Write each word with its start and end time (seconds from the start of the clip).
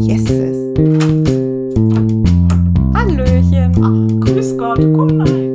Yeses. 0.00 0.74
Hallöchen. 2.92 3.72
Ach, 3.80 4.20
grüß 4.20 4.58
Gott, 4.58 4.80
guten 4.80 5.20
Abend. 5.20 5.54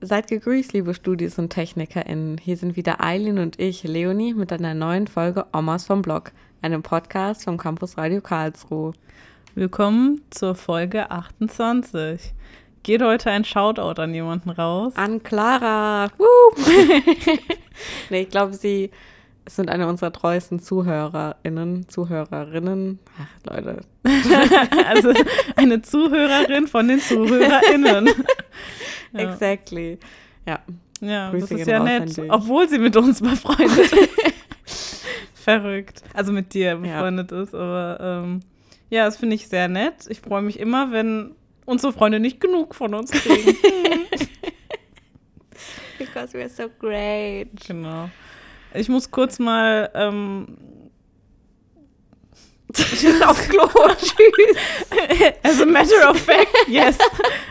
Seid 0.00 0.28
gegrüßt, 0.28 0.72
liebe 0.74 0.94
Studis 0.94 1.38
und 1.38 1.50
TechnikerInnen. 1.50 2.38
Hier 2.38 2.56
sind 2.56 2.76
wieder 2.76 3.04
Eileen 3.04 3.38
und 3.38 3.58
ich, 3.58 3.82
Leonie, 3.82 4.34
mit 4.34 4.52
einer 4.52 4.74
neuen 4.74 5.08
Folge 5.08 5.46
Omas 5.52 5.84
vom 5.84 6.02
Blog, 6.02 6.30
einem 6.62 6.82
Podcast 6.82 7.44
vom 7.44 7.58
Campus 7.58 7.98
Radio 7.98 8.20
Karlsruhe. 8.20 8.92
Willkommen 9.56 10.20
zur 10.30 10.54
Folge 10.54 11.10
28. 11.10 12.32
Geht 12.82 13.02
heute 13.02 13.30
ein 13.30 13.44
Shoutout 13.44 14.00
an 14.00 14.14
jemanden 14.14 14.50
raus? 14.50 14.94
An 14.96 15.22
Clara. 15.22 16.08
Nee, 18.10 18.22
ich 18.22 18.28
glaube, 18.28 18.54
sie 18.54 18.90
sind 19.46 19.70
eine 19.70 19.88
unserer 19.88 20.12
treuesten 20.12 20.60
ZuhörerInnen, 20.60 21.88
Zuhörerinnen. 21.88 22.98
Ach, 23.18 23.54
Leute. 23.54 23.80
also 24.88 25.12
eine 25.56 25.82
Zuhörerin 25.82 26.66
von 26.66 26.88
den 26.88 27.00
ZuhörerInnen. 27.00 28.10
Ja. 29.12 29.20
Exactly. 29.20 29.98
Ja. 30.46 30.60
Ja, 31.00 31.30
Grüße 31.30 31.48
das 31.48 31.60
ist 31.60 31.66
ja 31.68 31.82
nett, 31.82 32.20
obwohl 32.28 32.68
sie 32.68 32.78
mit 32.78 32.96
uns 32.96 33.20
befreundet 33.22 33.92
ist. 33.92 34.08
Verrückt. 35.34 36.02
Also 36.12 36.32
mit 36.32 36.52
dir 36.52 36.76
befreundet 36.76 37.30
ja. 37.30 37.42
ist, 37.42 37.54
aber 37.54 37.98
ähm, 38.00 38.40
ja, 38.90 39.04
das 39.04 39.16
finde 39.16 39.36
ich 39.36 39.46
sehr 39.48 39.68
nett. 39.68 40.06
Ich 40.08 40.20
freue 40.20 40.42
mich 40.42 40.58
immer, 40.58 40.90
wenn 40.90 41.36
unsere 41.68 41.92
Freunde 41.92 42.18
nicht 42.18 42.40
genug 42.40 42.74
von 42.74 42.94
uns 42.94 43.10
kriegen. 43.10 43.56
Because 45.98 46.32
we're 46.32 46.48
so 46.48 46.68
great. 46.78 47.48
Genau. 47.66 48.08
Ich 48.72 48.88
muss 48.88 49.10
kurz 49.10 49.38
mal 49.38 49.90
ähm, 49.94 50.56
auf 53.26 53.48
Klo. 53.48 53.68
Tschüss. 53.98 54.56
As 55.42 55.60
a 55.60 55.66
matter 55.66 56.10
of 56.10 56.18
fact, 56.18 56.48
yes. 56.68 56.96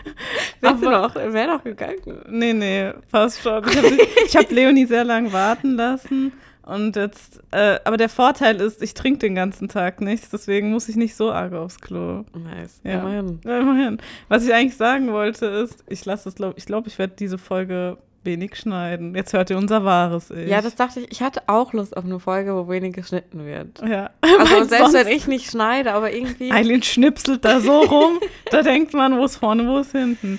Willst 0.60 0.82
du 0.82 0.90
noch? 0.90 1.14
Wäre 1.14 1.56
doch 1.56 1.62
gegangen. 1.62 2.24
Nee, 2.28 2.52
nee, 2.52 2.92
fast 3.08 3.40
schon. 3.42 3.64
Ich 3.68 4.36
habe 4.36 4.46
hab 4.46 4.50
Leonie 4.50 4.86
sehr 4.86 5.04
lange 5.04 5.32
warten 5.32 5.76
lassen. 5.76 6.32
Und 6.68 6.96
jetzt, 6.96 7.40
äh, 7.50 7.78
aber 7.84 7.96
der 7.96 8.10
Vorteil 8.10 8.60
ist, 8.60 8.82
ich 8.82 8.92
trinke 8.92 9.20
den 9.20 9.34
ganzen 9.34 9.68
Tag 9.68 10.02
nichts, 10.02 10.28
deswegen 10.28 10.70
muss 10.70 10.90
ich 10.90 10.96
nicht 10.96 11.16
so 11.16 11.32
arg 11.32 11.54
aufs 11.54 11.80
Klo. 11.80 12.26
Nice. 12.34 12.82
Ja. 12.84 13.00
Immerhin. 13.00 13.40
Ja, 13.42 13.60
immerhin. 13.60 13.98
Was 14.28 14.44
ich 14.44 14.52
eigentlich 14.52 14.76
sagen 14.76 15.10
wollte 15.10 15.46
ist, 15.46 15.82
ich 15.88 16.04
lasse 16.04 16.28
es, 16.28 16.34
glaube 16.34 16.56
ich, 16.58 16.66
glaube, 16.66 16.88
ich 16.88 16.98
werde 16.98 17.14
diese 17.18 17.38
Folge 17.38 17.96
wenig 18.22 18.56
schneiden. 18.56 19.14
Jetzt 19.14 19.32
hört 19.32 19.48
ihr 19.48 19.56
unser 19.56 19.86
wahres 19.86 20.30
Ich. 20.30 20.46
Ja, 20.46 20.60
das 20.60 20.74
dachte 20.74 21.00
ich. 21.00 21.10
Ich 21.10 21.22
hatte 21.22 21.44
auch 21.46 21.72
Lust 21.72 21.96
auf 21.96 22.04
eine 22.04 22.20
Folge, 22.20 22.54
wo 22.54 22.68
wenig 22.68 22.92
geschnitten 22.92 23.46
wird. 23.46 23.80
Ja. 23.88 24.10
Also 24.20 24.64
selbst 24.68 24.92
wenn 24.92 25.08
ich 25.08 25.26
nicht 25.26 25.50
schneide, 25.50 25.94
aber 25.94 26.12
irgendwie. 26.12 26.52
Eileen 26.52 26.82
schnipselt 26.82 27.46
da 27.46 27.60
so 27.60 27.80
rum, 27.80 28.20
da 28.50 28.60
denkt 28.60 28.92
man, 28.92 29.16
wo 29.16 29.24
ist 29.24 29.36
vorne, 29.36 29.66
wo 29.66 29.78
ist 29.78 29.92
hinten. 29.92 30.38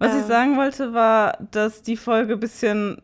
Was 0.00 0.14
ähm. 0.14 0.18
ich 0.18 0.26
sagen 0.26 0.56
wollte, 0.56 0.92
war, 0.94 1.38
dass 1.52 1.82
die 1.82 1.96
Folge 1.96 2.32
ein 2.32 2.40
bisschen 2.40 3.00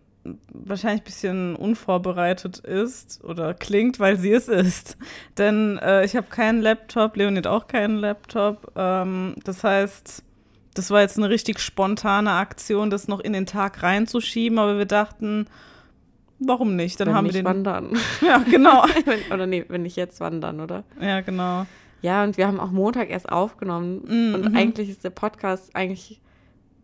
wahrscheinlich 0.52 1.02
ein 1.02 1.04
bisschen 1.04 1.56
unvorbereitet 1.56 2.58
ist 2.58 3.22
oder 3.24 3.54
klingt, 3.54 4.00
weil 4.00 4.16
sie 4.16 4.32
es 4.32 4.48
ist. 4.48 4.96
Denn 5.38 5.78
äh, 5.78 6.04
ich 6.04 6.16
habe 6.16 6.26
keinen 6.28 6.60
Laptop, 6.60 7.16
Leonid 7.16 7.46
auch 7.46 7.66
keinen 7.66 7.96
Laptop. 7.96 8.72
Ähm, 8.76 9.34
das 9.44 9.64
heißt, 9.64 10.22
das 10.74 10.90
war 10.90 11.00
jetzt 11.00 11.16
eine 11.16 11.30
richtig 11.30 11.58
spontane 11.60 12.32
Aktion, 12.32 12.90
das 12.90 13.08
noch 13.08 13.20
in 13.20 13.32
den 13.32 13.46
Tag 13.46 13.82
reinzuschieben, 13.82 14.58
aber 14.58 14.78
wir 14.78 14.84
dachten, 14.84 15.46
warum 16.38 16.76
nicht? 16.76 17.00
Dann 17.00 17.08
wenn 17.08 17.14
haben 17.14 17.24
wir 17.26 17.32
den 17.32 17.44
wandern. 17.44 17.98
Ja, 18.20 18.38
genau. 18.38 18.84
wenn, 19.04 19.32
oder 19.32 19.46
nee, 19.46 19.64
wenn 19.68 19.82
nicht 19.82 19.96
jetzt 19.96 20.20
wandern, 20.20 20.60
oder? 20.60 20.84
Ja, 21.00 21.20
genau. 21.20 21.66
Ja, 22.02 22.22
und 22.22 22.36
wir 22.36 22.46
haben 22.46 22.60
auch 22.60 22.70
Montag 22.70 23.10
erst 23.10 23.30
aufgenommen 23.30 24.02
mm, 24.04 24.34
und 24.34 24.50
mhm. 24.50 24.56
eigentlich 24.56 24.90
ist 24.90 25.02
der 25.02 25.10
Podcast 25.10 25.74
eigentlich 25.74 26.20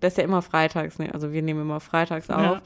der 0.02 0.08
ist 0.08 0.18
ja 0.18 0.24
immer 0.24 0.42
freitags, 0.42 0.98
ne? 0.98 1.12
also 1.12 1.32
wir 1.32 1.42
nehmen 1.42 1.62
immer 1.62 1.80
freitags 1.80 2.28
auf 2.28 2.40
ja. 2.42 2.62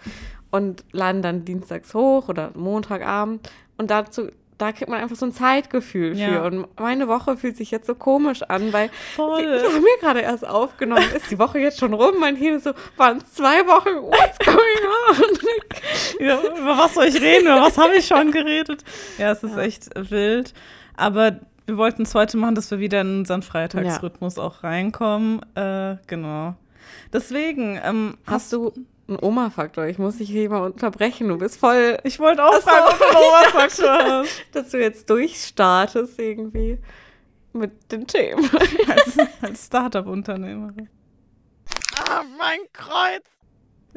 und 0.51 0.85
laden 0.93 1.23
dann 1.23 1.45
dienstags 1.45 1.95
hoch 1.95 2.29
oder 2.29 2.51
Montagabend 2.55 3.51
und 3.77 3.91
dazu 3.91 4.31
da 4.59 4.73
kriegt 4.73 4.91
man 4.91 5.01
einfach 5.01 5.17
so 5.17 5.27
ein 5.27 5.33
Zeitgefühl 5.33 6.17
ja. 6.17 6.29
für. 6.29 6.43
Und 6.45 6.67
meine 6.81 7.09
Woche 7.09 7.37
fühlt 7.37 7.57
sich 7.57 7.71
jetzt 7.71 7.87
so 7.87 7.95
komisch 7.95 8.43
an, 8.43 8.73
weil 8.73 8.89
Voll. 9.15 9.43
wir 9.43 9.63
haben 9.63 9.85
ja 9.85 10.01
gerade 10.01 10.21
erst 10.21 10.47
aufgenommen. 10.47 11.05
Ist 11.15 11.31
die 11.31 11.39
Woche 11.39 11.59
jetzt 11.59 11.79
schon 11.79 11.93
rum? 11.93 12.15
Mein 12.21 12.37
Hirn 12.37 12.61
so, 12.61 12.73
waren 12.97 13.19
es 13.19 13.35
zwei 13.35 13.67
Wochen? 13.67 14.03
What's 14.03 14.39
going 14.39 14.61
on? 15.11 15.39
ja, 16.27 16.41
über 16.41 16.79
was 16.79 16.95
soll 16.95 17.07
ich 17.07 17.21
reden? 17.21 17.47
Über 17.47 17.61
was 17.61 17.77
habe 17.77 17.97
ich 17.97 18.07
schon 18.07 18.33
geredet? 18.33 18.83
Ja, 19.19 19.33
es 19.33 19.43
ist 19.43 19.57
ja. 19.57 19.63
echt 19.63 19.91
wild. 20.11 20.55
Aber 20.97 21.41
wir 21.67 21.77
wollten 21.77 22.03
es 22.03 22.15
heute 22.15 22.37
machen, 22.39 22.55
dass 22.55 22.71
wir 22.71 22.79
wieder 22.79 23.03
in 23.03 23.19
unseren 23.19 23.43
Freitagsrhythmus 23.43 24.39
auch 24.39 24.63
reinkommen. 24.63 25.41
Äh, 25.55 25.97
genau. 26.07 26.55
Deswegen, 27.13 27.81
ähm, 27.83 28.19
hast, 28.27 28.45
hast 28.45 28.53
du 28.53 28.73
ein 29.09 29.19
Oma-Faktor. 29.21 29.87
Ich 29.87 29.99
muss 29.99 30.19
dich 30.19 30.29
hier 30.29 30.49
mal 30.51 30.63
unterbrechen. 30.63 31.29
Du 31.29 31.39
bist 31.39 31.59
voll. 31.59 31.99
Ich 32.05 32.19
wollte 32.19 32.45
auch 32.45 32.61
fragen, 32.61 32.87
ob 32.89 32.99
du 32.99 33.05
einen 33.05 33.17
Oma-Faktor 33.29 33.89
hast. 33.89 34.45
Dass 34.53 34.71
du 34.71 34.81
jetzt 34.81 35.09
durchstartest 35.11 36.19
irgendwie 36.19 36.79
mit 37.53 37.91
den 37.91 38.07
Themen. 38.07 38.49
Als, 38.89 39.17
als 39.41 39.67
Startup-Unternehmerin. 39.67 40.89
Ah, 41.99 42.23
mein 42.39 42.59
Kreuz. 42.73 43.25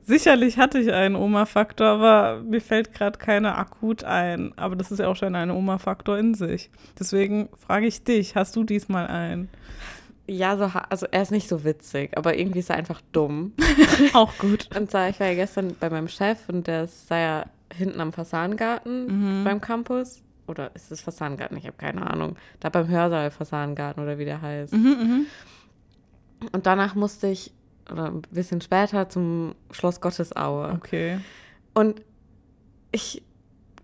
Sicherlich 0.06 0.58
hatte 0.58 0.80
ich 0.80 0.94
einen 0.94 1.16
Oma-Faktor, 1.16 1.88
aber 1.88 2.42
mir 2.42 2.62
fällt 2.62 2.94
gerade 2.94 3.20
keiner 3.20 3.58
akut 3.58 4.04
ein. 4.04 4.54
Aber 4.56 4.76
das 4.76 4.92
ist 4.92 5.00
ja 5.00 5.08
auch 5.08 5.16
schon 5.16 5.36
ein 5.36 5.52
Oma-Faktor 5.52 6.18
in 6.18 6.36
sich. 6.36 6.72
Deswegen 6.98 7.50
frage 7.58 7.88
ich 7.88 8.04
dich, 8.04 8.36
hast 8.36 8.56
du 8.56 8.64
diesmal 8.64 9.08
einen? 9.08 9.50
Ja, 10.30 10.58
so, 10.58 10.72
also 10.90 11.08
er 11.10 11.24
ist 11.24 11.32
nicht 11.32 11.50
so 11.50 11.64
witzig, 11.64 12.16
aber 12.16 12.38
irgendwie 12.38 12.60
ist 12.60 12.70
er 12.70 12.76
einfach 12.76 13.02
dumm. 13.12 13.54
Auch 14.14 14.38
gut. 14.38 14.70
Und 14.78 14.92
zwar, 14.92 15.10
ich 15.10 15.20
war 15.20 15.28
ja 15.28 15.34
gestern 15.34 15.76
bei 15.80 15.90
meinem 15.90 16.08
Chef 16.08 16.48
und 16.50 16.68
der 16.68 16.84
ist 16.84 17.10
ja 17.10 17.46
hinten 17.74 18.00
am 18.00 18.14
Fasangarten 18.14 19.40
mhm. 19.40 19.44
beim 19.44 19.60
Campus. 19.60 20.22
Oder 20.46 20.76
ist 20.76 20.92
es 20.92 21.02
Fasangarten? 21.02 21.58
Ich 21.58 21.66
habe 21.66 21.78
keine 21.78 22.08
Ahnung. 22.08 22.36
Da 22.60 22.70
beim 22.70 22.88
Hörsaal 22.88 23.32
Fasangarten 23.32 24.04
oder 24.04 24.20
wie 24.20 24.26
der 24.26 24.42
heißt. 24.42 24.74
Mhm, 24.74 24.80
mhm. 24.82 25.26
Und 26.52 26.66
danach 26.68 26.94
musste 26.94 27.28
ich, 27.28 27.52
oder 27.92 28.06
ein 28.06 28.22
bisschen 28.30 28.62
später, 28.62 29.10
zum 29.10 29.56
Schloss 29.72 30.00
Gottesaue. 30.00 30.74
Okay. 30.74 31.20
Und 31.74 32.04
ich 32.92 33.24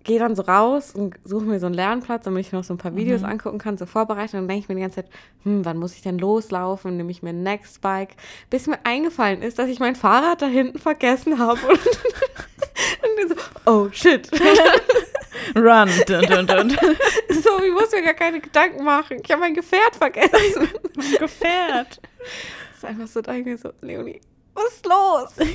gehe 0.05 0.19
dann 0.19 0.35
so 0.35 0.43
raus 0.43 0.93
und 0.95 1.15
suche 1.23 1.45
mir 1.45 1.59
so 1.59 1.65
einen 1.65 1.75
Lernplatz, 1.75 2.23
damit 2.23 2.45
ich 2.45 2.51
noch 2.51 2.63
so 2.63 2.73
ein 2.73 2.77
paar 2.77 2.95
Videos 2.95 3.21
mhm. 3.21 3.27
angucken 3.27 3.57
kann, 3.57 3.77
so 3.77 3.85
vorbereiten. 3.85 4.37
Und 4.37 4.43
dann 4.43 4.47
denke 4.47 4.63
ich 4.63 4.69
mir 4.69 4.75
die 4.75 4.81
ganze 4.81 4.97
Zeit, 4.97 5.09
hm, 5.43 5.65
wann 5.65 5.77
muss 5.77 5.95
ich 5.95 6.03
denn 6.03 6.17
loslaufen? 6.17 6.95
Nehme 6.95 7.11
ich 7.11 7.23
mir 7.23 7.31
ein 7.31 7.43
Nextbike. 7.43 8.15
Bis 8.49 8.67
mir 8.67 8.79
eingefallen 8.85 9.41
ist, 9.41 9.59
dass 9.59 9.67
ich 9.67 9.79
mein 9.79 9.95
Fahrrad 9.95 10.41
da 10.41 10.45
hinten 10.45 10.77
vergessen 10.79 11.39
habe. 11.39 11.59
Und, 11.67 11.79
und 13.29 13.29
so, 13.29 13.35
oh 13.65 13.89
shit. 13.91 14.29
Run. 15.55 15.89
Dun, 16.07 16.21
dun, 16.21 16.47
dun. 16.47 16.77
So, 17.29 17.61
ich 17.63 17.73
muss 17.73 17.91
mir 17.91 18.01
gar 18.01 18.13
keine 18.13 18.39
Gedanken 18.39 18.83
machen. 18.83 19.21
Ich 19.23 19.31
habe 19.31 19.41
mein 19.41 19.53
Gefährt 19.53 19.95
vergessen. 19.95 20.69
mein 20.95 21.15
Gefährt. 21.19 21.99
Das 22.71 22.77
ist 22.77 22.85
einfach 22.85 23.07
so, 23.07 23.21
da 23.21 23.33
ich 23.33 23.45
mir 23.45 23.57
so, 23.57 23.71
Leonie, 23.81 24.21
was 24.53 24.65
ist 24.65 24.85
los? 24.85 25.47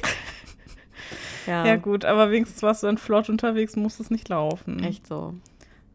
Ja. 1.51 1.67
ja, 1.67 1.77
gut, 1.77 2.05
aber 2.05 2.31
wenigstens 2.31 2.63
warst 2.63 2.85
du 2.85 2.87
dann 2.87 2.97
flott 2.97 3.29
unterwegs, 3.29 3.75
musst 3.75 3.99
es 3.99 4.09
nicht 4.09 4.29
laufen. 4.29 4.85
Echt 4.85 5.05
so. 5.05 5.35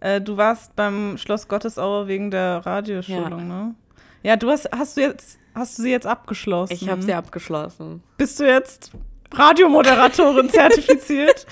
Äh, 0.02 0.20
du 0.20 0.36
warst 0.36 0.76
beim 0.76 1.18
Schloss 1.18 1.48
Gottesaue 1.48 2.08
wegen 2.10 2.30
der 2.30 2.66
Radioschulung, 2.66 3.40
ja. 3.40 3.46
ne? 3.46 3.76
Ja, 4.22 4.36
du 4.36 4.50
hast, 4.50 4.70
hast 4.76 4.98
du 4.98 5.02
jetzt, 5.02 5.40
hast 5.54 5.78
du 5.78 5.84
sie 5.84 5.92
jetzt 5.92 6.08
abgeschlossen? 6.08 6.74
Ich 6.74 6.90
habe 6.90 7.02
sie 7.02 7.14
abgeschlossen. 7.14 8.04
Bist 8.18 8.38
du 8.40 8.44
jetzt 8.46 8.92
Radiomoderatorin 9.32 10.50
zertifiziert? 10.52 11.46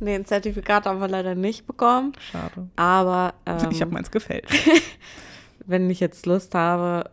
nee, 0.00 0.16
ein 0.16 0.26
Zertifikat 0.26 0.84
haben 0.84 1.00
wir 1.00 1.08
leider 1.08 1.34
nicht 1.34 1.66
bekommen. 1.66 2.12
Schade. 2.30 2.68
Aber 2.76 3.32
ähm, 3.46 3.70
ich 3.70 3.80
habe 3.80 3.92
meins 3.92 4.10
gefällt. 4.10 4.46
wenn 5.66 5.88
ich 5.88 6.00
jetzt 6.00 6.26
Lust 6.26 6.54
habe, 6.54 7.08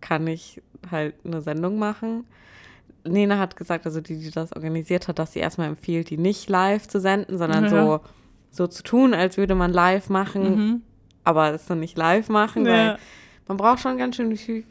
kann 0.00 0.26
ich 0.26 0.60
halt 0.90 1.14
eine 1.24 1.40
Sendung 1.40 1.78
machen. 1.78 2.26
Nena 3.08 3.38
hat 3.38 3.56
gesagt, 3.56 3.86
also 3.86 4.00
die, 4.00 4.18
die 4.18 4.30
das 4.30 4.52
organisiert 4.52 5.08
hat, 5.08 5.18
dass 5.18 5.32
sie 5.32 5.40
erstmal 5.40 5.68
empfiehlt, 5.68 6.10
die 6.10 6.18
nicht 6.18 6.48
live 6.48 6.86
zu 6.88 7.00
senden, 7.00 7.38
sondern 7.38 7.64
ja. 7.64 7.70
so, 7.70 8.00
so 8.50 8.66
zu 8.66 8.82
tun, 8.82 9.14
als 9.14 9.36
würde 9.36 9.54
man 9.54 9.72
live 9.72 10.08
machen, 10.08 10.42
mhm. 10.42 10.82
aber 11.24 11.52
es 11.52 11.66
dann 11.66 11.80
nicht 11.80 11.96
live 11.96 12.28
machen, 12.28 12.66
ja. 12.66 12.72
weil 12.72 12.98
man 13.48 13.56
braucht 13.56 13.80
schon 13.80 13.96
ganz 13.98 14.16
schön 14.16 14.36
viel, 14.36 14.64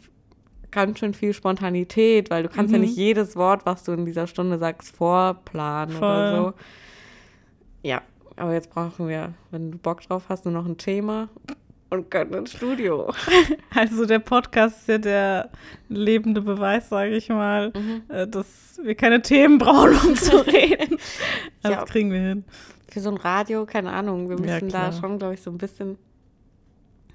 ganz 0.72 1.00
schön 1.00 1.14
viel 1.14 1.34
Spontanität, 1.34 2.30
weil 2.30 2.44
du 2.44 2.50
kannst 2.50 2.70
mhm. 2.70 2.82
ja 2.82 2.82
nicht 2.82 2.98
jedes 2.98 3.36
Wort, 3.36 3.66
was 3.66 3.84
du 3.84 3.94
in 3.94 4.06
dieser 4.06 4.28
Stunde 4.28 4.58
sagst, 4.58 4.96
vorplanen 4.96 5.96
Voll. 5.96 6.10
oder 6.10 6.36
so. 6.38 6.54
Ja, 7.84 8.02
aber 8.36 8.54
jetzt 8.54 8.70
brauchen 8.70 9.08
wir, 9.08 9.34
wenn 9.52 9.72
du 9.72 9.78
Bock 9.78 10.02
drauf 10.02 10.26
hast, 10.30 10.46
nur 10.46 10.54
noch 10.54 10.66
ein 10.66 10.78
Thema 10.78 11.30
und 11.96 12.12
können 12.12 12.34
ins 12.34 12.52
Studio. 12.54 13.12
Also 13.76 14.06
der 14.06 14.20
Podcast 14.20 14.82
ist 14.82 14.88
ja 14.88 14.98
der 14.98 15.50
lebende 15.90 16.42
Beweis, 16.42 16.88
sage 16.90 17.16
ich 17.16 17.28
mal, 17.30 17.72
mhm. 17.76 18.04
Äh, 18.08 18.26
dass 18.28 18.80
wir 18.82 18.96
keine 18.96 19.22
Themen 19.22 19.58
brauchen, 19.58 19.98
um 20.10 20.16
zu 20.16 20.38
reden. 20.48 20.98
Das 21.62 21.72
ja. 21.72 21.84
kriegen 21.86 22.12
wir 22.12 22.20
hin. 22.20 22.44
für 22.90 23.00
so 23.02 23.10
ein 23.10 23.18
Radio, 23.18 23.66
keine 23.66 23.92
Ahnung, 23.92 24.30
wir 24.30 24.38
Ja, 24.38 24.42
müssen 24.54 24.70
da 24.70 24.90
klar. 24.90 24.94
schon, 24.94 25.18
glaube 25.20 25.34
ich, 25.34 25.42
so 25.42 25.52
ein 25.52 25.58
bisschen 25.58 25.98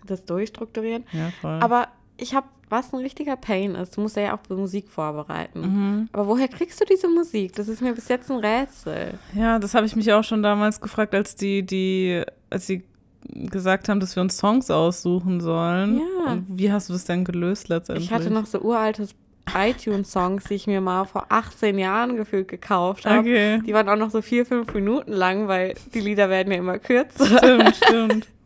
das 0.06 0.24
durchstrukturieren. 0.26 1.04
Ja, 1.12 1.30
voll. 1.40 1.58
Aber 1.62 1.88
ich 2.18 2.34
habe, 2.34 2.46
was 2.68 2.92
ein 2.92 3.00
richtiger 3.00 3.36
Pain 3.36 3.74
ist, 3.74 3.96
du 3.96 4.02
musst 4.02 4.16
ja 4.16 4.34
auch 4.36 4.48
Musik 4.54 4.88
vorbereiten. 4.90 5.60
Mhm. 5.60 6.08
Aber 6.12 6.26
woher 6.26 6.48
kriegst 6.48 6.78
du 6.80 6.84
diese 6.84 7.08
Musik? 7.08 7.54
Das 7.56 7.68
ist 7.68 7.80
mir 7.80 7.94
bis 7.94 8.08
jetzt 8.08 8.30
ein 8.30 8.38
Rätsel. 8.38 9.14
Ja, 9.34 9.58
das 9.58 9.74
habe 9.74 9.86
ich 9.86 9.96
mich 9.96 10.12
auch 10.12 10.24
schon 10.24 10.42
damals 10.42 10.80
gefragt, 10.80 11.14
als 11.14 11.36
die, 11.36 11.64
die, 11.64 12.22
als 12.50 12.66
sie 12.66 12.82
gesagt 13.28 13.88
haben, 13.88 14.00
dass 14.00 14.16
wir 14.16 14.22
uns 14.22 14.36
Songs 14.36 14.70
aussuchen 14.70 15.40
sollen. 15.40 15.98
Ja. 15.98 16.32
Und 16.32 16.46
wie 16.48 16.72
hast 16.72 16.88
du 16.88 16.92
das 16.92 17.04
denn 17.04 17.24
gelöst 17.24 17.68
letztendlich? 17.68 18.06
Ich 18.06 18.12
hatte 18.12 18.30
noch 18.30 18.46
so 18.46 18.60
uraltes 18.60 19.14
iTunes-Songs, 19.54 20.44
die 20.44 20.54
ich 20.54 20.66
mir 20.66 20.80
mal 20.80 21.04
vor 21.04 21.26
18 21.28 21.78
Jahren 21.78 22.16
gefühlt 22.16 22.48
gekauft 22.48 23.04
habe. 23.04 23.20
Okay. 23.20 23.60
Die 23.66 23.74
waren 23.74 23.88
auch 23.88 23.96
noch 23.96 24.10
so 24.10 24.22
vier, 24.22 24.46
fünf 24.46 24.72
Minuten 24.74 25.12
lang, 25.12 25.48
weil 25.48 25.74
die 25.92 26.00
Lieder 26.00 26.28
werden 26.28 26.52
ja 26.52 26.58
immer 26.58 26.78
kürzer. 26.78 27.26
Stimmt, 27.26 27.76
stimmt. 27.76 28.28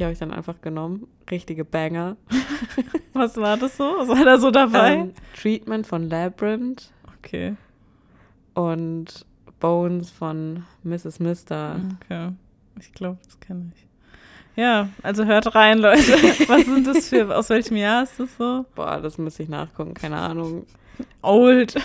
Die 0.00 0.04
habe 0.04 0.14
ich 0.14 0.18
dann 0.18 0.32
einfach 0.32 0.62
genommen. 0.62 1.06
Richtige 1.30 1.62
Banger. 1.62 2.16
Was 3.12 3.36
war 3.36 3.58
das 3.58 3.76
so? 3.76 3.84
Was 3.84 4.08
war 4.08 4.24
da 4.24 4.38
so 4.38 4.50
dabei? 4.50 4.94
Ähm, 4.94 5.12
Treatment 5.38 5.86
von 5.86 6.08
Labyrinth 6.08 6.90
okay. 7.18 7.54
und 8.54 9.26
Bones 9.58 10.10
von 10.10 10.64
Mrs. 10.84 11.20
Mister. 11.20 11.80
Okay. 12.02 12.30
Ich 12.80 12.92
glaube, 12.92 13.18
das 13.24 13.38
kenne 13.40 13.70
ich. 13.74 13.86
Ja, 14.56 14.88
also 15.02 15.24
hört 15.24 15.54
rein, 15.54 15.78
Leute. 15.78 16.00
Was 16.48 16.64
sind 16.64 16.86
das 16.86 17.08
für, 17.08 17.36
aus 17.36 17.48
welchem 17.50 17.76
Jahr 17.76 18.02
ist 18.02 18.18
das 18.18 18.36
so? 18.36 18.66
Boah, 18.74 19.00
das 19.00 19.16
müsste 19.18 19.42
ich 19.42 19.48
nachgucken, 19.48 19.94
keine 19.94 20.16
Ahnung. 20.16 20.66
Old. 21.22 21.76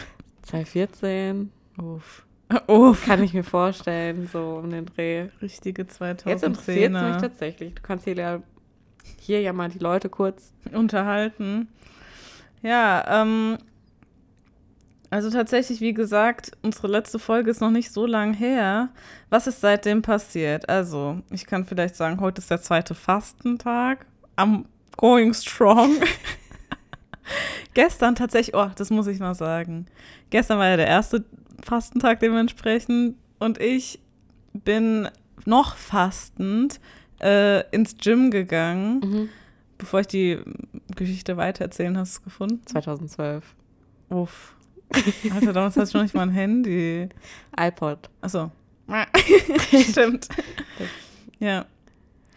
2014. 0.43 1.51
Uff. 1.77 2.25
Uff. 2.67 3.05
Kann 3.05 3.23
ich 3.23 3.33
mir 3.33 3.43
vorstellen, 3.43 4.29
so 4.31 4.61
um 4.63 4.69
den 4.69 4.85
Dreh. 4.85 5.29
Richtige 5.41 5.83
Jetzt 5.83 6.01
interessiert 6.01 6.47
es 6.47 6.67
mich 6.67 7.01
2010er. 7.01 7.21
tatsächlich. 7.21 7.75
Du 7.75 7.81
kannst 7.81 8.05
hier 8.05 8.15
ja, 8.15 8.39
hier 9.19 9.41
ja 9.41 9.53
mal 9.53 9.69
die 9.69 9.79
Leute 9.79 10.09
kurz. 10.09 10.53
unterhalten. 10.71 11.67
Ja, 12.61 13.21
ähm, 13.21 13.57
also 15.09 15.29
tatsächlich, 15.29 15.81
wie 15.81 15.93
gesagt, 15.93 16.51
unsere 16.61 16.87
letzte 16.87 17.19
Folge 17.19 17.51
ist 17.51 17.61
noch 17.61 17.71
nicht 17.71 17.91
so 17.91 18.05
lang 18.05 18.33
her. 18.33 18.89
Was 19.29 19.47
ist 19.47 19.61
seitdem 19.61 20.01
passiert? 20.01 20.69
Also, 20.69 21.21
ich 21.31 21.45
kann 21.45 21.65
vielleicht 21.65 21.95
sagen, 21.95 22.19
heute 22.19 22.41
ist 22.41 22.51
der 22.51 22.61
zweite 22.61 22.95
Fastentag. 22.95 24.05
I'm 24.37 24.65
going 24.97 25.33
strong. 25.33 25.97
Gestern 27.73 28.15
tatsächlich, 28.15 28.55
oh, 28.55 28.69
das 28.75 28.89
muss 28.89 29.07
ich 29.07 29.19
mal 29.19 29.35
sagen. 29.35 29.87
Gestern 30.29 30.59
war 30.59 30.67
ja 30.67 30.77
der 30.77 30.87
erste 30.87 31.25
Fastentag 31.63 32.19
dementsprechend 32.19 33.15
und 33.39 33.59
ich 33.59 33.99
bin 34.53 35.09
noch 35.45 35.75
fastend 35.75 36.79
äh, 37.21 37.67
ins 37.71 37.97
Gym 37.97 38.31
gegangen. 38.31 39.29
Bevor 39.77 40.01
ich 40.01 40.07
die 40.07 40.39
Geschichte 40.95 41.37
weitererzählen, 41.37 41.97
hast 41.97 42.15
du 42.15 42.19
es 42.19 42.23
gefunden? 42.23 42.61
2012. 42.65 43.55
Uff. 44.09 44.54
Alter, 45.33 45.53
damals 45.53 45.75
hast 45.77 45.93
du 45.93 45.97
noch 45.97 46.03
nicht 46.03 46.15
mal 46.15 46.23
ein 46.23 46.29
Handy. 46.31 47.09
iPod. 47.59 48.09
Achso. 48.21 48.51
Stimmt. 49.89 50.27
Ja. 51.39 51.65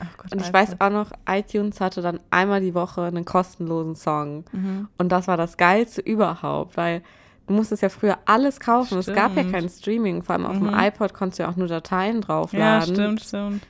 Ach 0.01 0.17
Gott, 0.17 0.33
Und 0.33 0.41
ich 0.41 0.49
iPod. 0.49 0.55
weiß 0.55 0.81
auch 0.81 0.91
noch, 0.91 1.11
iTunes 1.29 1.81
hatte 1.81 2.01
dann 2.03 2.21
einmal 2.31 2.61
die 2.61 2.75
Woche 2.75 3.03
einen 3.03 3.25
kostenlosen 3.25 3.97
Song. 3.97 4.45
Mhm. 4.53 4.89
Und 4.97 5.11
das 5.11 5.27
war 5.29 5.37
das 5.37 5.57
Geilste 5.57 6.01
überhaupt, 6.01 6.77
weil 6.77 7.03
du 7.47 7.55
musstest 7.55 7.83
ja 7.83 7.89
früher 7.89 8.19
alles 8.25 8.61
kaufen. 8.61 8.99
Es 8.99 9.07
gab 9.07 9.35
ja 9.35 9.41
Stimmt. 9.43 9.53
kein 9.53 9.69
Streaming. 9.69 10.23
Vor 10.23 10.35
allem 10.35 10.47
auf 10.47 10.59
dem 10.59 10.69
Mhm. 10.69 10.79
iPod 10.79 11.15
konntest 11.15 11.39
du 11.39 11.43
ja 11.45 11.51
auch 11.51 11.57
nur 11.57 11.69
Dateien 11.69 12.17
Ja, 12.17 12.21
draufladen. 12.23 12.95
stimmt, 12.95 13.21
stimmt. 13.23 13.67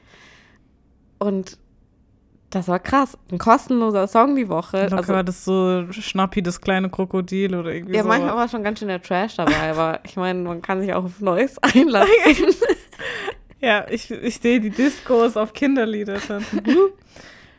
Und 1.18 1.58
das 2.50 2.68
war 2.68 2.78
krass. 2.78 3.18
Ein 3.30 3.38
kostenloser 3.38 4.08
Song 4.08 4.34
die 4.36 4.48
Woche. 4.48 4.84
Locker 4.84 4.96
Also, 4.96 5.12
war 5.12 5.24
das 5.24 5.44
so 5.44 5.84
Schnappi, 5.90 6.42
das 6.42 6.60
kleine 6.60 6.88
Krokodil 6.88 7.54
oder 7.54 7.70
irgendwie 7.72 7.94
ja, 7.96 8.02
so. 8.02 8.08
manchmal 8.08 8.36
war 8.36 8.48
schon 8.48 8.62
ganz 8.62 8.78
schön 8.78 8.88
der 8.88 9.02
Trash 9.02 9.36
dabei, 9.36 9.70
aber 9.70 10.00
ich 10.04 10.16
meine, 10.16 10.40
man 10.40 10.62
kann 10.62 10.80
sich 10.80 10.92
auch 10.94 11.04
auf 11.04 11.20
Neues 11.20 11.58
einlassen. 11.62 12.10
Ja, 13.60 13.86
ich, 13.90 14.08
ich 14.08 14.38
sehe 14.38 14.60
die 14.60 14.70
Discos 14.70 15.36
auf 15.36 15.52
Kinderlieder 15.52 16.20
tanzen. 16.20 16.62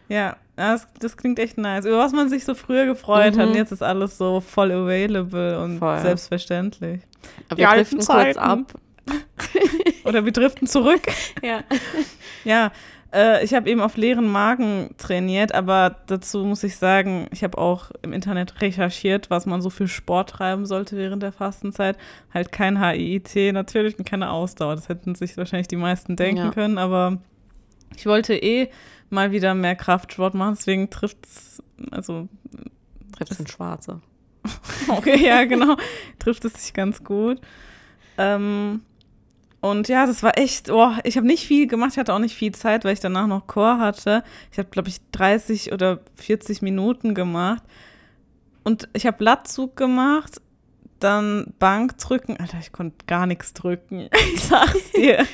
ja, 0.07 0.37
das, 0.55 0.87
das 0.97 1.17
klingt 1.17 1.39
echt 1.39 1.57
nice. 1.57 1.83
Über 1.85 1.97
was 1.97 2.13
man 2.13 2.29
sich 2.29 2.45
so 2.45 2.55
früher 2.55 2.85
gefreut 2.85 3.37
hat. 3.37 3.45
Mhm. 3.47 3.51
Und 3.51 3.55
jetzt 3.55 3.73
ist 3.73 3.83
alles 3.83 4.17
so 4.17 4.39
voll 4.39 4.71
available 4.71 5.59
und 5.61 5.79
Voll. 5.79 5.99
selbstverständlich. 5.99 7.01
Aber 7.49 7.57
wir 7.57 7.67
driften 7.67 7.99
kurz 7.99 8.37
ab. 8.37 8.59
Oder 10.05 10.23
wir 10.23 10.31
driften 10.31 10.67
zurück. 10.67 11.01
Ja. 11.43 11.63
Ja, 12.45 12.71
äh, 13.13 13.43
ich 13.43 13.53
habe 13.53 13.69
eben 13.69 13.81
auf 13.81 13.97
leeren 13.97 14.27
Magen 14.27 14.91
trainiert, 14.97 15.53
aber 15.55 15.97
dazu 16.07 16.45
muss 16.45 16.63
ich 16.63 16.77
sagen, 16.77 17.27
ich 17.31 17.43
habe 17.43 17.57
auch 17.57 17.91
im 18.01 18.13
Internet 18.13 18.61
recherchiert, 18.61 19.29
was 19.29 19.45
man 19.45 19.61
so 19.61 19.69
für 19.69 19.87
Sport 19.87 20.29
treiben 20.31 20.65
sollte 20.65 20.95
während 20.97 21.23
der 21.23 21.31
Fastenzeit. 21.31 21.97
Halt 22.33 22.51
kein 22.51 22.81
HIIT 22.83 23.53
natürlich 23.53 23.97
und 23.97 24.05
keine 24.05 24.29
Ausdauer. 24.31 24.75
Das 24.75 24.89
hätten 24.89 25.15
sich 25.15 25.37
wahrscheinlich 25.37 25.67
die 25.67 25.75
meisten 25.75 26.15
denken 26.15 26.45
Ja. 26.45 26.51
können, 26.51 26.77
aber 26.77 27.17
ich 27.95 28.05
wollte 28.05 28.35
eh 28.35 28.69
mal 29.09 29.31
wieder 29.31 29.55
mehr 29.55 29.75
Kraftsport 29.75 30.35
machen, 30.35 30.55
deswegen 30.57 30.89
trifft 30.89 31.25
es, 31.25 31.63
also 31.91 32.27
Trifft 33.17 33.39
ins 33.39 33.51
Schwarze. 33.51 34.01
Okay, 34.87 35.25
ja, 35.25 35.43
genau. 35.45 35.75
Trifft 36.19 36.45
es 36.45 36.53
sich 36.53 36.73
ganz 36.73 37.03
gut. 37.03 37.41
Ähm, 38.17 38.81
und 39.61 39.87
ja, 39.89 40.05
das 40.05 40.23
war 40.23 40.37
echt, 40.37 40.69
oh, 40.69 40.91
ich 41.03 41.17
habe 41.17 41.27
nicht 41.27 41.45
viel 41.45 41.67
gemacht, 41.67 41.91
ich 41.93 41.97
hatte 41.97 42.13
auch 42.13 42.19
nicht 42.19 42.35
viel 42.35 42.53
Zeit, 42.53 42.85
weil 42.85 42.93
ich 42.93 42.99
danach 42.99 43.27
noch 43.27 43.47
Chor 43.47 43.77
hatte. 43.79 44.23
Ich 44.51 44.57
habe, 44.57 44.69
glaube 44.69 44.89
ich, 44.89 44.97
30 45.11 45.73
oder 45.73 45.99
40 46.15 46.61
Minuten 46.61 47.13
gemacht. 47.13 47.63
Und 48.63 48.87
ich 48.93 49.05
habe 49.05 49.23
Latzug 49.23 49.75
gemacht, 49.75 50.39
dann 50.99 51.53
Bankdrücken. 51.59 52.37
Alter, 52.37 52.57
ich 52.59 52.71
konnte 52.71 53.05
gar 53.07 53.25
nichts 53.25 53.53
drücken. 53.53 54.09
Ich 54.33 54.43
sag's 54.43 54.91
dir. 54.91 55.25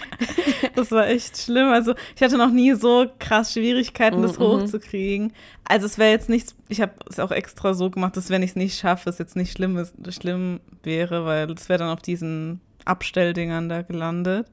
Das 0.75 0.92
war 0.92 1.07
echt 1.07 1.38
schlimm. 1.38 1.68
Also, 1.69 1.94
ich 2.16 2.21
hatte 2.21 2.38
noch 2.38 2.51
nie 2.51 2.74
so 2.74 3.07
krass 3.19 3.54
Schwierigkeiten, 3.54 4.21
das 4.21 4.38
Mhm. 4.38 4.44
hochzukriegen. 4.44 5.33
Also, 5.63 5.86
es 5.88 5.98
wäre 5.98 6.12
jetzt 6.12 6.30
nichts, 6.30 6.56
ich 6.69 6.81
habe 6.81 6.94
es 7.10 7.19
auch 7.19 7.31
extra 7.31 7.74
so 7.74 7.89
gemacht, 7.89 8.16
dass 8.18 8.30
wenn 8.30 8.44
ich 8.44 8.51
es 8.51 8.56
nicht 8.56 8.78
schaffe, 8.80 9.10
es 9.10 9.18
jetzt 9.18 9.36
nicht 9.36 9.51
schlimm, 9.54 9.78
ist, 9.78 9.94
schlimm 10.13 10.60
wäre, 10.83 11.25
weil 11.25 11.50
es 11.51 11.68
wäre 11.69 11.80
dann 11.80 11.89
auf 11.89 12.01
diesen 12.01 12.62
Abstelldingern 12.86 13.70
da 13.70 13.82
gelandet. 13.82 14.48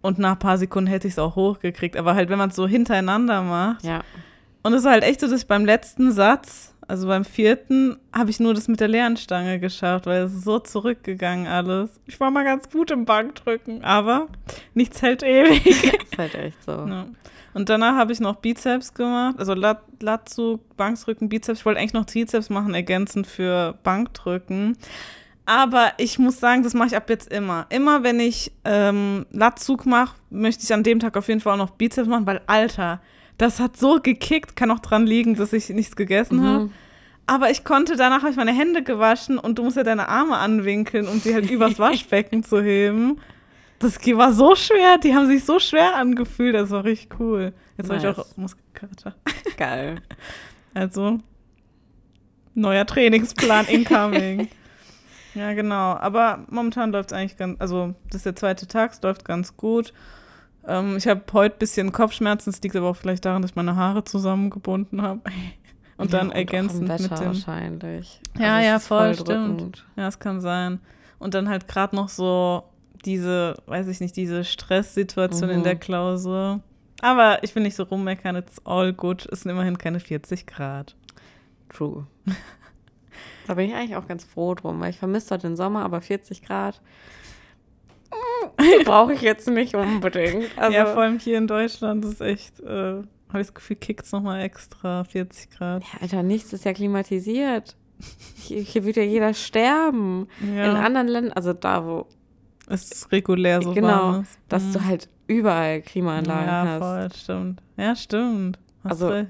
Und 0.00 0.18
nach 0.18 0.32
ein 0.32 0.38
paar 0.38 0.58
Sekunden 0.58 0.88
hätte 0.88 1.08
ich 1.08 1.14
es 1.14 1.18
auch 1.18 1.34
hochgekriegt. 1.36 1.96
Aber 1.96 2.14
halt, 2.14 2.28
wenn 2.28 2.38
man 2.38 2.50
es 2.50 2.56
so 2.56 2.68
hintereinander 2.68 3.42
macht, 3.42 3.84
Ja. 3.84 4.02
und 4.62 4.72
es 4.74 4.84
war 4.84 4.92
halt 4.92 5.02
echt 5.04 5.20
so, 5.20 5.26
dass 5.28 5.40
ich 5.42 5.48
beim 5.48 5.64
letzten 5.64 6.12
Satz, 6.12 6.74
also 6.86 7.06
beim 7.08 7.24
vierten, 7.24 7.98
habe 8.14 8.30
ich 8.30 8.38
nur 8.40 8.54
das 8.54 8.68
mit 8.68 8.80
der 8.80 8.88
leeren 8.88 9.16
Stange 9.16 9.58
geschafft, 9.60 10.06
weil 10.06 10.22
es 10.22 10.32
ist 10.32 10.44
so 10.44 10.58
zurückgegangen 10.58 11.46
alles. 11.46 12.00
Ich 12.06 12.18
war 12.20 12.30
mal 12.30 12.44
ganz 12.44 12.70
gut 12.70 12.90
im 12.90 13.04
Bankdrücken, 13.04 13.84
aber 13.84 14.28
nichts 14.74 15.02
hält 15.02 15.22
ewig. 15.22 15.66
Ist 16.02 16.16
halt 16.18 16.34
echt 16.36 16.62
so. 16.64 16.72
ja. 16.72 17.06
Und 17.54 17.68
danach 17.68 17.96
habe 17.96 18.12
ich 18.12 18.20
noch 18.20 18.36
Bizeps 18.36 18.94
gemacht, 18.94 19.34
also 19.38 19.52
Lat 19.54 19.82
Latzug, 20.00 20.60
Bankdrücken, 20.76 21.28
Bizeps. 21.28 21.58
Ich 21.60 21.66
wollte 21.66 21.80
eigentlich 21.80 21.92
noch 21.94 22.04
Trizeps 22.06 22.50
machen, 22.50 22.72
ergänzend 22.72 23.26
für 23.26 23.74
Bankdrücken. 23.82 24.76
Aber 25.48 25.92
ich 25.96 26.18
muss 26.18 26.38
sagen, 26.40 26.62
das 26.62 26.74
mache 26.74 26.88
ich 26.88 26.96
ab 26.96 27.08
jetzt 27.08 27.32
immer. 27.32 27.64
Immer 27.70 28.02
wenn 28.02 28.20
ich 28.20 28.52
ähm, 28.66 29.24
Latzug 29.30 29.86
mache, 29.86 30.14
möchte 30.28 30.62
ich 30.62 30.74
an 30.74 30.82
dem 30.82 31.00
Tag 31.00 31.16
auf 31.16 31.26
jeden 31.28 31.40
Fall 31.40 31.54
auch 31.54 31.64
noch 31.64 31.70
Bizeps 31.70 32.06
machen, 32.06 32.26
weil 32.26 32.42
Alter, 32.46 33.00
das 33.38 33.58
hat 33.58 33.78
so 33.78 33.98
gekickt, 33.98 34.56
kann 34.56 34.70
auch 34.70 34.80
dran 34.80 35.06
liegen, 35.06 35.36
dass 35.36 35.54
ich 35.54 35.70
nichts 35.70 35.96
gegessen 35.96 36.46
habe. 36.46 36.64
Mhm. 36.64 36.72
Aber 37.26 37.50
ich 37.50 37.64
konnte, 37.64 37.96
danach 37.96 38.18
habe 38.20 38.30
ich 38.30 38.36
meine 38.36 38.52
Hände 38.52 38.82
gewaschen 38.82 39.38
und 39.38 39.58
du 39.58 39.62
musst 39.62 39.78
ja 39.78 39.84
deine 39.84 40.10
Arme 40.10 40.36
anwinkeln, 40.36 41.08
um 41.08 41.18
sie 41.18 41.32
halt 41.32 41.50
übers 41.50 41.78
Waschbecken 41.78 42.42
zu 42.42 42.62
heben. 42.62 43.18
Das 43.78 43.98
war 44.06 44.34
so 44.34 44.54
schwer, 44.54 44.98
die 44.98 45.14
haben 45.14 45.28
sich 45.28 45.46
so 45.46 45.58
schwer 45.58 45.96
angefühlt, 45.96 46.56
das 46.56 46.68
war 46.68 46.84
richtig 46.84 47.18
cool. 47.18 47.54
Jetzt 47.78 47.88
habe 47.88 47.96
ich 47.96 48.02
Nice. 48.04 48.18
auch 48.18 48.36
Muskelkater. 48.36 49.14
Geil. 49.56 49.96
Also, 50.74 51.18
neuer 52.54 52.86
Trainingsplan 52.86 53.66
incoming. 53.68 54.48
Ja, 55.34 55.52
genau. 55.54 55.94
Aber 55.96 56.44
momentan 56.50 56.92
läuft 56.92 57.10
es 57.12 57.16
eigentlich 57.16 57.36
ganz, 57.36 57.60
also 57.60 57.94
das 58.06 58.16
ist 58.16 58.26
der 58.26 58.36
zweite 58.36 58.66
Tag, 58.66 58.92
es 58.92 59.02
läuft 59.02 59.24
ganz 59.24 59.56
gut. 59.56 59.92
Ähm, 60.66 60.96
ich 60.96 61.06
habe 61.08 61.22
heute 61.32 61.56
ein 61.56 61.58
bisschen 61.58 61.92
Kopfschmerzen, 61.92 62.50
es 62.50 62.60
liegt 62.62 62.76
aber 62.76 62.88
auch 62.88 62.96
vielleicht 62.96 63.24
daran, 63.24 63.42
dass 63.42 63.52
ich 63.52 63.56
meine 63.56 63.76
Haare 63.76 64.04
zusammengebunden 64.04 65.02
habe. 65.02 65.20
Und 65.96 66.12
dann 66.12 66.28
ja, 66.28 66.36
ergänzend 66.36 66.88
auch 66.90 66.96
im 66.96 67.02
mit 67.02 67.10
dem. 67.18 67.26
wahrscheinlich. 67.26 68.20
Ja, 68.38 68.60
es 68.60 68.66
ja, 68.66 68.78
voll, 68.78 69.16
drückend. 69.16 69.58
stimmt. 69.60 69.86
Ja, 69.96 70.06
es 70.06 70.18
kann 70.20 70.40
sein. 70.40 70.78
Und 71.18 71.34
dann 71.34 71.48
halt 71.48 71.66
gerade 71.66 71.96
noch 71.96 72.08
so 72.08 72.62
diese, 73.04 73.54
weiß 73.66 73.88
ich 73.88 73.98
nicht, 73.98 74.14
diese 74.16 74.44
Stresssituation 74.44 75.50
in 75.50 75.60
Mhm. 75.60 75.64
der 75.64 75.74
Klausur. 75.76 76.60
Aber 77.00 77.42
ich 77.42 77.52
will 77.54 77.64
nicht 77.64 77.74
so 77.74 77.82
rummeckern, 77.82 78.36
it's 78.36 78.64
all 78.64 78.92
good. 78.92 79.26
Es 79.32 79.40
sind 79.40 79.50
immerhin 79.50 79.76
keine 79.78 79.98
40 79.98 80.46
Grad. 80.46 80.94
True. 81.68 82.06
Da 83.46 83.54
bin 83.54 83.66
ich 83.68 83.74
eigentlich 83.74 83.96
auch 83.96 84.06
ganz 84.06 84.24
froh 84.24 84.54
drum, 84.54 84.80
weil 84.80 84.90
ich 84.90 84.98
vermisse 84.98 85.30
dort 85.30 85.42
den 85.44 85.56
Sommer, 85.56 85.84
aber 85.84 86.00
40 86.00 86.42
Grad. 86.42 86.80
brauche 88.84 89.12
ich 89.14 89.20
jetzt 89.22 89.48
nicht 89.48 89.74
unbedingt. 89.74 90.46
Also, 90.56 90.76
ja, 90.76 90.86
vor 90.86 91.02
allem 91.02 91.18
hier 91.18 91.38
in 91.38 91.46
Deutschland 91.46 92.04
ist 92.04 92.20
echt, 92.20 92.60
äh, 92.60 92.66
habe 92.68 93.04
ich 93.40 93.46
das 93.48 93.54
Gefühl, 93.54 93.76
kickt 93.76 94.04
es 94.04 94.12
nochmal 94.12 94.40
extra 94.42 95.04
40 95.04 95.50
Grad. 95.50 95.82
ja, 95.82 96.00
Alter, 96.00 96.22
nichts 96.22 96.52
ist 96.52 96.64
ja 96.64 96.72
klimatisiert. 96.72 97.76
Hier, 98.36 98.60
hier 98.62 98.84
wird 98.84 98.96
ja 98.96 99.02
jeder 99.02 99.34
sterben. 99.34 100.28
Ja, 100.40 100.64
In 100.70 100.76
anderen 100.76 101.08
Ländern, 101.08 101.32
also 101.32 101.52
da, 101.52 101.84
wo, 101.84 102.06
es 102.68 102.90
ist 102.90 103.12
regulär 103.12 103.60
so 103.60 103.72
genau, 103.74 103.88
warm 103.88 104.22
ist. 104.22 104.38
dass 104.48 104.62
Mhm. 104.64 104.72
du 104.72 104.84
halt 104.84 105.08
überall 105.26 105.82
Klimaanlagen 105.82 106.46
Ja, 106.46 106.64
hast. 106.64 106.78
voll, 106.78 107.08
stimmt. 107.22 107.62
Ja, 107.76 107.96
stimmt. 107.96 108.58
Hast 108.84 108.92
Also- 108.92 109.08
recht. 109.08 109.28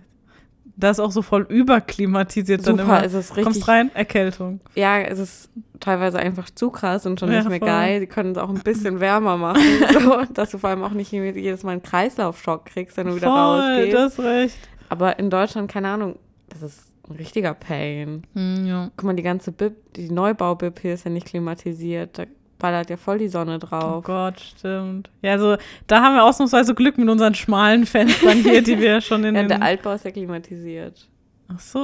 Da 0.81 0.91
ist 0.91 1.01
auch 1.01 1.11
so 1.11 1.23
voll 1.23 1.45
überklimatisiert 1.49 2.67
dann 2.67 2.77
Super, 2.79 2.83
immer. 2.99 3.05
es 3.05 3.13
ist 3.13 3.31
richtig. 3.37 3.45
Kommst 3.45 3.69
rein, 3.69 3.91
Erkältung. 3.95 4.61
Ja, 4.77 5.01
es 5.01 5.19
ist 5.19 5.51
teilweise 5.81 6.19
einfach 6.19 6.51
zu 6.51 6.71
krass 6.71 7.05
und 7.05 7.19
schon 7.19 7.31
Ja, 7.33 7.39
nicht 7.41 7.49
mehr 7.49 7.59
voll. 7.59 7.69
geil. 7.69 8.01
Die 8.01 8.07
können 8.07 8.33
es 8.33 8.39
auch 8.39 8.49
ein 8.49 8.61
bisschen 8.61 9.01
wärmer 9.01 9.37
machen, 9.37 9.61
so, 9.93 10.23
dass 10.33 10.51
du 10.51 10.59
vor 10.59 10.71
allem 10.71 10.85
auch 10.85 10.93
nicht 10.93 11.11
jedes 11.13 11.65
Mal 11.65 11.73
einen 11.73 11.83
Kreislaufschock 11.83 12.67
kriegst, 12.67 12.97
wenn 12.97 13.09
du 13.09 13.17
wieder 13.17 13.27
voll, 13.29 13.37
rausgehst. 13.37 13.95
das 13.95 14.19
recht. 14.21 14.57
Aber 14.89 15.19
in 15.19 15.31
Deutschland, 15.31 15.71
keine 15.71 15.89
Ahnung, 15.89 16.17
das 16.49 16.63
ist 16.63 16.81
ein 17.09 17.17
richtiger 17.17 17.55
Pain. 17.55 18.23
Hm, 18.35 18.67
ja. 18.67 18.91
Guck 18.97 19.05
mal, 19.05 19.15
die 19.17 19.23
ganze 19.23 19.51
Bib, 19.53 19.75
die 19.95 20.11
Neubau-Bib 20.11 20.79
hier 20.81 20.95
ist 20.95 21.05
ja 21.05 21.11
nicht 21.11 21.27
klimatisiert. 21.27 22.19
Da 22.19 22.25
ballert 22.59 22.91
ja 22.91 22.97
voll 22.97 23.19
die 23.19 23.29
Sonne 23.29 23.57
Oh 23.57 23.59
drauf. 23.67 24.05
Gott, 24.05 24.41
stimmt. 24.41 25.11
Ja, 25.23 25.33
also 25.33 25.57
da 25.87 26.03
haben 26.03 26.15
wir 26.17 26.25
ausnahmsweise 26.25 26.75
Glück 26.75 26.99
mit 26.99 27.09
unseren 27.09 27.35
schmalen 27.35 27.87
Fenstern 27.87 28.39
hier, 28.39 28.63
die 28.63 28.79
wir 28.79 29.01
schon 29.01 29.25
in 29.25 29.35
ja, 29.37 29.43
den... 29.43 29.49
der 29.49 29.63
Altbau 29.63 29.93
ist 29.93 30.05
ja 30.05 30.11
klimatisiert. 30.11 31.07
Ach 31.49 31.61
so. 31.61 31.79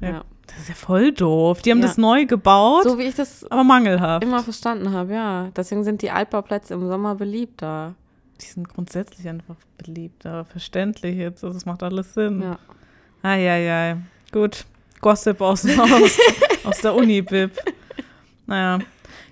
Ja, 0.00 0.08
Ja. 0.08 0.24
Das 0.46 0.60
ist 0.60 0.68
ja 0.70 0.74
voll 0.74 1.12
doof. 1.12 1.60
Die 1.60 1.70
haben 1.70 1.80
Ja. 1.80 1.86
das 1.88 1.98
neu 1.98 2.24
gebaut, 2.24 2.84
So 2.84 2.98
wie 2.98 3.02
ich 3.02 3.14
das 3.14 3.44
aber 3.50 3.64
mangelhaft. 3.64 4.24
immer 4.24 4.42
verstanden 4.42 4.92
habe, 4.92 5.12
ja. 5.12 5.50
Deswegen 5.54 5.84
sind 5.84 6.00
die 6.00 6.10
Altbauplätze 6.10 6.72
im 6.72 6.86
Sommer 6.88 7.14
beliebter. 7.16 7.94
Die 8.40 8.46
sind 8.46 8.66
grundsätzlich 8.68 9.28
einfach 9.28 9.56
beliebt, 9.76 10.24
aber 10.24 10.46
verständlich 10.46 11.16
jetzt. 11.16 11.44
Also 11.44 11.56
es 11.56 11.66
macht 11.66 11.82
alles 11.82 12.14
Sinn. 12.14 12.40
Ja. 12.42 12.58
Eieiei. 13.22 13.98
Gut. 14.32 14.64
Gossip 15.02 15.40
aus, 15.42 15.66
aus, 15.78 16.18
aus 16.64 16.80
der 16.80 16.94
Uni-Bib. 16.94 17.50
Naja. 18.46 18.78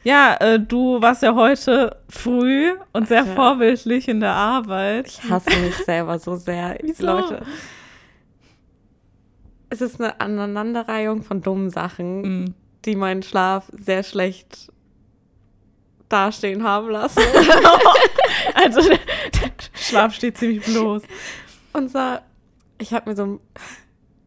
Ja, 0.07 0.37
äh, 0.39 0.61
du 0.61 1.03
warst 1.03 1.23
ja 1.25 1.35
heute 1.35 1.97
früh 2.09 2.73
und 2.93 3.09
sehr 3.09 3.25
Ja. 3.25 3.35
vorbildlich 3.35 4.07
in 4.07 4.21
der 4.21 4.35
Arbeit. 4.35 5.09
Ich 5.09 5.29
hasse 5.29 5.51
mich 5.59 5.75
selber 5.79 6.21
so 6.21 6.37
sehr. 6.37 6.79
Wieso? 6.81 7.05
Leute. 7.07 7.45
Es 9.69 9.81
ist 9.81 10.01
eine 10.01 10.21
Aneinanderreihung 10.21 11.23
von 11.25 11.43
dummen 11.43 11.71
Sachen, 11.71 12.21
Mhm. 12.23 12.55
die 12.85 12.95
meinen 12.95 13.25
Schlaf 13.25 13.65
sehr 13.73 14.05
schlecht 14.05 14.71
dastehen 16.09 16.63
haben 16.63 16.89
lassen. 16.91 17.21
Also 18.55 18.81
der, 18.81 18.99
der 18.99 19.51
Schlaf 19.75 20.15
steht 20.15 20.39
ziemlich 20.39 20.65
bloß. 20.65 21.03
Und 21.73 21.91
zwar, 21.91 22.23
ich 22.79 22.93
habe 22.95 23.11
mir 23.11 23.17
so, 23.17 23.25
ein- 23.25 23.41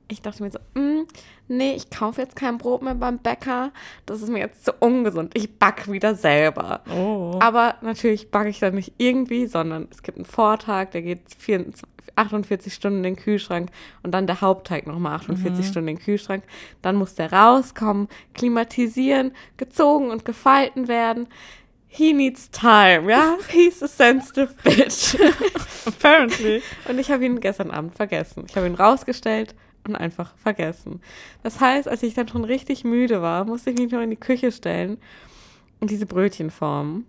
ich 0.10 0.22
dachte 0.22 0.44
mir 0.44 0.52
so, 0.52 0.60
mm, 0.74 1.08
nee, 1.48 1.74
ich 1.76 1.90
kaufe 1.90 2.22
jetzt 2.22 2.36
kein 2.36 2.58
Brot 2.58 2.82
mehr 2.82 2.96
beim 2.96 3.20
Bäcker. 3.20 3.72
Das 4.06 4.22
ist 4.22 4.30
mir 4.30 4.40
jetzt 4.40 4.66
zu 4.66 4.74
ungesund. 4.74 5.32
Ich 5.36 5.58
backe 5.58 5.92
wieder 5.92 6.16
selber. 6.16 6.82
Oh. 6.92 7.38
Aber 7.42 7.76
natürlich 7.82 8.32
backe 8.32 8.50
ich 8.50 8.60
dann 8.60 8.76
nicht 8.76 8.94
irgendwie, 8.98 9.46
sondern 9.46 9.88
es 9.92 10.02
gibt 10.02 10.18
einen 10.18 10.26
Vortag, 10.26 10.90
der 10.92 11.04
geht 11.04 11.22
24, 11.38 11.88
48 12.16 12.74
Stunden 12.74 12.98
in 12.98 13.04
den 13.04 13.16
Kühlschrank 13.16 13.70
und 14.02 14.12
dann 14.12 14.28
der 14.28 14.42
Hauptteig 14.42 14.88
nochmal 14.88 15.16
48 15.16 15.66
Stunden 15.66 15.90
in 15.90 15.96
den 15.96 16.04
Kühlschrank. 16.04 16.44
Dann 16.82 16.96
muss 16.96 17.14
der 17.14 17.32
rauskommen, 17.32 18.10
klimatisieren, 18.34 19.32
gezogen 19.58 20.10
und 20.10 20.26
gefalten 20.26 20.88
werden. 20.88 21.28
He 21.88 22.14
needs 22.14 22.50
time, 22.52 23.10
ja? 23.10 23.38
He's 23.48 23.82
a 23.82 23.88
sensitive 23.88 24.54
bitch. 24.64 25.16
Apparently. 25.86 26.62
Und 26.88 27.00
ich 27.00 27.10
habe 27.10 27.26
ihn 27.26 27.40
gestern 27.40 27.72
Abend 27.72 27.96
vergessen. 27.96 28.46
Ich 28.48 28.56
habe 28.56 28.68
ihn 28.68 28.76
rausgestellt 28.76 29.56
und 29.90 29.96
einfach 29.96 30.36
vergessen. 30.38 31.02
Das 31.44 31.60
heißt, 31.60 31.88
als 31.88 32.04
ich 32.04 32.14
dann 32.14 32.28
schon 32.28 32.44
richtig 32.46 32.84
müde 32.84 33.22
war, 33.22 33.46
musste 33.46 33.72
ich 33.72 33.80
mich 33.80 33.92
noch 33.92 34.02
in 34.02 34.10
die 34.10 34.16
Küche 34.16 34.52
stellen 34.52 34.98
und 35.80 35.90
diese 35.92 36.06
Brötchen 36.06 36.50
formen. 36.52 37.06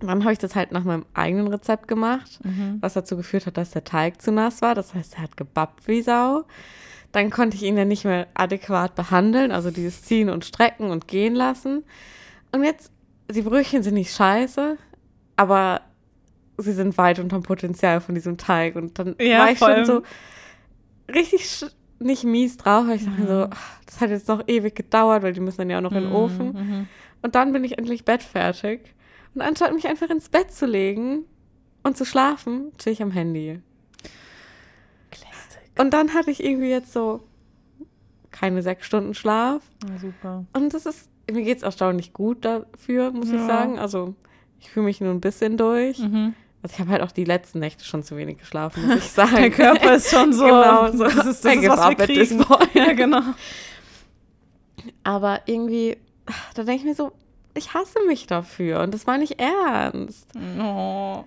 Dann 0.00 0.24
habe 0.24 0.32
ich 0.32 0.38
das 0.38 0.54
halt 0.54 0.72
nach 0.72 0.84
meinem 0.84 1.06
eigenen 1.14 1.46
Rezept 1.48 1.88
gemacht, 1.88 2.40
was 2.80 2.94
dazu 2.94 3.16
geführt 3.16 3.46
hat, 3.46 3.56
dass 3.56 3.70
der 3.70 3.84
Teig 3.84 4.20
zu 4.20 4.32
nass 4.32 4.60
war. 4.60 4.74
Das 4.74 4.92
heißt, 4.94 5.14
er 5.14 5.22
hat 5.22 5.36
gebappt 5.36 5.86
wie 5.88 6.02
Sau. 6.02 6.44
Dann 7.12 7.30
konnte 7.30 7.56
ich 7.56 7.62
ihn 7.62 7.76
ja 7.76 7.84
nicht 7.84 8.04
mehr 8.04 8.26
adäquat 8.34 8.96
behandeln, 8.96 9.52
also 9.52 9.70
dieses 9.70 10.02
Ziehen 10.02 10.30
und 10.30 10.44
Strecken 10.44 10.90
und 10.90 11.06
Gehen 11.06 11.34
lassen. 11.36 11.84
Und 12.50 12.64
jetzt, 12.64 12.90
die 13.30 13.42
Brötchen 13.42 13.84
sind 13.84 13.94
nicht 13.94 14.12
scheiße, 14.14 14.76
aber 15.36 15.80
sie 16.58 16.72
sind 16.72 16.98
weit 16.98 17.20
unterm 17.20 17.42
Potenzial 17.44 18.00
von 18.00 18.16
diesem 18.16 18.36
Teig. 18.36 18.74
Und 18.74 18.98
dann 18.98 19.14
Ja, 19.20 19.38
war 19.38 19.52
ich 19.52 19.58
schon 19.58 19.84
so 19.84 20.02
richtig 21.12 21.64
nicht 21.98 22.24
mies 22.24 22.56
drauf, 22.56 22.86
weil 22.86 22.96
ich 22.96 23.04
dachte 23.04 23.26
so, 23.26 23.46
ach, 23.50 23.80
das 23.86 24.00
hat 24.00 24.10
jetzt 24.10 24.28
noch 24.28 24.42
ewig 24.46 24.74
gedauert, 24.74 25.22
weil 25.22 25.32
die 25.32 25.40
müssen 25.40 25.58
dann 25.58 25.70
ja 25.70 25.78
auch 25.78 25.82
noch 25.82 25.92
in 25.92 26.04
den 26.04 26.12
Ofen. 26.12 26.52
Mhm. 26.52 26.88
Und 27.22 27.34
dann 27.34 27.52
bin 27.52 27.64
ich 27.64 27.78
endlich 27.78 28.04
bettfertig. 28.04 28.80
Und 29.34 29.40
anstatt 29.42 29.72
mich 29.74 29.86
einfach 29.88 30.10
ins 30.10 30.28
Bett 30.28 30.52
zu 30.52 30.66
legen 30.66 31.24
und 31.82 31.96
zu 31.96 32.04
schlafen, 32.04 32.72
chill 32.78 32.92
ich 32.92 33.02
am 33.02 33.10
Handy. 33.10 33.60
Classic. 35.10 35.70
Und 35.78 35.92
dann 35.92 36.14
hatte 36.14 36.30
ich 36.30 36.42
irgendwie 36.44 36.68
jetzt 36.70 36.92
so 36.92 37.20
keine 38.30 38.62
sechs 38.62 38.86
Stunden 38.86 39.14
Schlaf. 39.14 39.62
Ja, 39.88 39.98
super. 39.98 40.44
Und 40.52 40.74
das 40.74 40.86
ist, 40.86 41.08
mir 41.30 41.42
geht 41.42 41.58
es 41.58 41.62
erstaunlich 41.62 42.12
gut 42.12 42.44
dafür, 42.44 43.12
muss 43.12 43.28
ich 43.28 43.34
Ja. 43.34 43.46
sagen. 43.46 43.78
Also 43.78 44.14
ich 44.60 44.70
fühle 44.70 44.86
mich 44.86 45.00
nur 45.00 45.10
ein 45.10 45.20
bisschen 45.20 45.56
durch. 45.56 45.98
Mhm. 46.00 46.34
Also 46.64 46.74
ich 46.76 46.80
habe 46.80 46.90
halt 46.92 47.02
auch 47.02 47.12
die 47.12 47.24
letzten 47.24 47.58
Nächte 47.58 47.84
schon 47.84 48.02
zu 48.02 48.16
wenig 48.16 48.38
geschlafen, 48.38 48.86
muss 48.86 48.96
ich 49.00 49.10
sagen. 49.10 49.36
Der 49.36 49.50
Körper 49.50 49.96
ist 49.96 50.10
schon 50.10 50.32
so. 50.32 50.44
Genau, 50.46 50.90
so. 50.92 51.04
Das 51.04 51.26
ist, 51.26 51.44
das 51.44 51.54
ist 51.56 51.68
was 51.68 51.88
wir 51.90 51.96
kriegen. 52.06 52.44
Ja, 52.72 52.92
genau. 52.94 53.20
Aber 55.02 55.40
irgendwie, 55.44 55.98
da 56.54 56.62
denke 56.64 56.80
ich 56.80 56.84
mir 56.84 56.94
so, 56.94 57.12
ich 57.52 57.74
hasse 57.74 57.98
mich 58.06 58.26
dafür 58.26 58.80
und 58.80 58.94
das 58.94 59.06
war 59.06 59.18
nicht 59.18 59.38
ernst. 59.38 60.28
Oh, 60.58 61.24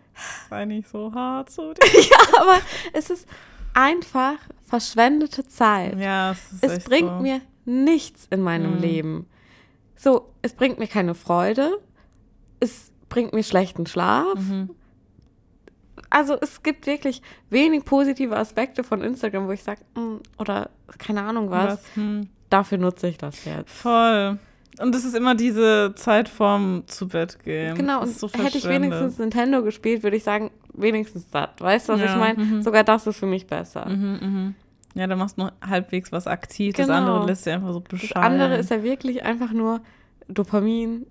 sei 0.50 0.66
nicht 0.66 0.90
so 0.90 1.14
hart 1.14 1.52
zu 1.52 1.74
dir. 1.76 2.02
ja, 2.02 2.18
aber 2.42 2.58
es 2.94 3.12
ist 3.12 3.28
einfach 3.76 4.38
verschwendete 4.66 5.48
Zeit. 5.48 6.00
Ja, 6.00 6.32
es 6.32 6.52
ist 6.52 6.64
es 6.64 6.84
bringt 6.86 7.10
so. 7.10 7.22
mir 7.22 7.42
nichts 7.66 8.26
in 8.32 8.42
meinem 8.42 8.78
Mhm. 8.78 8.82
Leben. 8.82 9.28
So, 9.96 10.34
es 10.42 10.54
bringt 10.54 10.80
mir 10.80 10.88
keine 10.88 11.14
Freude. 11.14 11.80
Es 12.60 12.92
bringt 13.08 13.34
mir 13.34 13.44
schlechten 13.44 13.86
Schlaf. 13.86 14.36
Mhm. 14.36 14.72
Also 16.10 16.38
es 16.40 16.64
gibt 16.64 16.88
wirklich 16.88 17.22
wenig 17.50 17.84
positive 17.86 18.36
Aspekte 18.38 18.84
von 18.84 19.02
Instagram, 19.02 19.48
wo 19.48 19.52
ich 19.52 19.64
sage, 19.64 19.82
oder 20.38 20.70
keine 20.98 21.24
Ahnung 21.24 21.50
was, 21.52 21.80
Hm. 21.96 22.28
dafür 22.50 22.78
nutze 22.78 23.08
ich 23.08 23.18
das 23.18 23.44
jetzt. 23.46 23.70
Voll. 23.72 24.40
Und 24.80 24.94
es 24.94 25.04
ist 25.06 25.16
immer 25.16 25.34
diese 25.36 25.94
Zeit 25.96 26.30
vorm 26.30 26.84
zu 26.88 27.08
Bett 27.08 27.40
gehen. 27.44 27.76
Genau, 27.76 28.02
Das 28.02 28.22
und 28.24 28.32
so 28.32 28.44
hätte 28.44 28.58
ich 28.60 28.68
wenigstens 28.70 29.18
Nintendo 29.18 29.64
gespielt, 29.64 30.04
würde 30.04 30.18
ich 30.18 30.24
sagen, 30.24 30.52
wenigstens 30.74 31.30
das. 31.32 31.50
Weißt 31.60 31.90
du, 31.90 31.94
was 31.94 32.00
Ja, 32.02 32.06
ich 32.14 32.16
meine? 32.16 32.44
mhm. 32.44 32.62
Sogar 32.62 32.84
das 32.84 33.08
ist 33.08 33.18
für 33.18 33.26
mich 33.26 33.48
besser. 33.48 33.90
Mhm, 33.90 34.20
mhm. 34.22 34.56
Ja, 34.94 35.08
da 35.08 35.16
machst 35.16 35.38
du 35.38 35.44
noch 35.46 35.52
halbwegs 35.68 36.12
was 36.12 36.28
aktiv. 36.28 36.76
Das 36.76 36.88
Genau. 36.88 36.98
andere 37.00 37.26
lässt 37.26 37.46
dir 37.48 37.56
einfach 37.56 37.74
so 37.74 37.80
Das 37.80 38.00
beschallen. 38.02 38.24
andere 38.26 38.58
ist 38.58 38.70
ja 38.70 38.84
wirklich 38.84 39.24
einfach 39.24 39.52
nur 39.52 39.82
Dopamin, 40.28 41.06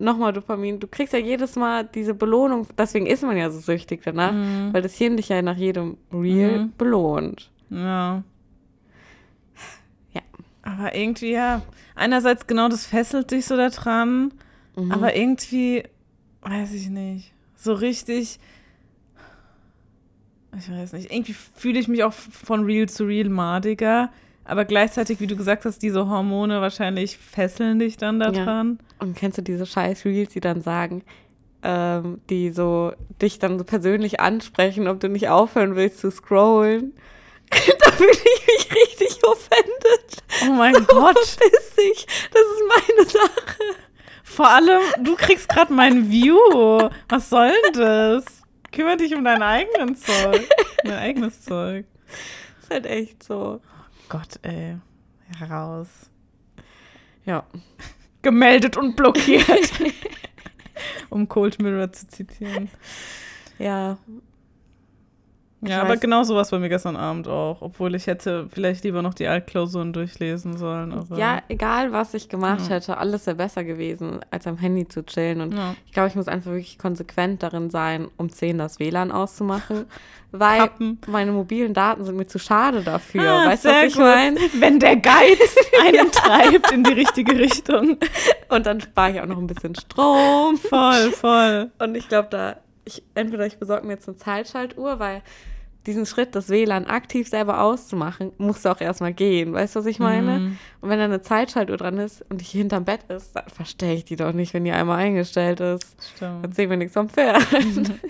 nochmal 0.00 0.32
Dopamin. 0.32 0.80
Du 0.80 0.86
kriegst 0.88 1.12
ja 1.12 1.18
jedes 1.18 1.56
Mal 1.56 1.84
diese 1.84 2.14
Belohnung, 2.14 2.66
deswegen 2.76 3.06
ist 3.06 3.22
man 3.22 3.36
ja 3.36 3.50
so 3.50 3.60
süchtig 3.60 4.02
danach, 4.04 4.32
Mhm. 4.32 4.72
weil 4.72 4.82
das 4.82 4.94
Hirn 4.96 5.16
dich 5.16 5.28
ja 5.28 5.40
nach 5.42 5.56
jedem 5.56 5.96
Reel 6.12 6.58
Mhm. 6.64 6.72
belohnt. 6.76 7.50
Ja. 7.70 8.22
Ja. 10.12 10.20
Aber 10.62 10.94
irgendwie, 10.94 11.32
ja. 11.32 11.62
Einerseits 11.94 12.46
genau, 12.46 12.68
das 12.68 12.86
fesselt 12.86 13.30
dich 13.30 13.44
so 13.46 13.56
daran. 13.56 14.32
Mhm. 14.76 14.90
Aber 14.92 15.14
irgendwie, 15.14 15.84
weiß 16.42 16.72
ich 16.72 16.88
nicht. 16.88 17.32
So 17.56 17.74
richtig. 17.74 18.40
Ich 20.58 20.70
weiß 20.70 20.94
nicht. 20.94 21.12
Irgendwie 21.12 21.34
fühle 21.34 21.78
ich 21.78 21.86
mich 21.88 22.02
auch 22.02 22.12
von 22.12 22.64
Real 22.64 22.88
zu 22.88 23.04
Real 23.04 23.28
madiger. 23.28 24.10
Aber 24.50 24.64
gleichzeitig, 24.64 25.20
wie 25.20 25.28
du 25.28 25.36
gesagt 25.36 25.64
hast, 25.64 25.80
diese 25.80 26.08
Hormone 26.08 26.60
wahrscheinlich 26.60 27.16
fesseln 27.18 27.78
dich 27.78 27.96
dann 27.98 28.18
daran. 28.18 28.80
Und 28.98 29.16
kennst 29.16 29.38
du 29.38 29.42
diese 29.42 29.64
scheiß 29.64 30.04
Reels, 30.04 30.32
die 30.32 30.40
dann 30.40 30.60
sagen, 30.60 31.04
ähm, 31.62 32.20
die 32.30 32.50
so 32.50 32.92
dich 33.22 33.38
dann 33.38 33.60
so 33.60 33.64
persönlich 33.64 34.18
ansprechen, 34.18 34.88
ob 34.88 34.98
du 34.98 35.08
nicht 35.08 35.28
aufhören 35.28 35.76
willst 35.76 36.00
zu 36.00 36.10
scrollen? 36.10 36.94
da 37.50 37.92
fühle 37.92 38.10
ich 38.10 38.46
mich 38.48 38.74
richtig 38.74 39.24
offended. 39.24 40.16
Oh 40.48 40.52
mein 40.54 40.74
Gott. 40.88 41.16
Verpiss 41.16 41.74
dich. 41.76 42.06
Das 42.32 42.42
ist 42.42 42.88
meine 42.88 43.08
Sache. 43.08 43.62
Vor 44.24 44.48
allem, 44.50 44.82
du 45.04 45.14
kriegst 45.14 45.48
gerade 45.48 45.72
mein 45.72 46.10
View. 46.10 46.88
Was 47.08 47.30
soll 47.30 47.52
denn 47.66 47.80
das? 47.80 48.24
Kümmere 48.72 48.96
dich 48.96 49.14
um 49.14 49.22
dein 49.22 49.42
eigenen 49.42 49.94
Zeug. 49.94 50.48
Dein 50.82 50.98
eigenes 50.98 51.40
Zeug. 51.42 51.86
ist 52.60 52.70
halt 52.70 52.86
echt 52.86 53.22
so. 53.22 53.60
Gott, 54.10 54.40
ey. 54.42 54.76
Heraus. 55.38 56.10
Ja. 57.24 57.46
Gemeldet 58.22 58.76
und 58.76 58.96
blockiert. 58.96 59.72
um 61.10 61.28
Cold 61.28 61.62
Mirror 61.62 61.92
zu 61.92 62.08
zitieren. 62.08 62.68
Ja. 63.58 63.98
Ich 65.62 65.68
Ja, 65.68 65.82
aber 65.82 65.94
weiß- 65.94 66.00
genau 66.00 66.22
so 66.22 66.34
war 66.34 66.40
es 66.42 66.50
bei 66.50 66.58
mir 66.58 66.70
gestern 66.70 66.96
Abend 66.96 67.28
auch. 67.28 67.58
Obwohl 67.60 67.94
ich 67.94 68.06
hätte 68.06 68.48
vielleicht 68.50 68.82
lieber 68.84 69.02
noch 69.02 69.12
die 69.12 69.26
Altklausuren 69.26 69.92
durchlesen 69.92 70.56
sollen. 70.56 70.92
Aber 70.92 71.18
Ja, 71.18 71.42
egal 71.48 71.92
was 71.92 72.14
ich 72.14 72.30
gemacht 72.30 72.62
Ja. 72.68 72.76
hätte, 72.76 72.96
alles 72.96 73.26
wäre 73.26 73.36
besser 73.36 73.62
gewesen, 73.62 74.20
als 74.30 74.46
am 74.46 74.56
Handy 74.56 74.88
zu 74.88 75.04
chillen. 75.04 75.42
Und 75.42 75.52
Ja. 75.54 75.74
ich 75.84 75.92
glaube, 75.92 76.08
ich 76.08 76.14
muss 76.14 76.28
einfach 76.28 76.50
wirklich 76.52 76.78
konsequent 76.78 77.42
darin 77.42 77.68
sein, 77.68 78.08
um 78.16 78.30
10 78.30 78.56
das 78.56 78.78
WLAN 78.78 79.12
auszumachen, 79.12 79.84
weil 80.32 80.60
Kappen. 80.60 80.98
meine 81.06 81.32
mobilen 81.32 81.74
Daten 81.74 82.04
sind 82.04 82.16
mir 82.16 82.26
zu 82.26 82.38
schade 82.38 82.80
dafür. 82.82 83.30
Ah, 83.30 83.46
weißt 83.48 83.66
du, 83.66 83.68
was 83.68 83.84
ich 83.84 83.96
meine? 83.98 84.40
Wenn 84.60 84.78
der 84.80 84.96
Geiz 84.96 85.56
einen 85.86 86.10
treibt 86.10 86.72
in 86.72 86.84
die 86.84 86.92
richtige 86.94 87.38
Richtung. 87.38 87.98
Und 88.48 88.64
dann 88.64 88.80
spare 88.80 89.10
ich 89.12 89.20
auch 89.20 89.26
noch 89.26 89.36
ein 89.36 89.46
bisschen 89.46 89.74
Strom. 89.74 90.56
Voll, 90.56 91.10
voll. 91.12 91.70
Und 91.78 91.96
ich 91.96 92.08
glaube, 92.08 92.28
da, 92.30 92.56
ich, 92.84 93.02
entweder 93.14 93.46
ich 93.46 93.58
besorge 93.58 93.86
mir 93.86 93.94
jetzt 93.94 94.08
eine 94.08 94.16
Zeitschaltuhr, 94.16 94.98
weil 94.98 95.22
diesen 95.86 96.04
Schritt, 96.04 96.34
das 96.34 96.50
WLAN 96.50 96.86
aktiv 96.86 97.28
selber 97.28 97.62
auszumachen, 97.62 98.32
musst 98.38 98.64
du 98.64 98.68
auch 98.68 98.80
erstmal 98.80 99.14
gehen. 99.14 99.52
Weißt 99.54 99.74
du, 99.74 99.80
was 99.80 99.86
ich 99.86 99.98
meine? 99.98 100.38
Mhm. 100.38 100.58
Und 100.80 100.90
wenn 100.90 100.98
da 100.98 101.06
eine 101.06 101.22
Zeitschaltuhr 101.22 101.78
dran 101.78 101.98
ist 101.98 102.24
und 102.28 102.40
die 102.40 102.44
hinterm 102.44 102.84
Bett 102.84 103.04
ist, 103.08 103.34
dann 103.34 103.48
verstehe 103.48 103.94
ich 103.94 104.04
die 104.04 104.16
doch 104.16 104.32
nicht, 104.32 104.52
wenn 104.52 104.64
die 104.64 104.72
einmal 104.72 104.98
eingestellt 104.98 105.60
ist. 105.60 105.96
Dann 106.20 106.40
Stimmt. 106.40 106.54
sehen 106.54 106.70
wir 106.70 106.76
nichts 106.76 106.94
vom 106.94 107.08
Pferd. 107.08 107.46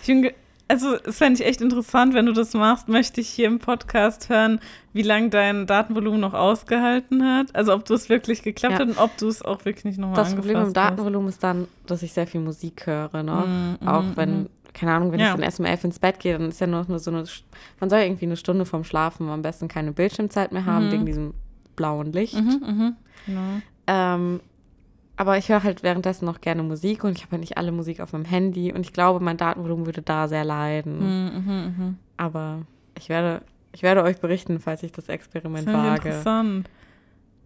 Ich 0.00 0.06
bin 0.06 0.30
also, 0.68 0.94
es 1.04 1.18
fände 1.18 1.40
ich 1.40 1.46
echt 1.46 1.60
interessant, 1.60 2.14
wenn 2.14 2.26
du 2.26 2.32
das 2.32 2.52
machst, 2.54 2.88
möchte 2.88 3.20
ich 3.20 3.28
hier 3.28 3.46
im 3.46 3.58
Podcast 3.58 4.28
hören, 4.28 4.60
wie 4.92 5.02
lange 5.02 5.28
dein 5.30 5.66
Datenvolumen 5.66 6.20
noch 6.20 6.34
ausgehalten 6.34 7.22
hat. 7.24 7.54
Also, 7.54 7.72
ob 7.74 7.84
du 7.84 7.94
es 7.94 8.08
wirklich 8.08 8.42
geklappt 8.42 8.74
Ja. 8.74 8.78
hat 8.80 8.88
und 8.88 8.98
ob 8.98 9.16
du 9.18 9.28
es 9.28 9.42
auch 9.42 9.64
wirklich 9.64 9.96
nochmal 9.98 10.16
Das 10.16 10.28
angefasst 10.28 10.36
Problem 10.46 10.56
im 10.62 10.66
hast. 10.66 10.72
Datenvolumen 10.76 11.28
ist 11.28 11.42
dann, 11.42 11.68
dass 11.86 12.02
ich 12.02 12.12
sehr 12.12 12.26
viel 12.26 12.40
Musik 12.40 12.86
höre, 12.86 13.22
ne? 13.22 13.76
Mhm, 13.80 13.88
Auch 13.88 14.02
mhm, 14.02 14.16
wenn, 14.16 14.38
mhm. 14.40 14.46
keine 14.74 14.92
Ahnung, 14.92 15.12
wenn 15.12 15.20
Ja. 15.20 15.26
ich 15.28 15.32
dann 15.34 15.42
erst 15.42 15.60
um 15.60 15.66
elf 15.66 15.84
ins 15.84 15.98
Bett 15.98 16.18
gehe, 16.18 16.36
dann 16.38 16.48
ist 16.48 16.60
ja 16.60 16.66
nur 16.66 16.84
nur 16.88 16.98
so 16.98 17.10
eine, 17.10 17.24
man 17.80 17.90
soll 17.90 18.00
irgendwie 18.00 18.26
eine 18.26 18.36
Stunde 18.36 18.64
vorm 18.66 18.84
Schlafen 18.84 19.28
am 19.28 19.42
besten 19.42 19.68
keine 19.68 19.92
Bildschirmzeit 19.92 20.52
mehr 20.52 20.64
haben, 20.66 20.86
Mhm. 20.88 20.92
wegen 20.92 21.06
diesem 21.06 21.34
blauen 21.76 22.12
Licht. 22.12 22.34
Mhm, 22.34 22.62
mhm. 22.66 22.96
Genau. 23.26 23.40
Ähm, 23.86 24.40
aber 25.16 25.38
ich 25.38 25.48
höre 25.48 25.62
halt 25.62 25.82
währenddessen 25.82 26.24
noch 26.26 26.40
gerne 26.40 26.62
Musik 26.62 27.04
und 27.04 27.16
ich 27.16 27.22
habe 27.22 27.32
halt 27.32 27.40
nicht 27.40 27.56
alle 27.58 27.72
Musik 27.72 28.00
auf 28.00 28.12
meinem 28.12 28.24
Handy 28.24 28.72
und 28.72 28.80
ich 28.80 28.92
glaube, 28.92 29.20
mein 29.24 29.36
Datenvolumen 29.36 29.86
würde 29.86 30.02
da 30.02 30.28
sehr 30.28 30.44
leiden. 30.44 30.98
Mhm, 30.98 31.44
mhm, 31.44 31.74
mhm. 31.78 31.98
Aber 32.16 32.62
ich 32.98 33.08
werde, 33.08 33.42
ich 33.72 33.82
werde 33.82 34.02
euch 34.02 34.18
berichten, 34.18 34.60
falls 34.60 34.82
ich 34.82 34.92
das 34.92 35.06
Das 35.06 35.14
Experiment 35.14 35.68
ich 35.68 35.74
wage. 35.74 36.08
interessant. 36.08 36.70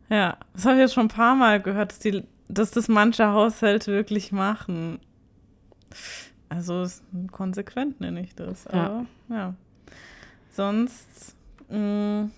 Ja, 0.08 0.36
das 0.54 0.64
habe 0.64 0.74
ich 0.76 0.80
jetzt 0.80 0.94
schon 0.94 1.04
ein 1.06 1.08
paar 1.08 1.36
Mal 1.36 1.60
gehört, 1.60 1.92
dass, 1.92 1.98
die, 2.00 2.24
dass 2.48 2.72
das 2.72 2.88
manche 2.88 3.28
Haushalte 3.28 3.92
wirklich 3.92 4.32
machen. 4.32 4.98
Also 6.48 6.84
konsequent 7.30 8.00
nenne 8.00 8.20
ich 8.22 8.34
das. 8.34 8.64
Ja. 8.64 8.70
Aber 8.72 9.06
ja. 9.28 9.54
Sonst, 10.52 11.36
mh, 11.68 12.28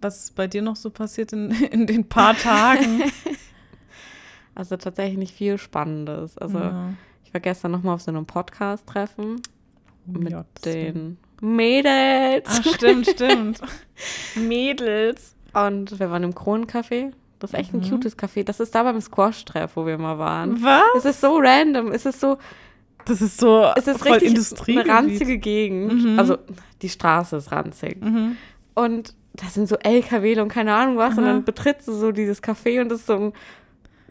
was 0.00 0.24
ist 0.24 0.34
bei 0.34 0.46
dir 0.46 0.62
noch 0.62 0.76
so 0.76 0.88
passiert 0.90 1.32
in, 1.34 1.50
in 1.70 1.86
den 1.86 2.08
paar 2.08 2.34
Tagen? 2.36 3.02
Also 4.54 4.76
tatsächlich 4.76 5.18
nicht 5.18 5.34
viel 5.34 5.58
Spannendes. 5.58 6.36
Also 6.38 6.58
ja. 6.58 6.90
ich 7.24 7.32
war 7.32 7.40
gestern 7.40 7.70
nochmal 7.72 7.94
auf 7.94 8.02
so 8.02 8.10
einem 8.10 8.26
Podcast-Treffen 8.26 9.40
mit 10.06 10.32
das 10.32 10.44
stimmt. 10.58 10.84
den 10.94 11.18
Mädels. 11.40 12.44
Ach, 12.48 12.74
stimmt, 12.74 13.06
stimmt. 13.08 13.60
Mädels. 14.36 15.34
Und 15.54 15.98
wir 15.98 16.10
waren 16.10 16.22
im 16.22 16.34
Kronencafé. 16.34 17.12
Das 17.38 17.52
ist 17.52 17.58
echt 17.58 17.74
ein 17.74 17.80
Mhm. 17.80 17.90
cutes 17.90 18.16
Café. 18.18 18.44
Das 18.44 18.60
ist 18.60 18.74
da 18.74 18.82
beim 18.84 19.00
Squash-Treff, 19.00 19.76
wo 19.76 19.86
wir 19.86 19.98
mal 19.98 20.18
waren. 20.18 20.62
Was? 20.62 20.82
Es 20.98 21.04
ist 21.04 21.20
so 21.20 21.36
random. 21.38 21.90
Es 21.92 22.06
ist 22.06 22.20
so, 22.20 22.38
Das 23.04 23.20
ist 23.20 23.38
so 23.38 23.64
es 23.76 23.86
ist 23.86 23.98
voll 23.98 24.12
richtig 24.12 24.30
Industrie. 24.30 24.78
eine 24.78 24.88
ranzige 24.88 25.38
Gegend. 25.38 26.04
Mhm. 26.04 26.18
Also 26.18 26.38
die 26.82 26.88
Straße 26.88 27.36
ist 27.36 27.50
ranzig. 27.50 28.00
Mhm. 28.02 28.36
Und 28.74 29.14
das 29.34 29.54
sind 29.54 29.68
so 29.68 29.76
LKW 29.76 30.38
und 30.40 30.48
keine 30.48 30.74
Ahnung 30.74 30.96
was. 30.98 31.18
Und 31.18 31.24
dann 31.24 31.44
betrittst 31.44 31.88
du 31.88 31.92
so 31.92 32.12
dieses 32.12 32.42
Café 32.42 32.80
und 32.80 32.90
das 32.90 33.00
ist 33.00 33.06
so 33.06 33.14
ein 33.14 33.32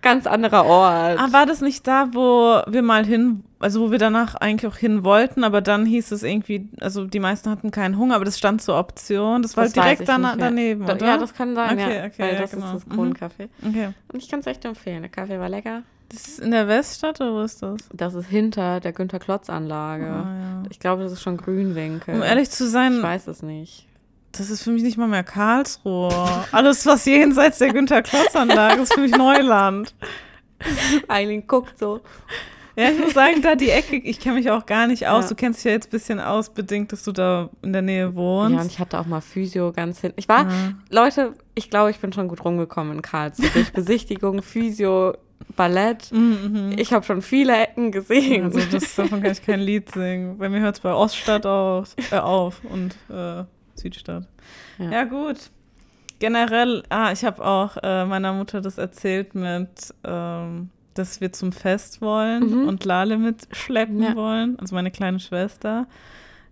ganz 0.01 0.25
anderer 0.27 0.65
Ort. 0.65 1.19
Ah, 1.19 1.27
war 1.31 1.45
das 1.45 1.61
nicht 1.61 1.85
da, 1.87 2.09
wo 2.13 2.61
wir 2.67 2.81
mal 2.81 3.05
hin, 3.05 3.43
also 3.59 3.81
wo 3.81 3.91
wir 3.91 3.99
danach 3.99 4.35
eigentlich 4.35 4.71
auch 4.71 4.77
hin 4.77 5.03
wollten, 5.03 5.43
aber 5.43 5.61
dann 5.61 5.85
hieß 5.85 6.11
es 6.11 6.23
irgendwie, 6.23 6.67
also 6.79 7.05
die 7.05 7.19
meisten 7.19 7.49
hatten 7.49 7.71
keinen 7.71 7.97
Hunger, 7.97 8.15
aber 8.15 8.25
das 8.25 8.37
stand 8.37 8.61
zur 8.61 8.77
Option. 8.77 9.41
Das 9.41 9.55
war 9.55 9.63
Das 9.65 9.75
weiß 9.75 9.83
direkt 9.83 10.01
ich 10.01 10.07
dana- 10.07 10.29
nicht 10.29 10.37
mehr. 10.37 10.45
daneben, 10.49 10.85
Da- 10.85 10.93
oder? 10.95 11.05
Ja, 11.05 11.17
das 11.17 11.33
kann 11.33 11.55
sein, 11.55 11.77
Okay, 11.79 11.97
ja. 11.97 12.05
okay, 12.05 12.13
weil 12.19 12.33
ja, 12.35 12.41
das 12.41 12.51
genau. 12.51 12.65
ist 12.65 12.73
das 12.73 12.87
Mhm. 12.87 12.99
Kronencafé. 13.01 13.49
Okay. 13.67 13.89
Und 14.11 14.21
ich 14.23 14.29
kann 14.29 14.39
es 14.39 14.47
echt 14.47 14.65
empfehlen. 14.65 15.01
Der 15.01 15.09
Kaffee 15.11 15.39
war 15.39 15.49
lecker. 15.49 15.83
Das 16.09 16.27
ist 16.27 16.39
in 16.41 16.51
der 16.51 16.67
Weststadt 16.67 17.21
oder 17.21 17.31
wo 17.33 17.39
ist 17.41 17.61
das? 17.63 17.77
Das 17.93 18.13
ist 18.15 18.27
hinter 18.27 18.81
der 18.81 18.91
Günther-Klotz-Anlage. 18.91 20.07
Ah, 20.07 20.35
ja. 20.63 20.63
Ich 20.69 20.79
glaube, 20.79 21.03
das 21.03 21.13
ist 21.13 21.21
schon 21.21 21.37
Grünwinkel. 21.37 22.15
Um 22.15 22.21
ehrlich 22.21 22.49
zu 22.49 22.65
ich 22.65 22.71
sein, 22.71 23.01
weiß 23.01 23.27
es 23.27 23.43
nicht. 23.43 23.87
Das 24.31 24.49
ist 24.49 24.63
für 24.63 24.71
mich 24.71 24.83
nicht 24.83 24.97
mal 24.97 25.07
mehr 25.07 25.23
Karlsruhe. 25.23 26.09
Alles, 26.51 26.85
was 26.85 27.05
jenseits 27.05 27.57
der 27.59 27.73
Günther-Klotz-Anlage 27.73 28.81
ist 28.81 28.93
für 28.93 29.01
mich 29.01 29.11
Neuland. 29.15 29.93
Eileen 31.07 31.45
guckt 31.47 31.77
so. 31.79 32.01
Ja, 32.77 32.89
ich 32.89 32.99
muss 32.99 33.13
sagen, 33.13 33.41
da 33.41 33.55
die 33.55 33.69
Ecke, 33.69 33.97
ich 33.97 34.19
kenne 34.19 34.35
mich 34.35 34.49
auch 34.49 34.65
gar 34.65 34.87
nicht 34.87 35.07
aus. 35.07 35.25
Ja. 35.25 35.29
Du 35.29 35.35
kennst 35.35 35.59
dich 35.59 35.65
ja 35.65 35.71
jetzt 35.71 35.87
ein 35.87 35.91
bisschen 35.91 36.19
aus, 36.21 36.49
bedingt, 36.49 36.91
dass 36.93 37.03
du 37.03 37.11
da 37.11 37.49
in 37.61 37.73
der 37.73 37.81
Nähe 37.81 38.15
wohnst. 38.15 38.55
Ja, 38.55 38.61
und 38.61 38.71
ich 38.71 38.79
hatte 38.79 38.97
auch 38.99 39.05
mal 39.05 39.19
Physio 39.21 39.73
ganz 39.73 39.99
hinten. 39.99 40.19
Ich 40.19 40.29
war, 40.29 40.43
Ja. 40.43 40.73
Leute, 40.89 41.33
ich 41.53 41.69
glaube, 41.69 41.91
ich 41.91 41.99
bin 41.99 42.13
schon 42.13 42.29
gut 42.29 42.45
rumgekommen 42.45 42.93
in 42.93 43.01
Karlsruhe. 43.01 43.49
Durch 43.53 43.73
Besichtigung, 43.73 44.41
Physio, 44.41 45.15
Ballett. 45.57 46.11
Mhm, 46.13 46.69
mhm. 46.71 46.75
Ich 46.77 46.93
habe 46.93 47.03
schon 47.05 47.21
viele 47.21 47.57
Ecken 47.61 47.91
gesehen. 47.91 48.45
Also 48.45 48.59
das, 48.71 48.95
davon 48.95 49.21
kann 49.21 49.31
ich 49.33 49.43
kein 49.45 49.59
Lied 49.59 49.91
singen. 49.91 50.37
Bei 50.37 50.47
mir 50.47 50.61
hört 50.61 50.75
es 50.75 50.81
bei 50.81 50.93
Oststadt 50.93 51.45
auf, 51.45 51.95
äh, 52.11 52.17
auf 52.19 52.61
und 52.63 52.95
äh, 53.13 53.43
Südstadt. 53.81 54.27
Ja. 54.79 54.91
Ja. 54.91 55.03
gut. 55.03 55.37
Generell, 56.19 56.83
ah, 56.89 57.11
ich 57.11 57.25
habe 57.25 57.43
auch 57.43 57.77
äh, 57.81 58.05
meiner 58.05 58.31
Mutter 58.33 58.61
das 58.61 58.77
erzählt 58.77 59.33
mit, 59.33 59.93
ähm, 60.03 60.69
dass 60.93 61.19
wir 61.19 61.31
zum 61.33 61.51
Fest 61.51 61.99
wollen 62.01 62.61
Mhm. 62.61 62.67
und 62.67 62.85
Lale 62.85 63.17
mitschleppen 63.17 64.03
Ja. 64.03 64.15
wollen, 64.15 64.59
also 64.59 64.75
meine 64.75 64.91
kleine 64.91 65.19
Schwester. 65.19 65.87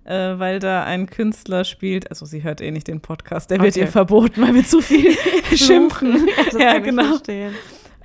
Äh, 0.05 0.39
weil 0.39 0.57
da 0.59 0.85
ein 0.85 1.05
Künstler 1.07 1.65
spielt, 1.65 2.09
also 2.09 2.25
sie 2.25 2.41
hört 2.41 2.61
eh 2.61 2.71
nicht 2.71 2.87
den 2.87 2.99
Podcast, 3.01 3.51
der 3.51 3.59
wird 3.59 3.73
Okay. 3.75 3.81
ihr 3.81 3.87
verboten, 3.87 4.41
weil 4.41 4.55
wir 4.55 4.63
zu 4.63 4.81
viel 4.81 5.11
schimpfen. 5.55 6.27
ja, 6.57 6.77
ich 6.77 6.83
genau. 6.83 7.17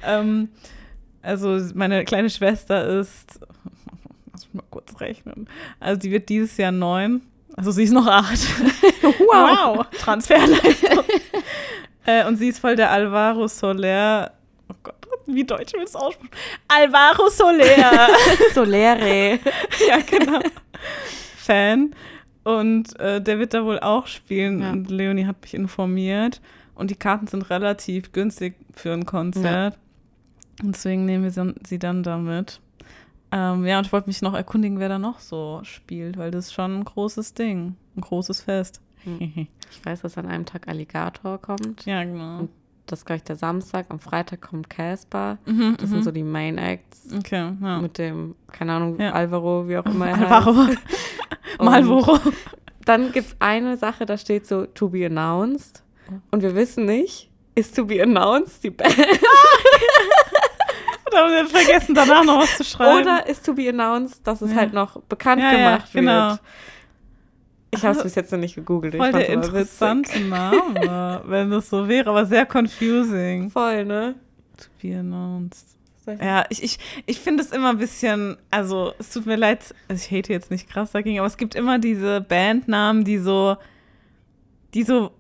Ähm, 0.05 0.49
also 1.23 1.59
meine 1.75 2.05
kleine 2.05 2.29
Schwester 2.29 2.85
ist, 2.99 3.41
lass 4.33 4.45
mich 4.47 4.55
mal 4.55 4.65
kurz 4.71 5.01
rechnen, 5.01 5.49
also 5.81 5.99
die 5.99 6.11
wird 6.11 6.29
dieses 6.29 6.59
Jahr 6.59 6.73
neun, 6.73 7.23
also 7.57 7.71
sie 7.71 7.85
ist 7.85 7.93
noch 7.93 8.07
acht. 8.07 8.39
wow, 9.03 9.87
Transferleistung. 9.99 11.05
äh, 12.07 12.27
und 12.27 12.37
sie 12.37 12.49
ist 12.49 12.59
voll 12.59 12.77
der 12.77 12.91
Alvaro 12.91 13.47
Soler, 13.47 14.33
oh 14.69 14.75
Gott, 14.83 14.95
wie 15.27 15.45
deutsch 15.45 15.73
willst 15.75 15.95
du 15.95 15.99
aussprechen? 15.99 16.31
Alvaro 16.69 17.29
Soler. 17.29 18.09
Solere. 18.55 19.39
ja, 19.89 19.99
genau. 20.09 20.41
Fan. 21.37 21.95
Und 22.43 22.99
äh, 23.01 23.23
der 23.23 23.39
wird 23.39 23.55
da 23.55 23.65
wohl 23.65 23.79
auch 23.79 24.07
spielen. 24.07 24.61
Ja. 24.61 24.71
Und 24.73 24.91
Leonie 24.91 25.27
hat 25.27 25.41
mich 25.43 25.55
informiert. 25.55 26.41
Und 26.75 26.91
die 26.91 26.97
Karten 26.97 27.27
sind 27.27 27.49
relativ 27.51 28.13
günstig 28.13 28.57
für 28.75 28.93
ein 28.93 29.07
Konzert. 29.07 29.79
Und 30.63 30.75
deswegen 30.75 31.05
nehmen 31.05 31.25
wir 31.25 31.55
sie 31.67 31.79
dann 31.79 32.03
damit. 32.03 32.61
Ähm, 33.37 33.67
ja, 33.67 33.79
und 33.79 33.87
ich 33.87 33.93
wollte 33.93 34.07
mich 34.09 34.23
noch 34.23 34.35
erkundigen, 34.35 34.79
wer 34.79 34.89
da 34.89 34.99
noch 34.99 35.19
so 35.19 35.59
spielt, 35.65 36.17
weil 36.17 36.31
das 36.31 36.47
ist 36.47 36.53
schon 36.55 36.79
ein 36.79 36.85
großes 36.85 37.35
Ding. 37.35 37.75
Ein 37.97 38.01
großes 38.03 38.43
Fest. 38.43 38.81
Hm. 39.03 39.49
Ich 39.73 39.85
weiß, 39.85 40.03
dass 40.03 40.17
an 40.17 40.27
einem 40.27 40.47
Tag 40.47 40.69
Alligator 40.69 41.39
kommt. 41.39 41.85
ja, 41.85 42.05
genau. 42.05 42.49
Das 42.87 43.01
ist, 43.01 43.07
glaube 43.07 43.17
ich, 43.17 43.25
der 43.25 43.37
Samstag. 43.37 43.87
Am 43.89 43.99
Freitag 43.99 44.43
kommt 44.43 44.69
Casper. 44.71 45.39
Mhm, 45.47 45.75
Das 45.79 45.89
mhm. 45.89 45.95
sind 45.95 46.05
so 46.05 46.11
die 46.13 46.23
Main 46.23 46.59
Acts. 46.59 47.09
Okay, 47.17 47.53
ja. 47.61 47.81
Mit 47.81 47.97
dem, 47.99 48.35
keine 48.53 48.75
Ahnung, 48.75 49.01
Ja. 49.01 49.13
Alvaro, 49.13 49.67
wie 49.67 49.79
auch 49.79 49.87
immer 49.87 50.07
er 50.09 50.19
Alvaro. 50.19 50.67
Malvoro. 51.61 52.19
Dann 52.85 53.11
gibt 53.13 53.29
es 53.29 53.37
eine 53.41 53.79
Sache, 53.79 54.05
da 54.05 54.19
steht 54.19 54.47
so 54.47 54.67
to 54.67 54.91
be 54.91 55.07
announced. 55.07 55.83
Und 56.31 56.43
wir 56.43 56.55
wissen 56.55 56.85
nicht, 56.85 57.31
ist 57.55 57.75
to 57.75 57.87
be 57.87 58.03
announced 58.03 58.63
die 58.63 58.71
Band 58.71 58.95
Da 61.11 61.19
haben 61.19 61.33
wir 61.33 61.47
vergessen, 61.47 61.95
danach 61.95 62.25
noch 62.25 62.39
was 62.43 62.57
zu 62.57 62.65
schreiben. 62.65 63.03
oder 63.03 63.27
ist 63.27 63.45
to 63.45 63.55
be 63.55 63.69
announced, 63.69 64.27
dass 64.27 64.41
es 64.43 64.51
Ja. 64.51 64.57
halt 64.57 64.73
noch 64.73 65.01
bekannt 65.03 65.43
Ja, 65.43 65.53
ja, 65.53 65.57
gemacht 65.77 65.93
genau. 65.93 66.29
wird. 66.31 66.41
Ich 67.73 67.83
habe 67.85 67.97
es 67.97 68.03
bis 68.05 68.15
jetzt 68.15 68.31
noch 68.33 68.39
nicht 68.39 68.55
gegoogelt. 68.55 68.95
Voll 68.97 69.07
ich 69.09 69.13
der 69.13 69.21
witzig. 69.23 69.35
interessante 69.35 70.21
Name, 70.21 71.23
wenn 71.27 71.51
das 71.51 71.69
so 71.71 71.89
wäre, 71.89 72.09
aber 72.11 72.25
sehr 72.25 72.47
confusing. 72.47 73.51
Voll, 73.51 73.85
ne? 73.85 74.15
To 74.57 74.65
be 74.81 74.97
announced. 74.97 75.67
Ja, 76.21 76.45
ich, 76.51 76.63
ich, 76.63 76.79
ich 77.07 77.19
finde 77.19 77.43
es 77.43 77.51
immer 77.51 77.71
ein 77.71 77.79
bisschen, 77.79 78.37
also 78.51 78.93
es 78.99 79.11
tut 79.11 79.25
mir 79.27 79.37
leid, 79.37 79.75
also 79.89 80.05
ich 80.05 80.17
hate 80.17 80.33
jetzt 80.33 80.51
nicht 80.51 80.69
krass 80.69 80.93
dagegen, 80.93 81.19
aber 81.19 81.27
es 81.27 81.39
gibt 81.39 81.55
immer 81.55 81.79
diese 81.79 82.21
Bandnamen, 82.21 83.05
die 83.05 83.17
so, 83.19 83.57
die 84.75 84.83
so 84.83 85.13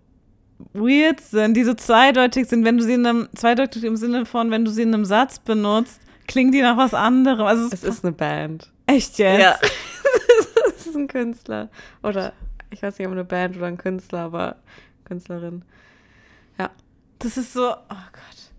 weird 0.73 1.21
sind, 1.21 1.55
die 1.55 1.65
so 1.65 1.75
zweideutig 1.75 2.49
sind, 2.49 2.65
wenn 2.65 2.79
du 2.79 2.85
sie 2.85 2.95
in 2.95 3.07
einem, 3.07 3.29
zweideutig 3.35 3.85
im 3.85 3.97
Sinne 3.97 4.27
von, 4.27 4.51
wenn 4.51 4.65
du 4.65 4.71
sie 4.71 4.83
in 4.83 4.95
einem 4.95 5.05
Satz 5.05 5.39
benutzt, 5.39 6.01
klingen 6.27 6.53
die 6.53 6.63
nach 6.63 6.77
was 6.77 6.95
anderem? 6.95 7.47
Also 7.47 7.69
Es 7.71 7.85
ist 7.85 8.05
eine 8.05 8.13
Band. 8.13 8.71
echt 8.87 9.19
jetzt. 9.19 9.41
Ja. 9.41 9.57
das 10.65 10.87
ist 10.87 10.97
ein 10.97 11.09
Künstler. 11.09 11.69
Oder 12.03 12.33
ich 12.71 12.83
weiß 12.83 12.99
nicht, 12.99 13.07
ob 13.07 13.13
eine 13.13 13.25
Band 13.25 13.57
oder 13.57 13.67
ein 13.67 13.79
Künstler, 13.79 14.21
aber 14.21 14.57
Künstlerin. 15.05 15.65
Das 17.25 17.39
ist 17.39 17.55
so, 17.55 17.71
oh 17.71 17.75
Gott. 18.13 18.53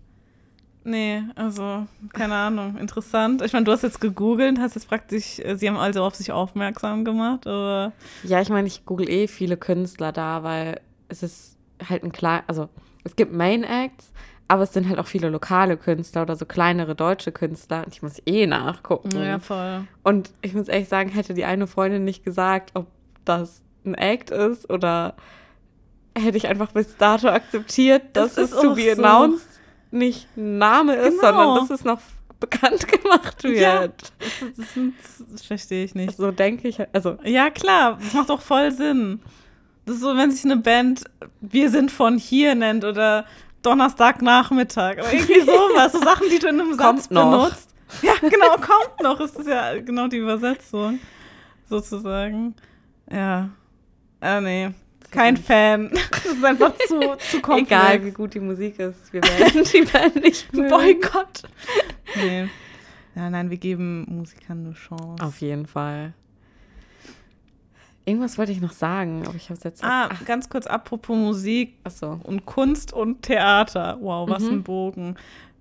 Nee, 0.82 1.22
also, 1.36 1.86
keine 2.12 2.34
Ahnung, 2.34 2.76
interessant. 2.78 3.42
Ich 3.42 3.52
meine, 3.52 3.64
du 3.64 3.70
hast 3.72 3.82
jetzt 3.82 4.00
gegoogelt, 4.00 4.58
hast 4.58 4.74
jetzt 4.74 4.88
praktisch, 4.88 5.38
äh, 5.38 5.56
sie 5.56 5.68
haben 5.68 5.76
also 5.76 6.02
auf 6.02 6.16
sich 6.16 6.32
aufmerksam 6.32 7.04
gemacht, 7.04 7.46
aber 7.46 7.92
Ja, 8.24 8.40
ich 8.40 8.48
meine, 8.48 8.66
ich 8.66 8.84
google 8.84 9.08
eh 9.08 9.28
viele 9.28 9.56
Künstler 9.56 10.10
da, 10.12 10.42
weil 10.42 10.80
es 11.08 11.22
ist 11.22 11.55
halt 11.88 12.02
ein 12.04 12.12
klein, 12.12 12.42
also 12.46 12.68
es 13.04 13.16
gibt 13.16 13.32
Main 13.32 13.64
Acts, 13.64 14.12
aber 14.48 14.62
es 14.62 14.72
sind 14.72 14.88
halt 14.88 14.98
auch 14.98 15.06
viele 15.06 15.28
lokale 15.28 15.76
Künstler 15.76 16.22
oder 16.22 16.36
so 16.36 16.44
kleinere 16.46 16.94
deutsche 16.94 17.32
Künstler 17.32 17.84
und 17.84 17.92
ich 17.94 18.02
muss 18.02 18.20
eh 18.26 18.46
nachgucken. 18.46 19.10
ja, 19.22 19.38
voll. 19.38 19.82
Und 20.04 20.30
ich 20.42 20.54
muss 20.54 20.68
ehrlich 20.68 20.88
sagen, 20.88 21.10
hätte 21.10 21.34
die 21.34 21.44
eine 21.44 21.66
Freundin 21.66 22.04
nicht 22.04 22.24
gesagt, 22.24 22.70
ob 22.74 22.86
das 23.24 23.62
ein 23.84 23.94
Act 23.94 24.30
ist 24.30 24.70
oder 24.70 25.14
hätte 26.16 26.36
ich 26.36 26.46
einfach 26.48 26.72
bis 26.72 26.96
dato 26.96 27.28
akzeptiert, 27.28 28.02
dass 28.14 28.36
Es 28.38 28.52
es 28.52 28.60
to 28.60 28.70
auch 28.70 28.74
be 28.76 28.94
so. 28.94 29.02
announced 29.02 29.48
nicht 29.90 30.28
ein 30.36 30.58
Name 30.58 30.94
ist, 30.94 31.20
Genau. 31.20 31.32
sondern 31.32 31.54
dass 31.68 31.70
es 31.80 31.84
noch 31.84 32.00
bekannt 32.40 32.86
gemacht 33.02 33.42
wird. 33.44 33.58
Ja. 33.58 33.88
Das, 33.88 34.12
das, 34.56 34.66
das, 34.74 35.24
das 35.32 35.42
verstehe 35.44 35.84
ich 35.84 35.94
nicht. 35.94 36.16
So 36.16 36.30
denke 36.30 36.68
ich, 36.68 36.78
also 36.94 37.16
Ja, 37.24 37.50
klar, 37.50 37.98
das 38.00 38.12
macht 38.14 38.30
doch 38.30 38.40
voll 38.40 38.70
Sinn. 38.72 39.20
Das 39.86 39.94
ist 39.94 40.00
so, 40.02 40.16
wenn 40.16 40.30
sich 40.30 40.44
eine 40.44 40.56
Band 40.56 41.04
Wir 41.40 41.70
sind 41.70 41.90
von 41.90 42.18
hier 42.18 42.54
nennt 42.54 42.84
oder 42.84 43.24
Donnerstagnachmittag 43.62 44.98
oder 44.98 45.12
irgendwie 45.12 45.40
sowas. 45.46 45.92
So 45.92 46.00
Sachen, 46.00 46.28
die 46.30 46.38
du 46.38 46.48
in 46.48 46.60
einem 46.60 46.76
Kommt 46.76 47.02
Satz 47.02 47.10
noch. 47.10 47.30
benutzt. 47.48 47.70
Ja, 48.02 48.12
genau, 48.20 48.56
kommt 48.56 49.00
noch. 49.02 49.20
Ist 49.20 49.38
das 49.38 49.46
ja 49.46 49.80
genau 49.80 50.08
die 50.08 50.16
Übersetzung, 50.18 50.98
sozusagen. 51.68 52.54
Ja. 53.10 53.48
Ah, 54.20 54.40
nee. 54.40 54.70
Kein 55.12 55.36
Fan. 55.36 55.92
Das 56.10 56.26
ist 56.26 56.44
einfach 56.44 56.72
zu, 56.88 56.98
zu 57.30 57.40
komplex. 57.40 57.68
egal 57.70 58.04
wie 58.04 58.10
gut 58.10 58.34
die 58.34 58.40
Musik 58.40 58.78
ist, 58.80 59.12
wir 59.12 59.22
werden 59.22 59.62
die 59.72 59.82
Band 59.82 60.16
nicht 60.16 60.52
mögen. 60.52 60.68
Boykott. 60.68 61.42
Nee. 62.16 62.48
Ja, 63.14 63.30
nein, 63.30 63.50
wir 63.50 63.56
geben 63.56 64.04
Musikern 64.08 64.66
eine 64.66 64.74
Chance. 64.74 65.24
Auf 65.24 65.40
jeden 65.40 65.66
Fall. 65.66 66.12
Irgendwas 68.06 68.38
wollte 68.38 68.52
ich 68.52 68.60
noch 68.60 68.72
sagen, 68.72 69.24
aber 69.26 69.34
ich 69.34 69.44
habe 69.50 69.54
es 69.58 69.64
jetzt. 69.64 69.82
Ah, 69.84 70.08
ganz 70.24 70.48
kurz 70.48 70.66
apropos 70.66 71.16
Musik. 71.16 71.74
achso. 71.84 72.20
und 72.22 72.46
Kunst 72.46 72.92
und 72.92 73.22
Theater. 73.22 73.98
Wow, 74.00 74.30
was 74.30 74.44
Mhm. 74.44 74.50
ein 74.52 74.62
Bogen. 74.62 75.16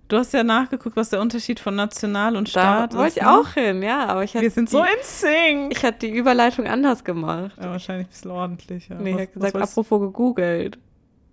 Du 0.08 0.18
hast 0.18 0.32
ja 0.34 0.44
nachgeguckt, 0.44 0.96
was 0.96 1.10
der 1.10 1.20
Unterschied 1.20 1.60
von 1.60 1.76
National 1.76 2.36
und 2.36 2.48
Da 2.50 2.52
Staat 2.52 2.92
ist. 2.94 3.00
wollte 3.00 3.18
ich 3.20 3.26
ne? 3.26 3.32
auch 3.40 3.50
hin, 3.50 3.82
ja, 3.82 4.06
aber 4.06 4.24
ich 4.24 4.36
Wir 4.36 4.52
sind 4.52 4.70
die, 4.70 4.74
so 4.74 4.84
in 4.84 4.90
Sync. 5.02 5.72
Ich 5.76 5.84
hatte 5.84 5.98
die 6.08 6.12
Überleitung 6.16 6.68
anders 6.68 7.04
gemacht. 7.04 7.54
Ja, 7.60 7.72
wahrscheinlich 7.72 8.06
ein 8.06 8.10
bisschen 8.12 8.30
ordentlicher. 8.32 8.96
nee, 8.96 9.10
ich 9.10 9.16
habe 9.16 9.28
gesagt, 9.28 9.56
apropos 9.56 10.00
gegoogelt. 10.02 10.78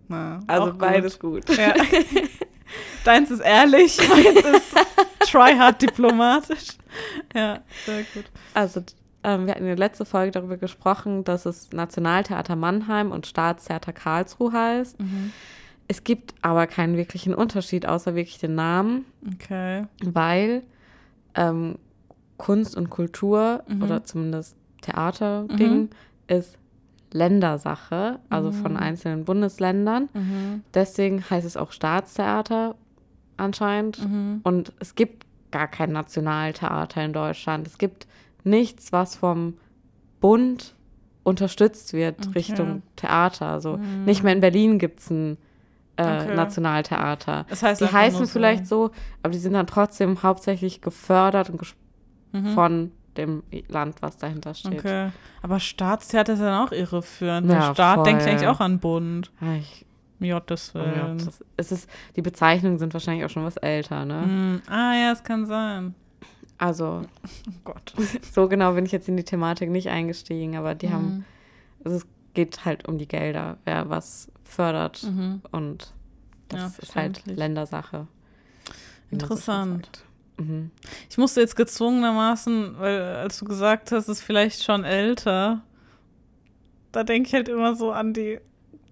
Na, 0.09 0.40
Also 0.46 0.62
auch 0.62 0.70
gut. 0.70 0.79
beides 0.79 1.18
gut. 1.18 1.44
Ja. 1.57 1.75
Deins 3.05 3.31
ist 3.31 3.40
ehrlich, 3.40 3.98
meins 4.09 4.40
ist 4.40 4.75
tryhard 5.31 5.83
diplomatisch. 5.83 6.68
Ja, 7.35 7.59
sehr 7.85 8.03
gut. 8.14 8.25
Also, 8.55 8.83
ähm, 9.25 9.47
wir 9.47 9.53
hatten 9.53 9.63
in 9.63 9.69
der 9.69 9.77
letzten 9.77 10.05
Folge 10.07 10.33
darüber 10.33 10.57
gesprochen, 10.57 11.25
dass 11.25 11.47
es 11.47 11.71
Nationaltheater 11.73 12.57
Mannheim 12.57 13.11
und 13.13 13.27
Staatstheater 13.27 13.93
Karlsruhe 13.93 14.53
heißt. 14.53 14.97
Es 15.89 16.05
gibt 16.05 16.35
aber 16.43 16.67
keinen 16.67 16.97
wirklichen 16.97 17.35
Unterschied, 17.35 17.87
außer 17.87 18.15
wirklich 18.15 18.39
den 18.39 18.55
Namen, 18.55 19.05
Okay. 19.35 19.85
weil 20.05 20.63
ähm, 21.35 21.77
Kunst 22.39 22.77
und 22.77 22.91
Kultur 22.91 23.63
Mhm. 23.69 23.83
oder 23.83 24.05
zumindest 24.05 24.57
Theaterding 24.83 25.91
ist 26.29 26.59
Ländersache, 27.13 28.19
also 28.31 28.53
von 28.53 28.73
Mhm. 28.73 28.79
einzelnen 28.79 29.25
Bundesländern. 29.25 30.09
Mhm. 30.15 30.63
Deswegen 30.75 31.23
heißt 31.29 31.47
es 31.47 31.57
auch 31.57 31.73
Staatstheater 31.73 32.75
anscheinend. 33.37 34.03
Mhm. 34.07 34.41
Und 34.43 34.73
es 34.81 34.95
gibt 34.95 35.27
gar 35.51 35.69
kein 35.69 35.93
Nationaltheater 35.93 37.05
in 37.05 37.13
Deutschland. 37.13 37.67
Es 37.67 37.77
gibt 37.79 38.07
nichts, 38.45 38.93
was 38.93 39.17
vom 39.17 39.55
Bund 40.21 40.75
unterstützt 41.25 41.93
wird 41.93 42.17
Okay. 42.21 42.39
Richtung 42.39 42.83
Theater. 42.97 43.47
Also 43.47 43.77
Mhm. 43.77 44.05
nicht 44.05 44.23
mehr 44.23 44.33
in 44.33 44.41
Berlin 44.41 44.79
gibt 44.79 45.01
es 45.01 45.11
ein 45.11 45.39
äh, 45.97 46.03
Okay. 46.25 46.35
Nationaltheater. 46.35 47.45
Das 47.51 47.63
heißt 47.63 47.81
Die 47.81 47.87
heißen 47.93 48.27
so. 48.27 48.33
vielleicht 48.33 48.67
so, 48.67 48.91
aber 49.23 49.33
die 49.33 49.39
sind 49.39 49.53
dann 49.53 49.67
trotzdem 49.67 50.23
hauptsächlich 50.23 50.81
gefördert 50.81 51.51
und 51.51 51.59
ges 51.59 51.75
Mhm. 52.33 52.47
von 52.55 52.93
dem 53.19 53.43
Land, 53.69 54.01
was 54.01 54.17
dahinter 54.17 54.55
steht. 54.55 54.79
Okay. 54.81 55.11
Aber 55.43 55.61
Staatstheater 55.61 56.33
ist 56.33 56.39
dann 56.41 56.67
auch 56.67 56.73
irreführend. 56.73 57.47
Ja, 57.51 57.55
Ja, 57.69 57.75
Staat 57.75 57.97
voll. 57.97 58.05
denkt 58.05 58.27
eigentlich 58.27 58.49
auch 58.49 58.61
an 58.61 58.79
Bund. 58.79 59.31
Ah, 59.39 59.57
Ich, 59.57 59.85
Gottes 60.19 60.73
oh 60.75 60.79
ja, 60.79 61.13
das, 61.15 61.45
es 61.59 61.73
ist, 61.73 61.91
die 62.17 62.23
Bezeichnungen 62.23 62.79
sind 62.79 62.95
wahrscheinlich 62.95 63.27
auch 63.27 63.31
schon 63.31 63.45
was 63.45 63.59
älter, 63.59 64.07
ne? 64.07 64.23
Hm, 64.23 64.63
Ah 64.67 64.95
ja, 64.95 65.13
es 65.13 65.23
kann 65.23 65.45
sein. 65.47 65.95
Also 66.62 67.03
Oh 67.48 67.53
Gott. 67.64 67.92
so 68.33 68.46
genau 68.48 68.75
bin 68.75 68.87
ich 68.87 68.92
jetzt 68.92 69.09
in 69.09 69.16
die 69.16 69.25
Thematik 69.25 69.68
nicht 69.70 69.88
eingestiegen, 69.88 70.57
aber 70.57 70.75
die 70.75 70.90
haben 70.90 71.07
Mhm. 71.07 71.25
Also 71.85 71.96
es 71.96 72.07
geht 72.35 72.64
halt 72.64 72.87
um 72.87 72.96
die 72.98 73.09
Gelder, 73.09 73.57
wer 73.64 73.90
was 73.90 74.29
fördert 74.44 75.03
Mhm. 75.03 75.40
und 75.51 75.92
das 76.48 76.61
Ja, 76.79 76.83
ist 76.83 76.94
halt. 76.94 77.27
Ländersache. 77.27 78.07
Interessant. 79.11 80.05
Mhm. 80.38 80.70
Ich 81.11 81.18
musste 81.18 81.40
jetzt 81.40 81.57
gezwungenermaßen, 81.57 82.79
weil 82.79 83.01
als 83.01 83.38
du 83.38 83.44
gesagt 83.44 83.92
hast, 83.92 84.05
es 84.09 84.18
ist 84.18 84.22
vielleicht 84.22 84.62
schon 84.62 84.85
älter, 84.85 85.62
da 86.92 87.05
denke 87.05 87.29
ich 87.29 87.35
halt 87.35 87.48
immer 87.48 87.75
so 87.75 87.92
an 87.92 88.14
die 88.14 88.38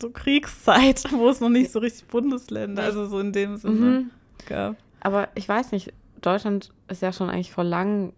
so 0.01 0.11
Kriegszeit, 0.11 1.05
wo 1.13 1.29
es 1.29 1.41
noch 1.41 1.49
nicht 1.49 1.71
so 1.71 1.79
richtig 1.79 2.07
Bundesländer, 2.09 2.83
also 2.83 3.07
so 3.07 3.21
in 3.21 3.33
dem 3.33 3.57
Sinne 3.57 3.75
Mhm. 4.01 4.11
gab. 4.47 4.77
Aber 5.01 5.29
ich 5.35 5.49
weiß 5.49 5.73
nicht, 5.73 5.93
Deutschland 6.21 6.71
ist 6.89 7.03
ja 7.03 7.13
schon 7.13 7.31
eigentlich 7.31 7.53
vor 7.53 7.65
lang. 7.65 8.13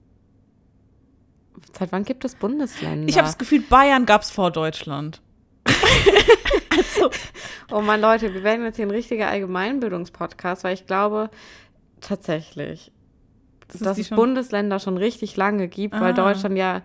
Seit 1.78 1.92
wann 1.92 2.04
gibt 2.04 2.24
es 2.24 2.34
Bundesländer? 2.34 3.08
Ich 3.08 3.16
habe 3.18 3.26
das 3.26 3.38
Gefühl, 3.38 3.60
Bayern 3.60 4.06
gab 4.06 4.22
es 4.22 4.30
vor 4.30 4.50
Deutschland. 4.50 5.20
also, 6.70 7.10
oh 7.70 7.80
Mann, 7.80 8.00
Leute, 8.00 8.32
wir 8.34 8.42
werden 8.42 8.64
jetzt 8.64 8.76
hier 8.76 8.86
ein 8.86 8.90
richtiger 8.90 9.28
Allgemeinbildungspodcast, 9.28 10.64
weil 10.64 10.74
ich 10.74 10.86
glaube 10.86 11.30
tatsächlich, 12.00 12.90
Das 13.68 13.80
dass 13.80 13.98
es 13.98 14.08
schon- 14.08 14.16
Bundesländer 14.16 14.80
schon 14.80 14.96
richtig 14.96 15.36
lange 15.36 15.68
gibt, 15.68 15.94
weil 15.94 16.10
Ah. 16.10 16.12
Deutschland 16.12 16.56
ja 16.56 16.82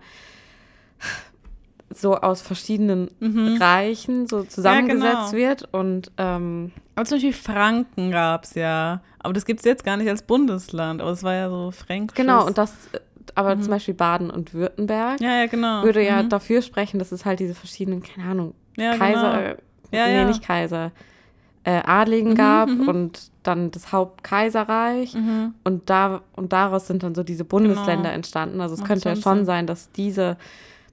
so 1.94 2.16
aus 2.16 2.42
verschiedenen 2.42 3.10
mhm. 3.20 3.56
Reichen 3.60 4.26
so 4.26 4.42
zusammengesetzt 4.44 5.30
genau. 5.30 5.32
wird 5.32 5.68
und 5.72 6.10
ähm, 6.18 6.72
aber 6.94 7.04
zum 7.06 7.16
Beispiel 7.16 7.32
Franken 7.32 8.10
gab 8.10 8.44
es 8.44 8.54
ja. 8.54 9.00
Aber 9.20 9.32
das 9.32 9.44
gibt 9.46 9.60
es 9.60 9.64
jetzt 9.66 9.84
gar 9.84 9.96
nicht 9.96 10.08
als 10.08 10.22
Bundesland, 10.22 11.00
aber 11.00 11.10
es 11.12 11.22
war 11.22 11.34
ja 11.34 11.48
so 11.48 11.70
fränkisch. 11.70 12.16
genau 12.16 12.46
und 12.46 12.58
das 12.58 12.72
äh, 12.92 12.98
aber 13.34 13.54
Mhm. 13.56 13.62
zum 13.62 13.70
Beispiel 13.70 13.94
Baden 13.94 14.30
und 14.30 14.52
Württemberg 14.54 15.20
Ja, 15.20 15.40
ja, 15.40 15.46
genau. 15.46 15.82
würde 15.82 16.04
ja 16.04 16.22
Mhm. 16.22 16.28
dafür 16.28 16.60
sprechen, 16.62 16.98
dass 16.98 17.12
es 17.12 17.24
halt 17.24 17.40
diese 17.40 17.54
verschiedenen 17.54 18.02
keine 18.02 18.28
Ahnung 18.28 18.54
ja, 18.76 18.96
Kaiser 18.96 19.32
Genau. 19.32 19.38
äh, 19.38 19.56
Ja, 19.96 20.06
nee 20.06 20.16
ja. 20.18 20.24
nicht 20.26 20.42
Kaiser 20.42 20.92
äh, 21.64 21.80
Adligen 21.84 22.30
Mhm, 22.32 22.36
gab 22.36 22.68
mhm. 22.68 22.88
und 22.88 23.30
dann 23.42 23.70
das 23.70 23.92
Hauptkaiserreich 23.92 25.14
Mhm. 25.14 25.54
und 25.64 25.88
da 25.90 26.22
und 26.34 26.52
daraus 26.52 26.86
sind 26.86 27.02
dann 27.02 27.14
so 27.14 27.22
diese 27.22 27.44
Bundesländer 27.44 28.04
Genau. 28.04 28.14
entstanden 28.14 28.60
also 28.60 28.74
es 28.74 28.80
Macht 28.80 28.88
könnte 28.88 29.08
ja 29.10 29.14
schon 29.16 29.22
schon 29.22 29.36
Sinn. 29.38 29.44
sein 29.46 29.66
dass 29.66 29.90
diese 29.92 30.36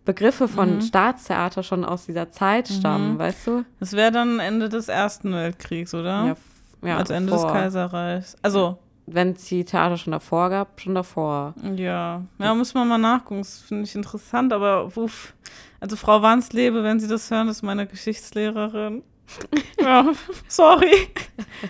Begriffe 0.05 0.47
von 0.47 0.75
Mhm. 0.75 0.81
Staatstheater 0.81 1.63
schon 1.63 1.83
aus 1.83 2.05
dieser 2.05 2.29
Zeit 2.29 2.67
stammen 2.67 3.13
Mhm. 3.13 3.19
weißt 3.19 3.47
du 3.47 3.65
Das 3.79 3.93
wäre 3.93 4.11
dann 4.11 4.39
Ende 4.39 4.69
des 4.69 4.87
Ersten 4.87 5.33
Weltkriegs, 5.33 5.93
oder? 5.93 6.31
f- 6.31 6.37
ja 6.83 6.97
als 6.97 7.09
Ende 7.09 7.33
vor. 7.35 7.43
des 7.45 7.51
Kaiserreichs. 7.51 8.35
Also, 8.43 8.77
wenn 9.07 9.31
es 9.33 9.45
die 9.45 9.65
Theater 9.65 9.97
schon 9.97 10.11
davor 10.11 10.49
gab 10.49 10.79
schon 10.79 10.95
davor 10.95 11.53
ja. 11.75 12.21
Ja, 12.39 12.53
muss 12.55 12.73
man 12.73 12.87
mal 12.87 12.97
nachgucken. 12.97 13.41
Das 13.41 13.59
finde 13.59 13.83
ich 13.83 13.95
interessant, 13.95 14.53
aber 14.53 14.85
uff. 14.95 15.33
Also, 15.79 15.95
Frau 15.95 16.21
Wanslebe, 16.21 16.83
wenn 16.83 16.99
Sie 16.99 17.07
das 17.07 17.29
hören, 17.31 17.47
ist 17.49 17.61
meine 17.63 17.85
Geschichtslehrerin. 17.87 19.03
ja, 19.81 20.05
sorry. 20.47 21.07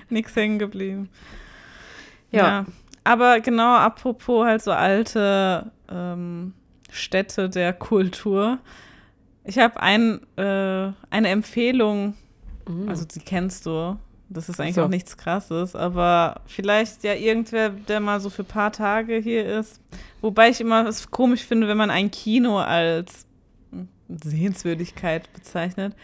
Nix 0.09 0.35
hängen 0.35 0.59
geblieben. 0.59 1.09
Ja. 2.31 2.65
Aber 3.05 3.39
genau, 3.39 3.75
apropos 3.75 4.45
halt 4.45 4.61
so 4.63 4.71
alte 4.71 5.71
ähm, 5.89 6.53
Städte 6.95 7.49
der 7.49 7.73
Kultur. 7.73 8.59
Ich 9.43 9.59
habe 9.59 9.79
ein, 9.79 10.21
äh, 10.37 10.91
eine 11.09 11.29
Empfehlung 11.29 12.15
Mhm. 12.67 12.89
Also 12.89 13.05
die 13.05 13.19
kennst 13.19 13.65
du. 13.65 13.97
Das 14.27 14.49
ist 14.49 14.59
eigentlich 14.59 14.75
so. 14.75 14.83
auch 14.83 14.89
nichts 14.89 15.17
krasses, 15.17 15.75
aber 15.75 16.41
vielleicht 16.47 17.03
ja 17.03 17.13
irgendwer, 17.13 17.69
der 17.69 17.99
mal 17.99 18.19
so 18.19 18.31
für 18.31 18.41
ein 18.41 18.47
paar 18.47 18.71
Tage 18.71 19.17
hier 19.17 19.45
ist. 19.45 19.79
Wobei 20.19 20.49
ich 20.49 20.59
immer 20.61 20.87
es 20.87 21.11
komisch 21.11 21.43
finde, 21.43 21.67
wenn 21.67 21.77
man 21.77 21.91
ein 21.91 22.09
Kino 22.09 22.57
als 22.57 23.27
Sehenswürdigkeit 24.09 25.31
bezeichnet. 25.31 25.95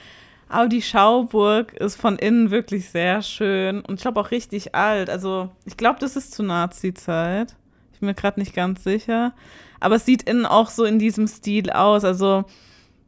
Aber 0.50 0.68
die 0.68 0.84
Schauburg 0.84 1.74
ist 1.74 1.96
von 1.96 2.20
innen 2.20 2.52
wirklich 2.52 2.90
sehr 2.90 3.24
schön 3.24 3.82
und 3.82 3.96
ich 3.96 4.02
glaube 4.02 4.20
auch 4.20 4.30
richtig 4.30 4.76
alt. 4.76 5.10
Also 5.10 5.50
ich 5.66 5.78
glaube, 5.78 6.00
das 6.00 6.16
ist 6.16 6.34
zur 6.34 6.46
Nazi-Zeit. 6.46 7.56
Ich 7.94 8.00
bin 8.02 8.08
mir 8.08 8.14
gerade 8.14 8.40
nicht 8.40 8.54
ganz 8.54 8.84
sicher. 8.84 9.34
Aber 9.82 9.96
es 9.96 10.06
sieht 10.06 10.24
innen 10.24 10.46
auch 10.46 10.70
so 10.70 10.86
in 10.86 11.00
diesem 11.00 11.28
Stil 11.28 11.70
aus. 11.72 12.06
Also, 12.06 12.46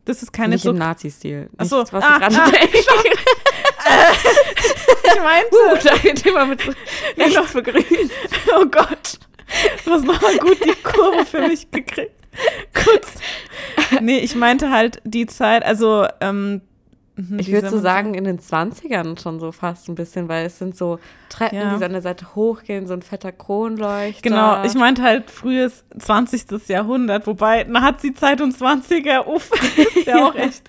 das 0.05 0.21
ist 0.21 0.33
keine 0.33 0.55
Nicht 0.55 0.63
so. 0.63 0.71
im 0.71 0.77
Nazi-Stil. 0.77 1.49
Ach 1.57 1.65
so, 1.65 1.77
Nichts, 1.77 1.93
was 1.93 2.03
ah, 2.03 2.17
ich 2.29 2.37
ah, 2.37 2.51
ich 5.03 5.19
meinte. 5.21 5.55
Uh, 5.55 5.77
da 5.83 5.97
geht 5.97 6.25
immer 6.25 6.45
mit 6.45 6.61
rechts 7.17 7.51
für 7.51 7.63
grün. 7.63 7.83
Oh 8.55 8.65
Gott. 8.65 9.19
Du 9.85 9.91
hast 9.91 10.05
nochmal 10.05 10.37
gut 10.37 10.57
die 10.65 10.73
Kurve 10.83 11.25
für 11.25 11.47
mich 11.47 11.69
gekriegt. 11.71 12.11
Kurz. 12.73 13.13
Nee, 14.01 14.19
ich 14.19 14.35
meinte 14.35 14.71
halt 14.71 14.99
die 15.03 15.27
Zeit, 15.27 15.63
also, 15.63 16.07
ähm, 16.21 16.61
mhm, 17.15 17.39
Ich 17.39 17.51
würde 17.51 17.69
so 17.69 17.77
sagen, 17.79 18.13
in 18.13 18.23
den 18.23 18.39
20ern 18.39 19.19
schon 19.21 19.39
so 19.39 19.51
fast 19.51 19.87
ein 19.89 19.95
bisschen, 19.95 20.27
weil 20.29 20.45
es 20.45 20.57
sind 20.59 20.75
so 20.75 20.99
Treppen, 21.29 21.57
Ja. 21.57 21.73
die 21.73 21.79
so 21.79 21.85
an 21.85 21.91
der 21.93 22.01
Seite 22.01 22.35
hochgehen, 22.35 22.87
so 22.87 22.93
ein 22.93 23.01
fetter 23.01 23.31
Kronleuchter. 23.31 24.21
Genau, 24.21 24.63
ich 24.63 24.73
meinte 24.75 25.01
halt 25.03 25.29
frühes 25.31 25.83
20. 25.97 26.67
Jahrhundert, 26.69 27.27
wobei 27.27 27.63
Nazi-Zeit 27.63 28.41
und 28.41 28.55
20er, 28.55 29.25
uff, 29.27 29.51
ist 29.95 30.05
ja 30.07 30.27
auch 30.27 30.35
echt. 30.35 30.63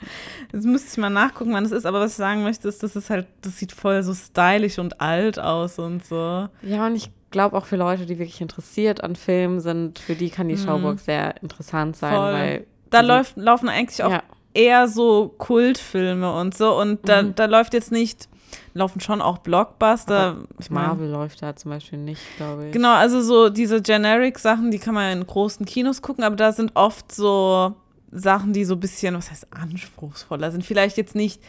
Jetzt 0.52 0.64
müsste 0.66 0.88
ich 0.92 0.98
mal 0.98 1.10
nachgucken, 1.10 1.52
wann 1.52 1.64
es 1.64 1.72
ist, 1.72 1.84
aber 1.86 2.00
was 2.00 2.12
ich 2.12 2.16
sagen 2.16 2.42
möchte, 2.44 2.68
ist, 2.68 2.82
das 2.82 2.94
ist 2.94 3.10
halt, 3.10 3.26
das 3.42 3.58
sieht 3.58 3.72
voll 3.72 4.02
so 4.02 4.14
stylisch 4.14 4.78
und 4.78 5.00
alt 5.00 5.38
aus 5.38 5.78
und 5.78 6.04
so. 6.06 6.48
Ja, 6.62 6.86
und 6.86 6.94
ich 6.94 7.10
glaube 7.30 7.56
auch 7.56 7.64
für 7.64 7.74
Leute, 7.76 8.06
die 8.06 8.18
wirklich 8.20 8.40
interessiert 8.40 9.02
an 9.02 9.16
Filmen 9.16 9.58
sind, 9.58 9.98
für 9.98 10.14
die 10.14 10.30
kann 10.30 10.46
die 10.48 10.56
Schauburg 10.56 11.00
sehr 11.00 11.42
interessant 11.42 11.96
sein, 11.96 12.12
Mhm. 12.12 12.16
Voll. 12.16 12.32
weil 12.32 12.66
Da 12.90 13.00
läuft, 13.00 13.36
laufen 13.36 13.68
eigentlich 13.68 14.04
auch 14.04 14.12
Ja. 14.12 14.22
Eher 14.54 14.88
so 14.88 15.34
Kultfilme 15.38 16.32
und 16.34 16.56
so 16.56 16.80
und 16.80 17.08
da, 17.08 17.22
Mhm. 17.22 17.34
da 17.34 17.44
läuft 17.46 17.74
jetzt 17.74 17.92
nicht, 17.92 18.28
laufen 18.72 19.00
schon 19.00 19.20
auch 19.20 19.38
Blockbuster. 19.38 20.16
Aber 20.30 20.44
ich 20.60 20.70
meine, 20.70 20.88
Marvel 20.88 21.10
läuft 21.10 21.42
da 21.42 21.54
zum 21.56 21.72
Beispiel 21.72 21.98
nicht, 21.98 22.22
glaube 22.36 22.66
ich. 22.66 22.72
Genau, 22.72 22.94
also 22.94 23.20
so 23.20 23.48
diese 23.50 23.82
Generic-Sachen, 23.82 24.70
die 24.70 24.78
kann 24.78 24.94
man 24.94 25.12
in 25.18 25.26
großen 25.26 25.66
Kinos 25.66 26.02
gucken, 26.02 26.24
aber 26.24 26.36
da 26.36 26.52
sind 26.52 26.70
oft 26.74 27.12
so 27.12 27.74
Sachen, 28.12 28.52
die 28.52 28.64
so 28.64 28.74
ein 28.74 28.80
bisschen, 28.80 29.16
was 29.16 29.30
heißt 29.30 29.48
anspruchsvoller 29.52 30.52
sind. 30.52 30.64
Vielleicht 30.64 30.96
jetzt 30.96 31.16
nicht 31.16 31.42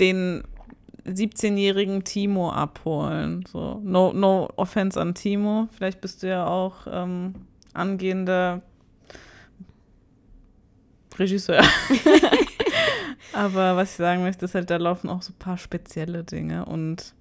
den 0.00 0.42
17-jährigen 1.06 2.04
Timo 2.04 2.50
abholen. 2.50 3.44
So, 3.50 3.80
no, 3.82 4.12
no 4.12 4.48
offense 4.56 5.00
an 5.00 5.14
Timo. 5.14 5.68
Vielleicht 5.76 6.00
bist 6.00 6.22
du 6.22 6.28
ja 6.28 6.46
auch 6.46 6.74
ähm, 6.90 7.34
angehender 7.74 8.60
Regisseur. 11.20 11.62
aber 13.32 13.76
was 13.76 13.90
ich 13.92 13.96
sagen 13.96 14.22
möchte, 14.22 14.44
ist 14.44 14.54
halt, 14.54 14.70
da 14.70 14.76
laufen 14.76 15.08
auch 15.08 15.22
so 15.22 15.32
ein 15.32 15.38
paar 15.38 15.58
spezielle 15.58 16.24
Dinge 16.24 16.64
und 16.64 17.14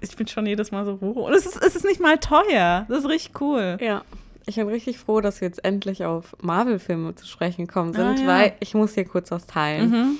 ich 0.00 0.16
bin 0.16 0.26
schon 0.26 0.46
jedes 0.46 0.72
Mal 0.72 0.84
so, 0.84 0.98
oh, 1.00 1.26
und 1.26 1.32
es 1.32 1.46
ist, 1.46 1.62
es 1.62 1.76
ist 1.76 1.84
nicht 1.84 2.00
mal 2.00 2.18
teuer. 2.18 2.86
Das 2.88 2.98
ist 2.98 3.08
richtig 3.08 3.40
cool. 3.40 3.78
Ja. 3.80 4.02
Ich 4.46 4.56
bin 4.56 4.68
richtig 4.68 4.98
froh, 4.98 5.20
dass 5.20 5.40
wir 5.40 5.48
jetzt 5.48 5.64
endlich 5.64 6.04
auf 6.04 6.34
Marvel-Filme 6.42 7.14
zu 7.14 7.26
sprechen 7.26 7.66
gekommen 7.66 7.92
sind, 7.92 8.02
Ah, 8.04 8.14
ja. 8.20 8.26
weil 8.26 8.52
ich 8.60 8.74
muss 8.74 8.94
hier 8.94 9.04
kurz 9.04 9.30
was 9.30 9.46
teilen. 9.46 9.90
Mhm. 9.90 10.18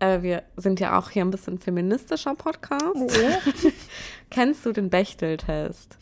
Äh, 0.00 0.22
wir 0.22 0.42
sind 0.56 0.80
ja 0.80 0.98
auch 0.98 1.10
hier 1.10 1.24
ein 1.24 1.30
bisschen 1.30 1.58
feministischer 1.58 2.34
Podcast. 2.34 2.82
Oh. 2.94 3.08
Kennst 4.30 4.64
du 4.64 4.72
den 4.72 4.88
Bechtel-Test? 4.90 5.98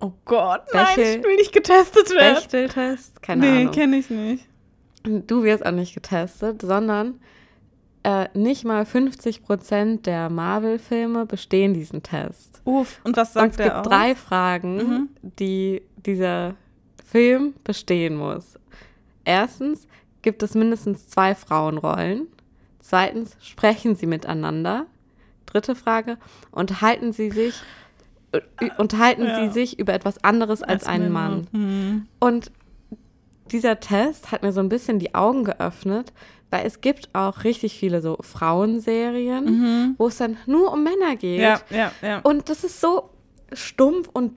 Oh 0.00 0.12
Gott, 0.24 0.62
nein, 0.72 0.86
Welche- 0.96 1.18
ich 1.18 1.24
will 1.24 1.36
nicht 1.36 1.52
getestet 1.52 2.10
werden. 2.10 2.34
Bechtel-Test? 2.36 3.22
Keine 3.22 3.40
nee, 3.46 3.60
Ahnung. 3.62 3.72
kenne 3.74 3.96
ich 3.98 4.08
nicht. 4.10 4.44
Du 5.04 5.42
wirst 5.42 5.64
auch 5.66 5.72
nicht 5.72 5.94
getestet, 5.94 6.62
sondern 6.62 7.20
äh, 8.04 8.28
nicht 8.34 8.64
mal 8.64 8.84
50 8.86 9.42
Prozent 9.42 10.06
der 10.06 10.28
Marvel-Filme 10.30 11.26
bestehen 11.26 11.74
diesen 11.74 12.02
Test. 12.02 12.60
Uff, 12.64 13.00
und 13.04 13.16
was 13.16 13.28
Und 13.30 13.34
sagt 13.34 13.50
es 13.52 13.56
der 13.58 13.66
gibt 13.66 13.76
auch? 13.78 13.82
drei 13.82 14.14
Fragen, 14.14 14.76
Mhm. 14.76 15.08
die 15.38 15.82
dieser 16.04 16.54
Film 17.04 17.54
bestehen 17.64 18.16
muss. 18.16 18.58
Erstens, 19.24 19.86
gibt 20.22 20.42
es 20.42 20.54
mindestens 20.54 21.08
zwei 21.08 21.34
Frauenrollen? 21.34 22.26
Zweitens, 22.80 23.36
sprechen 23.40 23.94
sie 23.94 24.06
miteinander? 24.06 24.86
Dritte 25.46 25.74
Frage, 25.76 26.16
unterhalten 26.50 27.12
sie 27.12 27.30
sich, 27.30 27.54
äh, 28.32 28.40
unterhalten 28.78 29.24
Ja. 29.26 29.40
sie 29.44 29.50
sich 29.52 29.78
über 29.78 29.92
etwas 29.94 30.22
anderes 30.24 30.62
als, 30.62 30.86
einen 30.86 31.12
Männer. 31.12 31.28
Mann? 31.28 31.46
Hm. 31.52 32.06
Und 32.18 32.50
dieser 33.52 33.78
Test 33.80 34.32
hat 34.32 34.42
mir 34.42 34.52
so 34.52 34.60
ein 34.60 34.68
bisschen 34.68 34.98
die 34.98 35.14
Augen 35.14 35.44
geöffnet, 35.44 36.12
weil 36.50 36.66
es 36.66 36.80
gibt 36.80 37.08
auch 37.14 37.44
richtig 37.44 37.74
viele 37.78 38.00
so 38.02 38.18
Frauenserien, 38.20 39.94
wo 39.98 40.08
es 40.08 40.16
dann 40.18 40.36
nur 40.46 40.72
um 40.72 40.84
Männer 40.84 41.16
geht. 41.16 41.38
Mhm. 41.38 41.42
Ja, 41.44 41.60
ja, 41.70 41.92
ja. 42.02 42.18
Und 42.20 42.48
das 42.48 42.64
ist 42.64 42.80
so 42.80 43.10
stumpf 43.52 44.08
und 44.12 44.32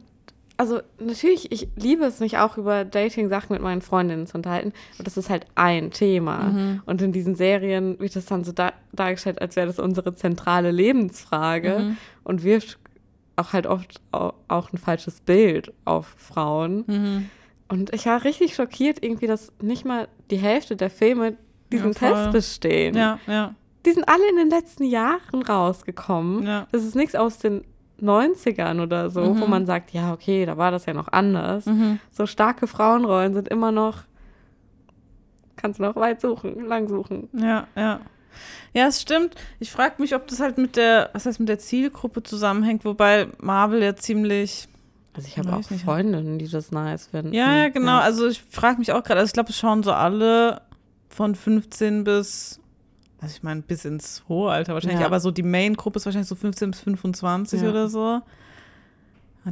also 0.58 0.80
natürlich, 0.99 1.51
ich 1.51 1.67
liebe 1.75 2.06
es, 2.06 2.21
mich 2.21 2.38
auch 2.38 2.58
über 2.58 2.86
Dating-Sachen 2.86 3.51
mit 3.54 3.62
meinen 3.62 3.82
Freundinnen 3.82 4.25
zu 4.25 4.38
unterhalten, 4.38 4.71
aber 4.95 5.04
das 5.04 5.17
ist 5.17 5.30
halt 5.30 5.45
ein 5.56 5.91
Thema. 5.91 6.43
Mhm. 6.45 6.82
Und 6.86 7.01
in 7.01 7.12
diesen 7.12 7.36
Serien 7.36 7.99
wird 7.99 8.15
das 8.15 8.25
dann 8.25 8.45
so 8.45 8.54
da 8.54 8.71
dargestellt, 8.93 9.41
als 9.41 9.58
wäre 9.58 9.67
das 9.67 9.80
unsere 9.80 10.15
zentrale 10.15 10.71
Lebensfrage 10.71 11.80
Mhm. 11.80 11.97
und 12.23 12.43
wirft 12.45 12.80
auch 13.36 13.51
halt 13.51 13.67
oft 13.67 13.99
au 14.13 14.32
auch 14.47 14.71
ein 14.71 14.78
falsches 14.78 15.19
Bild 15.19 15.73
auf 15.84 16.15
Frauen. 16.17 17.28
Und 17.67 17.93
ich 17.93 18.06
war 18.06 18.23
richtig 18.23 18.56
schockiert 18.56 19.04
irgendwie, 19.04 19.28
dass 19.28 19.51
nicht 19.62 19.86
mal 19.86 20.08
die 20.30 20.38
Hälfte 20.38 20.75
der 20.75 20.89
Filme 20.89 21.38
diesen 21.71 21.93
Ja. 21.93 21.99
Test 21.99 22.32
bestehen. 22.32 22.95
ja, 22.95 23.19
ja, 23.28 23.56
Die 23.86 23.91
sind 23.91 24.08
alle 24.08 24.28
in 24.30 24.36
den 24.38 24.49
letzten 24.49 24.84
Jahren 24.84 25.41
rausgekommen. 25.41 26.45
ja. 26.45 26.67
Das 26.71 26.84
ist 26.84 26.95
nichts 26.95 27.15
aus 27.15 27.39
den 27.39 27.63
90ern 28.01 28.82
oder 28.82 29.10
so, 29.10 29.21
wo 29.39 29.45
Mhm. 29.45 29.49
man 29.49 29.65
sagt, 29.65 29.91
ja, 29.91 30.13
okay, 30.13 30.45
da 30.45 30.58
war 30.58 30.69
das 30.71 30.86
ja 30.86 30.93
noch 30.93 31.08
anders. 31.12 31.65
Mhm. 31.65 31.99
So 32.12 32.25
starke 32.25 32.67
Frauenrollen 32.67 33.34
sind 33.34 33.47
immer 33.47 33.71
noch, 33.71 33.99
kannst 35.56 35.80
du 35.80 35.84
noch 35.84 35.95
weit 35.95 36.21
suchen, 36.21 36.65
lang 36.65 36.88
suchen. 36.88 37.30
Ja, 37.34 37.67
ja. 37.75 38.01
Ja, 38.73 38.88
es 38.88 39.01
stimmt. 39.01 39.36
Ich 39.60 39.71
frage 39.71 39.95
mich, 39.99 40.13
ob 40.13 40.28
das 40.28 40.41
halt 40.41 40.58
mit 40.58 40.75
der, 40.75 41.10
was 41.13 41.25
heißt 41.25 41.39
mit 41.39 41.47
der 41.47 41.60
Zielgruppe 41.60 42.21
zusammenhängt, 42.23 42.84
wobei 42.84 43.28
Marvel 43.39 43.82
ja 43.82 43.95
ziemlich. 43.95 44.67
Also 45.15 45.28
ich 45.28 45.38
habe 45.38 45.54
auch 45.54 45.69
nicht. 45.69 45.84
Freundinnen, 45.84 46.38
die 46.39 46.47
das 46.49 46.71
nice 46.71 47.08
finden. 47.08 47.34
Ja, 47.34 47.56
ja, 47.56 47.69
genau. 47.69 47.99
Also 47.99 48.28
ich 48.28 48.43
frage 48.49 48.80
mich 48.80 48.91
auch 48.91 49.04
gerade, 49.04 49.19
also 49.21 49.30
ich 49.30 49.34
glaube, 49.34 49.49
es 49.49 49.58
schauen 49.58 49.82
so 49.84 49.91
alle 49.93 50.62
von 51.10 51.36
15 51.36 52.04
bis, 52.04 52.60
also 53.21 53.34
ich 53.38 53.43
meine, 53.43 53.62
bis 53.62 53.86
ins 53.86 54.23
hohe 54.28 54.51
Alter 54.51 54.73
wahrscheinlich, 54.73 54.99
Ja. 54.99 55.06
aber 55.06 55.19
so 55.21 55.32
die 55.32 55.43
Main-Gruppe 55.43 55.97
ist 55.97 56.06
wahrscheinlich 56.06 56.28
so 56.28 56.36
15 56.36 56.71
bis 56.71 56.82
25 56.82 57.62
Ja. 57.62 57.69
oder 57.69 57.88
so. 57.88 58.21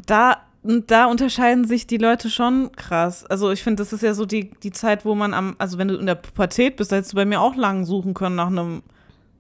Da, 0.06 0.38
da 0.64 1.06
unterscheiden 1.06 1.66
sich 1.66 1.88
die 1.88 1.98
Leute 1.98 2.30
schon 2.30 2.72
krass. 2.74 3.26
Also 3.26 3.52
ich 3.52 3.64
finde, 3.64 3.82
das 3.84 3.94
ist 3.94 4.02
ja 4.02 4.14
so 4.14 4.26
die, 4.26 4.52
die 4.64 4.72
Zeit, 4.72 5.06
wo 5.06 5.16
man 5.16 5.34
am, 5.34 5.56
also 5.60 5.78
wenn 5.78 5.88
du 5.88 5.96
in 5.96 6.06
der 6.08 6.16
Pubertät 6.16 6.76
bist, 6.78 6.92
da 6.92 6.98
hättest 6.98 7.14
du 7.14 7.16
bei 7.16 7.26
mir 7.26 7.42
auch 7.42 7.56
lang 7.56 7.86
suchen 7.86 8.14
können 8.14 8.36
nach 8.36 8.48
einem 8.48 8.82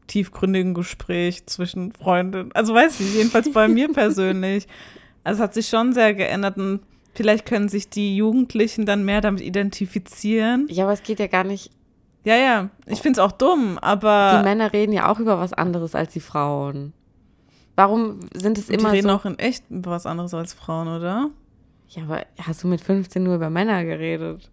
tiefgründigen 0.07 0.73
Gespräch 0.73 1.45
zwischen 1.47 1.91
Freunden. 1.93 2.51
Also 2.53 2.73
weiß 2.73 2.99
ich, 2.99 3.15
jedenfalls 3.15 3.51
bei 3.51 3.67
mir 3.67 3.87
persönlich. 3.93 4.67
Also 5.23 5.41
es 5.41 5.43
hat 5.43 5.53
sich 5.53 5.67
schon 5.67 5.93
sehr 5.93 6.13
geändert 6.13 6.57
und 6.57 6.81
vielleicht 7.13 7.45
können 7.45 7.69
sich 7.69 7.89
die 7.89 8.15
Jugendlichen 8.15 8.85
dann 8.85 9.05
mehr 9.05 9.21
damit 9.21 9.41
identifizieren. 9.41 10.67
Ja, 10.69 10.83
aber 10.85 10.93
es 10.93 11.03
geht 11.03 11.19
ja 11.19 11.27
gar 11.27 11.43
nicht. 11.43 11.71
Ja, 12.25 12.35
ja, 12.37 12.69
ich 12.85 13.01
finde 13.01 13.19
es 13.19 13.25
auch 13.25 13.33
dumm, 13.33 13.75
Die 13.75 13.83
aber 13.83 14.41
Männer 14.43 14.71
reden 14.71 14.93
ja 14.93 15.11
auch 15.11 15.19
über 15.19 15.39
was 15.39 15.51
anderes 15.51 15.93
als 15.93 16.13
die 16.13 16.21
Frauen. 16.21 16.93
Warum 17.75 18.19
sind 18.33 18.57
es 18.57 18.67
die 18.67 18.75
immer 18.75 18.93
reden 18.93 19.09
so? 19.09 19.15
auch 19.15 19.25
in 19.25 19.37
echt 19.39 19.69
über 19.69 19.91
was 19.91 20.05
anderes 20.05 20.33
als 20.33 20.53
Frauen, 20.53 20.87
oder? 20.87 21.29
Ja, 21.89 22.03
aber 22.03 22.25
hast 22.41 22.63
du 22.63 22.67
mit 22.67 22.81
15 22.81 23.21
nur 23.23 23.35
über 23.35 23.49
Männer 23.49 23.83
geredet? 23.83 24.49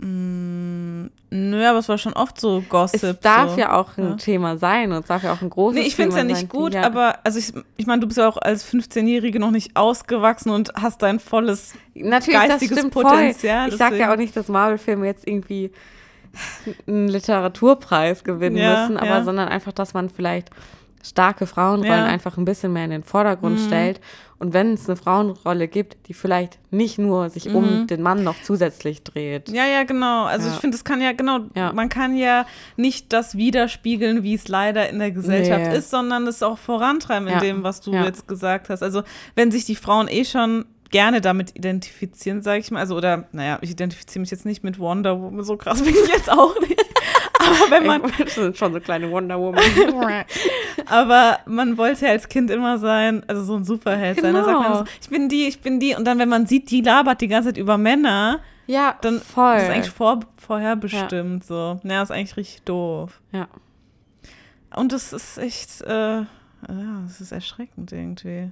Mm, 0.00 1.06
nö, 1.30 1.66
aber 1.66 1.78
es 1.80 1.88
war 1.88 1.98
schon 1.98 2.12
oft 2.12 2.40
so 2.40 2.62
Gossip. 2.68 3.02
es 3.02 3.20
darf 3.20 3.52
so. 3.54 3.58
ja 3.60 3.76
auch 3.76 3.96
ein 3.98 4.10
Ja. 4.10 4.14
Thema 4.14 4.56
sein 4.56 4.92
und 4.92 5.00
es 5.00 5.06
darf 5.06 5.24
ja 5.24 5.32
auch 5.32 5.42
ein 5.42 5.50
großes 5.50 5.80
Nee, 5.80 5.86
ich 5.86 5.96
finde 5.96 6.10
es 6.10 6.14
ja 6.16 6.22
Thema 6.22 6.32
nicht 6.38 6.50
sein. 6.52 6.60
gut, 6.60 6.74
Ja. 6.74 6.82
aber 6.84 7.18
also 7.24 7.38
ich, 7.38 7.52
ich 7.76 7.86
meine, 7.86 8.00
du 8.00 8.06
bist 8.06 8.18
ja 8.18 8.28
auch 8.28 8.36
als 8.36 8.64
15-Jährige 8.64 9.40
noch 9.40 9.50
nicht 9.50 9.74
ausgewachsen 9.76 10.50
und 10.50 10.72
hast 10.80 11.02
dein 11.02 11.18
volles 11.18 11.74
Natürlich, 11.94 12.38
geistiges 12.40 12.88
Potenzial, 12.90 13.64
Voll. 13.64 13.72
Ich 13.72 13.78
sage 13.78 13.98
ja 13.98 14.12
auch 14.12 14.16
nicht, 14.16 14.36
dass 14.36 14.48
Marvel-Filme 14.48 15.04
jetzt 15.06 15.26
irgendwie 15.26 15.72
einen 16.86 17.08
Literaturpreis 17.08 18.22
gewinnen 18.22 18.56
Ja, 18.56 18.82
müssen, 18.82 18.96
aber 18.98 19.24
sondern 19.24 19.48
einfach, 19.48 19.72
dass 19.72 19.94
man 19.94 20.08
vielleicht 20.10 20.50
starke 21.02 21.46
Frauenrollen 21.46 22.04
Ja. 22.04 22.06
einfach 22.06 22.36
ein 22.36 22.44
bisschen 22.44 22.72
mehr 22.72 22.84
in 22.84 22.90
den 22.90 23.02
Vordergrund 23.04 23.60
Mhm. 23.60 23.66
stellt. 23.66 24.00
Und 24.40 24.52
wenn 24.52 24.74
es 24.74 24.88
eine 24.88 24.96
Frauenrolle 24.96 25.66
gibt, 25.66 25.96
die 26.06 26.14
vielleicht 26.14 26.58
nicht 26.70 26.98
nur 26.98 27.28
sich 27.30 27.52
um 27.52 27.80
Mhm. 27.82 27.86
den 27.88 28.02
Mann 28.02 28.22
noch 28.22 28.36
zusätzlich 28.42 29.02
dreht. 29.02 29.48
Ja, 29.48 29.66
ja, 29.66 29.82
genau. 29.82 30.24
Also 30.24 30.48
Ja. 30.48 30.54
ich 30.54 30.60
finde, 30.60 30.76
es 30.76 30.84
kann 30.84 31.00
ja, 31.00 31.12
genau, 31.12 31.40
Ja. 31.56 31.72
man 31.72 31.88
kann 31.88 32.16
ja 32.16 32.46
nicht 32.76 33.12
das 33.12 33.36
widerspiegeln, 33.36 34.22
wie 34.22 34.34
es 34.34 34.46
leider 34.48 34.88
in 34.88 34.98
der 35.00 35.10
Gesellschaft 35.10 35.66
Nee. 35.72 35.76
ist, 35.78 35.90
sondern 35.90 36.26
es 36.28 36.42
auch 36.42 36.58
vorantreiben 36.58 37.26
in 37.28 37.40
dem, 37.40 37.62
was 37.64 37.80
du 37.80 37.92
jetzt 37.92 38.28
gesagt 38.28 38.68
hast. 38.70 38.82
Also 38.82 39.02
wenn 39.34 39.50
sich 39.50 39.64
die 39.64 39.74
Frauen 39.76 40.06
eh 40.08 40.24
schon 40.24 40.66
gerne 40.90 41.20
damit 41.20 41.54
identifizieren, 41.54 42.40
sage 42.42 42.60
ich 42.60 42.70
mal, 42.70 42.80
also 42.80 42.96
oder, 42.96 43.24
naja, 43.32 43.58
ich 43.60 43.70
identifiziere 43.70 44.20
mich 44.20 44.30
jetzt 44.30 44.46
nicht 44.46 44.64
mit 44.64 44.78
Wonder 44.78 45.20
Woman, 45.20 45.44
so 45.44 45.56
krass 45.56 45.82
bin 45.82 45.94
ich 45.94 46.08
jetzt 46.08 46.30
auch 46.30 46.58
nicht. 46.60 46.82
Aber 47.48 47.70
wenn 47.70 47.86
man. 47.86 48.02
das 48.18 48.34
sind 48.34 48.56
schon 48.56 48.72
so 48.72 48.80
kleine 48.80 49.10
Wonder 49.10 49.38
Woman. 49.38 49.62
Aber 50.86 51.38
man 51.46 51.76
wollte 51.76 52.06
ja 52.06 52.12
als 52.12 52.28
Kind 52.28 52.50
immer 52.50 52.78
sein, 52.78 53.22
also 53.26 53.42
so 53.42 53.56
ein 53.56 53.64
Superheld 53.64 54.20
sein. 54.20 54.34
Da 54.34 54.44
sagt 54.44 54.56
man 54.58 54.66
Genau. 54.72 54.78
so, 54.78 54.84
ich 55.00 55.08
bin 55.08 55.28
die, 55.28 55.46
ich 55.46 55.60
bin 55.60 55.80
die. 55.80 55.94
Und 55.94 56.04
dann, 56.04 56.18
wenn 56.18 56.28
man 56.28 56.46
sieht, 56.46 56.70
die 56.70 56.80
labert 56.80 57.20
die 57.20 57.28
ganze 57.28 57.48
Zeit 57.50 57.58
über 57.58 57.78
Männer, 57.78 58.40
ja, 58.66 58.96
dann 59.00 59.20
voll. 59.20 59.56
ist 59.56 59.62
es 59.64 59.68
eigentlich 59.70 59.90
vor, 59.90 60.20
vorherbestimmt 60.36 61.44
so. 61.44 61.80
Ja, 61.84 62.02
ist 62.02 62.10
eigentlich 62.10 62.36
richtig 62.36 62.62
doof. 62.62 63.20
ja. 63.32 63.48
Und 64.76 64.92
das 64.92 65.14
ist 65.14 65.38
echt, 65.38 65.80
äh, 65.80 66.18
ja, 66.20 66.26
das 67.06 67.22
ist 67.22 67.32
erschreckend 67.32 67.90
irgendwie. 67.90 68.50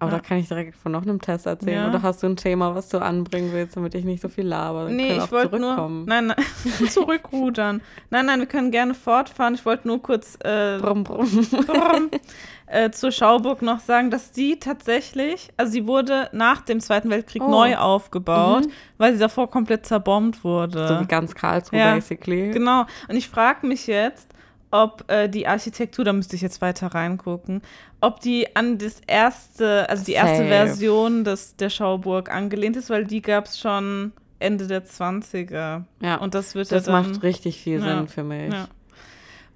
Aber 0.00 0.12
Ja. 0.12 0.18
da 0.18 0.22
kann 0.24 0.38
ich 0.38 0.46
direkt 0.48 0.76
von 0.76 0.92
noch 0.92 1.02
einem 1.02 1.20
Test 1.20 1.46
erzählen. 1.46 1.82
Ja. 1.82 1.88
Oder 1.88 2.02
hast 2.02 2.22
du 2.22 2.28
ein 2.28 2.36
Thema, 2.36 2.74
was 2.74 2.88
du 2.88 2.98
anbringen 2.98 3.50
willst, 3.52 3.76
damit 3.76 3.94
ich 3.96 4.04
nicht 4.04 4.22
so 4.22 4.28
viel 4.28 4.46
laber? 4.46 4.86
Wir 4.86 4.94
Nee, 4.94 5.16
ich 5.16 5.32
wollte 5.32 5.58
nur. 5.58 5.70
zurückkommen. 5.74 6.04
Nein, 6.06 6.26
nein, 6.28 6.36
zurückrudern. 6.88 7.80
Nein, 8.10 8.26
nein, 8.26 8.38
wir 8.40 8.46
können 8.46 8.70
gerne 8.70 8.94
fortfahren. 8.94 9.54
Ich 9.54 9.64
wollte 9.66 9.88
nur 9.88 10.00
kurz 10.02 10.36
äh, 10.44 10.78
Brumm, 10.80 11.04
brumm. 11.04 11.28
Brrm. 11.66 12.10
äh, 12.66 12.90
zur 12.90 13.10
Schauburg 13.10 13.62
noch 13.62 13.80
sagen, 13.80 14.10
dass 14.10 14.30
die 14.32 14.58
tatsächlich, 14.60 15.48
also 15.56 15.72
sie 15.72 15.86
wurde 15.86 16.28
nach 16.32 16.60
dem 16.60 16.80
Zweiten 16.80 17.10
Weltkrieg 17.10 17.42
Oh. 17.42 17.48
neu 17.50 17.76
aufgebaut, 17.76 18.66
Mhm. 18.66 18.72
weil 18.98 19.12
sie 19.14 19.18
davor 19.18 19.50
komplett 19.50 19.86
zerbombt 19.86 20.44
wurde. 20.44 20.86
So 20.88 21.00
wie 21.00 21.06
ganz 21.06 21.34
Karlsruhe, 21.34 21.78
Ja. 21.78 21.94
basically. 21.94 22.50
Genau. 22.50 22.82
Und 23.08 23.16
ich 23.16 23.28
frage 23.28 23.66
mich 23.66 23.86
jetzt, 23.86 24.28
ob 24.70 25.10
äh, 25.10 25.28
die 25.28 25.46
Architektur, 25.46 26.04
da 26.04 26.12
müsste 26.12 26.36
ich 26.36 26.42
jetzt 26.42 26.60
weiter 26.60 26.88
reingucken, 26.88 27.62
ob 28.00 28.20
die 28.20 28.54
an 28.54 28.78
das 28.78 29.00
erste, 29.06 29.88
also 29.88 30.04
die 30.04 30.12
erste 30.12 30.36
Safe. 30.38 30.48
Version 30.48 31.24
des, 31.24 31.56
der 31.56 31.70
Schauburg 31.70 32.30
angelehnt 32.30 32.76
ist, 32.76 32.90
weil 32.90 33.04
die 33.04 33.22
gab 33.22 33.46
es 33.46 33.58
schon 33.58 34.12
Ende 34.38 34.66
der 34.66 34.84
20er. 34.84 35.84
Ja, 36.00 36.16
Und 36.16 36.34
das 36.34 36.54
wird 36.54 36.70
das 36.70 36.86
ja 36.86 36.92
dann, 36.92 37.10
macht 37.10 37.22
richtig 37.22 37.58
viel 37.60 37.80
Ja. 37.80 37.98
Sinn 37.98 38.08
für 38.08 38.22
mich. 38.24 38.52
Ja. 38.52 38.68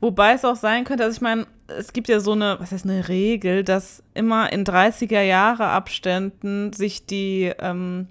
Wobei 0.01 0.33
es 0.33 0.45
auch 0.45 0.57
sein 0.57 0.85
könnte, 0.85 1.05
also 1.05 1.15
ich 1.15 1.21
meine, 1.21 1.47
es 1.69 1.93
gibt 1.93 2.09
ja 2.09 2.19
so 2.19 2.33
eine, 2.33 2.57
was 2.59 2.73
heißt 2.73 2.85
eine 2.85 3.09
Regel, 3.09 3.63
dass 3.63 4.03
immer 4.15 4.53
in 4.53 4.65
30er 4.65 5.23
Jahre 5.23 5.67
Abständen 5.69 6.73
sich 6.73 7.07
die, 7.07 7.53
ähm, 7.61 8.09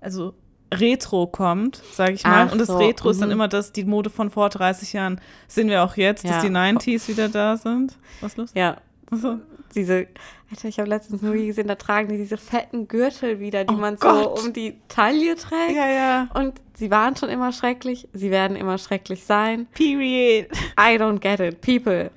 also 0.00 0.34
Retro 0.74 1.26
kommt, 1.26 1.80
sage 1.92 2.14
ich 2.14 2.24
mal. 2.24 2.46
Ach 2.48 2.52
Und 2.52 2.58
das 2.58 2.68
so, 2.68 2.76
Retro 2.76 3.10
ist 3.10 3.20
dann 3.20 3.28
mhm. 3.28 3.34
immer 3.34 3.48
das, 3.48 3.72
die 3.72 3.84
Mode 3.84 4.10
von 4.10 4.30
vor 4.30 4.48
30 4.48 4.92
Jahren. 4.94 5.20
Sehen 5.48 5.68
wir 5.68 5.82
auch 5.84 5.96
jetzt, 5.96 6.24
dass 6.24 6.30
Ja. 6.30 6.40
die 6.42 6.50
90s 6.50 7.08
wieder 7.08 7.28
da 7.28 7.56
sind. 7.56 7.96
Was 8.20 8.32
ist 8.32 8.38
los? 8.38 8.50
Ja, 8.54 8.78
Also, 9.10 9.38
diese, 9.74 10.06
Alter, 10.50 10.68
ich 10.68 10.78
habe 10.78 10.88
letztens 10.88 11.22
nur 11.22 11.34
gesehen, 11.34 11.68
da 11.68 11.74
tragen 11.76 12.08
die 12.08 12.16
diese 12.16 12.36
fetten 12.36 12.88
Gürtel 12.88 13.38
wieder, 13.40 13.64
die 13.64 13.74
Oh 13.74 13.78
man 13.78 13.96
Gott. 13.96 14.38
so 14.38 14.46
um 14.46 14.52
die 14.52 14.76
Taille 14.88 15.36
trägt. 15.36 15.76
ja, 15.76 15.88
ja. 15.88 16.28
Und 16.34 16.60
sie 16.74 16.90
waren 16.90 17.14
schon 17.16 17.28
immer 17.28 17.52
schrecklich, 17.52 18.08
sie 18.12 18.30
werden 18.30 18.56
immer 18.56 18.78
schrecklich 18.78 19.24
sein. 19.24 19.66
Period. 19.74 20.46
I 20.78 20.96
don't 20.98 21.18
get 21.20 21.38
it. 21.40 21.60
People, 21.60 22.10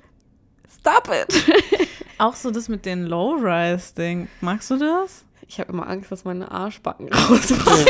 stop 0.80 1.08
it. 1.12 1.88
Auch 2.18 2.34
so 2.34 2.50
das 2.50 2.68
mit 2.68 2.84
den 2.86 3.06
Low-Rise-Ding. 3.06 4.28
Magst 4.40 4.70
du 4.70 4.76
das? 4.78 5.24
Ich 5.52 5.58
habe 5.58 5.72
immer 5.72 5.88
Angst, 5.88 6.12
dass 6.12 6.24
meine 6.24 6.48
Arschbacken 6.48 7.08
rausfallen. 7.12 7.86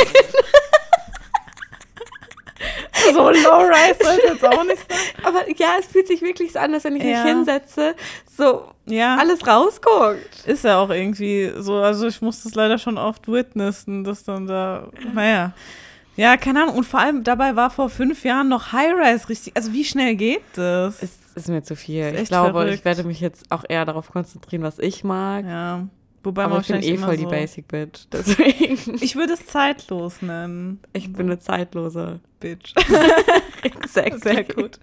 so 3.12 3.20
Low-Rise 3.28 3.98
soll 4.02 4.14
es 4.18 4.30
jetzt 4.30 4.44
auch 4.46 4.64
nicht 4.64 4.78
sein. 4.88 4.98
Aber 5.24 5.44
ja, 5.58 5.74
es 5.78 5.86
fühlt 5.86 6.06
sich 6.06 6.22
wirklich 6.22 6.52
so 6.52 6.58
an, 6.58 6.72
als 6.72 6.84
wenn 6.84 6.96
ich 6.96 7.02
Ja. 7.02 7.22
mich 7.22 7.32
hinsetze, 7.32 7.94
so 8.34 8.64
Ja. 8.86 9.16
alles 9.18 9.46
rausguckt. 9.46 10.46
Ist 10.46 10.64
ja 10.64 10.78
auch 10.78 10.88
irgendwie 10.88 11.52
so, 11.58 11.74
also 11.76 12.06
ich 12.06 12.22
muss 12.22 12.42
das 12.44 12.54
leider 12.54 12.78
schon 12.78 12.96
oft 12.96 13.28
witnessen, 13.30 14.04
dass 14.04 14.24
dann 14.24 14.46
da, 14.46 14.88
naja. 15.12 15.52
Ja, 16.16 16.38
keine 16.38 16.62
Ahnung. 16.62 16.76
Und 16.76 16.84
vor 16.84 17.00
allem 17.00 17.24
dabei 17.24 17.56
war 17.56 17.68
vor 17.70 17.90
fünf 17.90 18.24
Jahren 18.24 18.48
noch 18.48 18.72
High-Rise 18.72 19.28
richtig. 19.28 19.54
Also 19.56 19.72
wie 19.74 19.84
schnell 19.84 20.14
geht 20.16 20.42
das? 20.54 21.02
Es 21.02 21.10
ist 21.34 21.48
mir 21.48 21.62
zu 21.62 21.76
viel. 21.76 22.14
Ich 22.20 22.28
glaube, 22.28 22.52
verrückt. 22.52 22.74
ich 22.74 22.84
werde 22.86 23.04
mich 23.04 23.20
jetzt 23.20 23.50
auch 23.50 23.64
eher 23.68 23.84
darauf 23.84 24.10
konzentrieren, 24.10 24.62
was 24.62 24.78
ich 24.78 25.04
mag. 25.04 25.44
ja. 25.44 25.86
Wobei 26.22 26.44
Aber 26.44 26.54
man 26.54 26.62
ich 26.62 26.68
bin 26.68 26.82
eh 26.82 26.98
voll 26.98 27.16
die 27.16 27.22
so, 27.22 27.30
Basic 27.30 27.68
Bitch. 27.68 28.06
Deswegen. 28.12 28.96
Ich 29.00 29.16
würde 29.16 29.32
es 29.32 29.46
zeitlos 29.46 30.20
nennen. 30.20 30.80
Ich 30.92 31.12
bin 31.12 31.26
eine 31.26 31.38
zeitlose 31.38 32.20
Bitch. 32.40 32.74
Exactly. 33.62 34.18
Sehr 34.20 34.44
gut. 34.44 34.78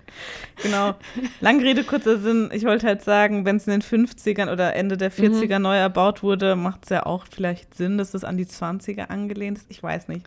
Genau. 0.64 0.96
Lange 1.40 1.64
Rede, 1.64 1.84
kurzer 1.84 2.18
Sinn. 2.18 2.50
Ich 2.54 2.66
wollte 2.66 2.88
halt 2.88 3.04
sagen, 3.04 3.46
wenn 3.46 3.58
es 3.58 3.68
in 3.68 3.80
den 3.80 3.82
50ern 3.82 4.52
oder 4.52 4.76
Ende 4.76 4.98
der 4.98 5.12
40er 5.12 5.60
neu 5.60 5.78
erbaut 5.78 6.24
wurde, 6.24 6.56
macht 6.56 6.84
es 6.84 6.90
ja 6.90 7.06
auch 7.06 7.26
vielleicht 7.30 7.76
Sinn, 7.76 7.98
dass 7.98 8.14
es 8.14 8.24
an 8.24 8.38
die 8.38 8.46
20er 8.46 9.08
angelehnt 9.10 9.60
ist. 9.60 9.68
Ich 9.70 9.84
weiß 9.84 10.08
nicht. 10.08 10.26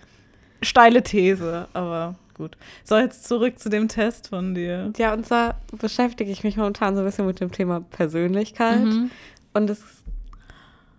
Steile 0.62 1.02
These, 1.02 1.68
aber 1.72 2.14
gut. 2.34 2.56
So, 2.84 2.98
jetzt 2.98 3.26
zurück 3.26 3.58
zu 3.58 3.68
dem 3.68 3.88
Test 3.88 4.28
von 4.28 4.54
dir. 4.54 4.92
Ja, 4.96 5.12
und 5.12 5.26
zwar 5.26 5.60
beschäftige 5.72 6.30
ich 6.30 6.44
mich 6.44 6.56
momentan 6.56 6.94
so 6.94 7.00
ein 7.00 7.06
bisschen 7.06 7.26
mit 7.26 7.40
dem 7.40 7.50
Thema 7.50 7.80
Persönlichkeit. 7.80 8.84
Mhm. 8.84 9.10
Und 9.52 9.70
es, 9.70 9.82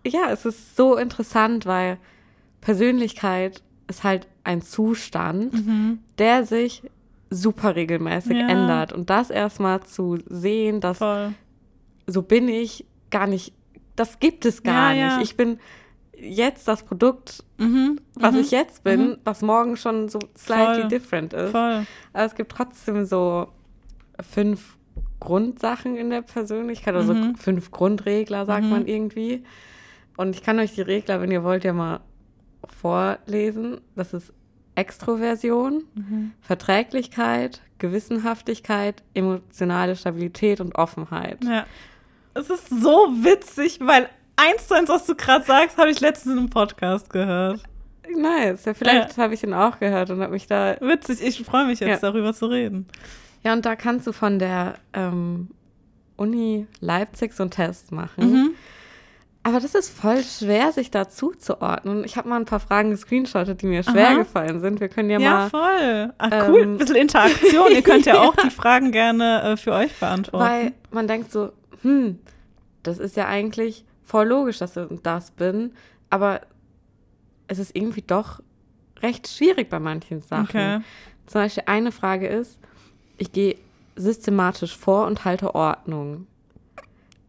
ja, 0.06 0.30
es 0.32 0.46
ist 0.46 0.76
so 0.76 0.98
interessant, 0.98 1.66
weil 1.66 1.98
Persönlichkeit 2.62 3.62
ist 3.88 4.04
halt 4.04 4.28
ein 4.44 4.62
Zustand, 4.62 5.54
Mhm. 5.54 6.00
der 6.18 6.46
sich 6.46 6.84
super 7.30 7.76
regelmäßig 7.76 8.38
Ja. 8.38 8.48
ändert. 8.48 8.94
Und 8.94 9.10
das 9.10 9.30
erstmal 9.30 9.82
zu 9.84 10.18
sehen, 10.28 10.80
dass 10.82 11.00
Voll. 11.00 11.34
so 12.08 12.22
bin 12.22 12.48
ich 12.48 12.86
gar 13.10 13.28
nicht, 13.28 13.54
das 13.96 14.20
gibt 14.20 14.46
es 14.46 14.64
gar 14.64 14.94
Ja, 14.94 15.00
ja. 15.08 15.18
nicht. 15.18 15.32
Ich 15.32 15.38
bin 15.38 15.60
jetzt 16.18 16.68
das 16.68 16.84
Produkt, 16.84 17.44
Mhm. 17.58 18.00
was 18.16 18.34
mhm. 18.34 18.40
ich 18.42 18.52
jetzt 18.52 18.84
bin, 18.84 19.02
Mhm. 19.12 19.18
was 19.24 19.42
morgen 19.42 19.76
schon 19.76 20.08
so 20.10 20.20
slightly 20.38 20.82
Voll. 20.82 20.88
different 20.90 21.34
ist. 21.34 21.52
Voll. 21.52 21.86
Aber 22.14 22.26
es 22.26 22.36
gibt 22.36 22.52
trotzdem 22.52 23.06
so 23.06 23.48
fünf 24.22 24.78
Grundsachen 25.20 25.96
in 25.98 26.10
der 26.10 26.22
Persönlichkeit, 26.22 26.96
also 26.96 27.14
Mhm. 27.14 27.36
fünf 27.36 27.72
Grundregler, 27.72 28.46
sagt 28.46 28.64
Mhm. 28.66 28.70
man 28.70 28.88
irgendwie. 28.88 29.44
Und 30.22 30.36
ich 30.36 30.44
kann 30.44 30.60
euch 30.60 30.74
die 30.76 30.82
Regler, 30.82 31.20
wenn 31.22 31.32
ihr 31.32 31.44
wollt, 31.44 31.64
ja 31.64 31.74
mal 31.74 32.00
vorlesen. 32.80 33.82
Das 33.96 34.14
ist 34.14 34.32
Extroversion, 34.76 35.84
Mhm. 35.96 36.32
Verträglichkeit, 36.42 37.62
Gewissenhaftigkeit, 37.78 39.04
emotionale 39.14 39.96
Stabilität 39.96 40.62
und 40.62 40.76
Offenheit. 40.76 41.44
Ja. 41.44 41.66
Es 42.34 42.50
ist 42.50 42.70
so 42.70 43.08
witzig, 43.24 43.80
weil 43.82 44.08
eins 44.38 44.68
zu 44.68 44.76
eins, 44.76 44.90
was 44.90 45.06
du 45.06 45.16
gerade 45.16 45.44
sagst, 45.44 45.78
habe 45.78 45.90
ich 45.92 46.00
letztens 46.00 46.34
in 46.34 46.40
einem 46.40 46.50
Podcast 46.50 47.10
gehört. 47.10 47.62
Nice. 48.16 48.66
Ja, 48.66 48.74
vielleicht 48.74 49.18
habe 49.18 49.34
ich 49.34 49.44
ihn 49.44 49.54
auch 49.54 49.80
gehört 49.80 50.10
und 50.10 50.22
habe 50.22 50.34
mich 50.34 50.48
da. 50.48 50.76
Witzig, 50.82 51.22
ich 51.22 51.44
freue 51.46 51.66
mich 51.66 51.80
jetzt, 51.80 51.90
Ja. 52.04 52.10
darüber 52.12 52.34
zu 52.34 52.46
reden. 52.48 52.88
Ja, 53.44 53.54
und 53.54 53.66
da 53.66 53.76
kannst 53.76 54.06
du 54.08 54.12
von 54.14 54.38
der 54.40 54.76
ähm, 54.94 55.50
Uni 56.18 56.68
Leipzig 56.80 57.34
so 57.34 57.44
einen 57.44 57.52
Test 57.52 57.92
machen. 57.92 58.32
Mhm. 58.32 58.50
Aber 59.44 59.60
das 59.60 59.74
ist 59.74 59.90
voll 59.90 60.24
schwer, 60.24 60.72
sich 60.72 60.92
da 60.92 61.10
zuzuordnen. 61.10 62.04
Ich 62.04 62.16
habe 62.16 62.30
mal 62.30 62.36
ein 62.36 62.46
paar 62.46 62.60
Fragen 62.60 62.92
gescreenshottet, 62.92 63.62
die 63.62 63.66
mir 63.66 63.82
schwer 63.84 64.10
Aha. 64.10 64.18
gefallen 64.20 64.60
sind. 64.62 64.80
Wir 64.80 64.88
können 64.88 65.10
ja, 65.10 65.20
Ja, 65.20 65.32
mal, 65.32 65.50
voll. 65.50 66.14
Ach, 66.20 66.48
cool. 66.50 66.62
ähm, 66.62 66.74
Ein 66.74 66.78
bisschen 66.78 66.96
Interaktion. 66.96 67.72
Ihr 67.72 67.82
könnt 67.82 68.06
ja 68.06 68.20
auch 68.22 68.36
die 68.36 68.50
Fragen 68.52 68.92
gerne 68.92 69.42
äh, 69.42 69.58
für 69.58 69.74
euch 69.74 69.94
beantworten. 70.00 70.46
weil 70.46 70.74
man 70.92 71.08
denkt 71.08 71.32
so, 71.32 71.52
hm, 71.82 72.20
das 72.84 73.00
ist 73.00 73.16
ja 73.16 73.28
eigentlich 73.28 73.84
voll 74.04 74.28
logisch, 74.28 74.60
dass 74.60 74.78
ich 74.78 74.88
das 75.02 75.32
bin. 75.32 75.74
Aber 76.12 76.42
es 77.48 77.58
ist 77.58 77.76
irgendwie 77.76 78.04
doch 78.04 78.42
recht 79.02 79.28
schwierig 79.28 79.70
bei 79.72 79.80
manchen 79.80 80.22
Sachen. 80.22 80.44
okay. 80.50 80.80
Zum 81.26 81.42
Beispiel 81.42 81.64
eine 81.66 81.92
Frage 81.92 82.28
ist, 82.28 82.60
ich 83.18 83.32
gehe 83.32 83.56
systematisch 83.96 84.78
vor 84.78 85.08
und 85.08 85.26
halte 85.26 85.56
Ordnung. 85.56 86.28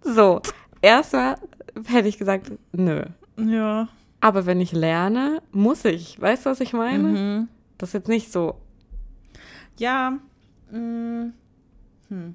So, 0.03 0.41
erstmal 0.81 1.37
hätte 1.87 2.09
ich 2.09 2.19
gesagt, 2.19 2.51
nö. 2.73 3.03
Ja. 3.39 3.89
Aber 4.21 4.47
wenn 4.47 4.61
ich 4.61 4.73
lerne, 4.73 5.43
muss 5.53 5.85
ich. 5.85 6.21
Weißt 6.21 6.47
du, 6.47 6.51
was 6.51 6.61
ich 6.61 6.73
meine? 6.73 7.03
Mhm. 7.09 7.49
Das 7.79 7.89
ist 7.91 7.95
jetzt 7.95 8.09
nicht 8.09 8.31
so. 8.33 8.55
Ja. 9.79 10.19
mm, 10.71 11.33
Hm. 12.09 12.35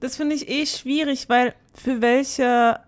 Das 0.00 0.16
finde 0.16 0.34
ich 0.34 0.48
eh 0.48 0.66
schwierig, 0.66 1.28
weil 1.28 1.54
für 1.74 2.00
welche 2.02 2.78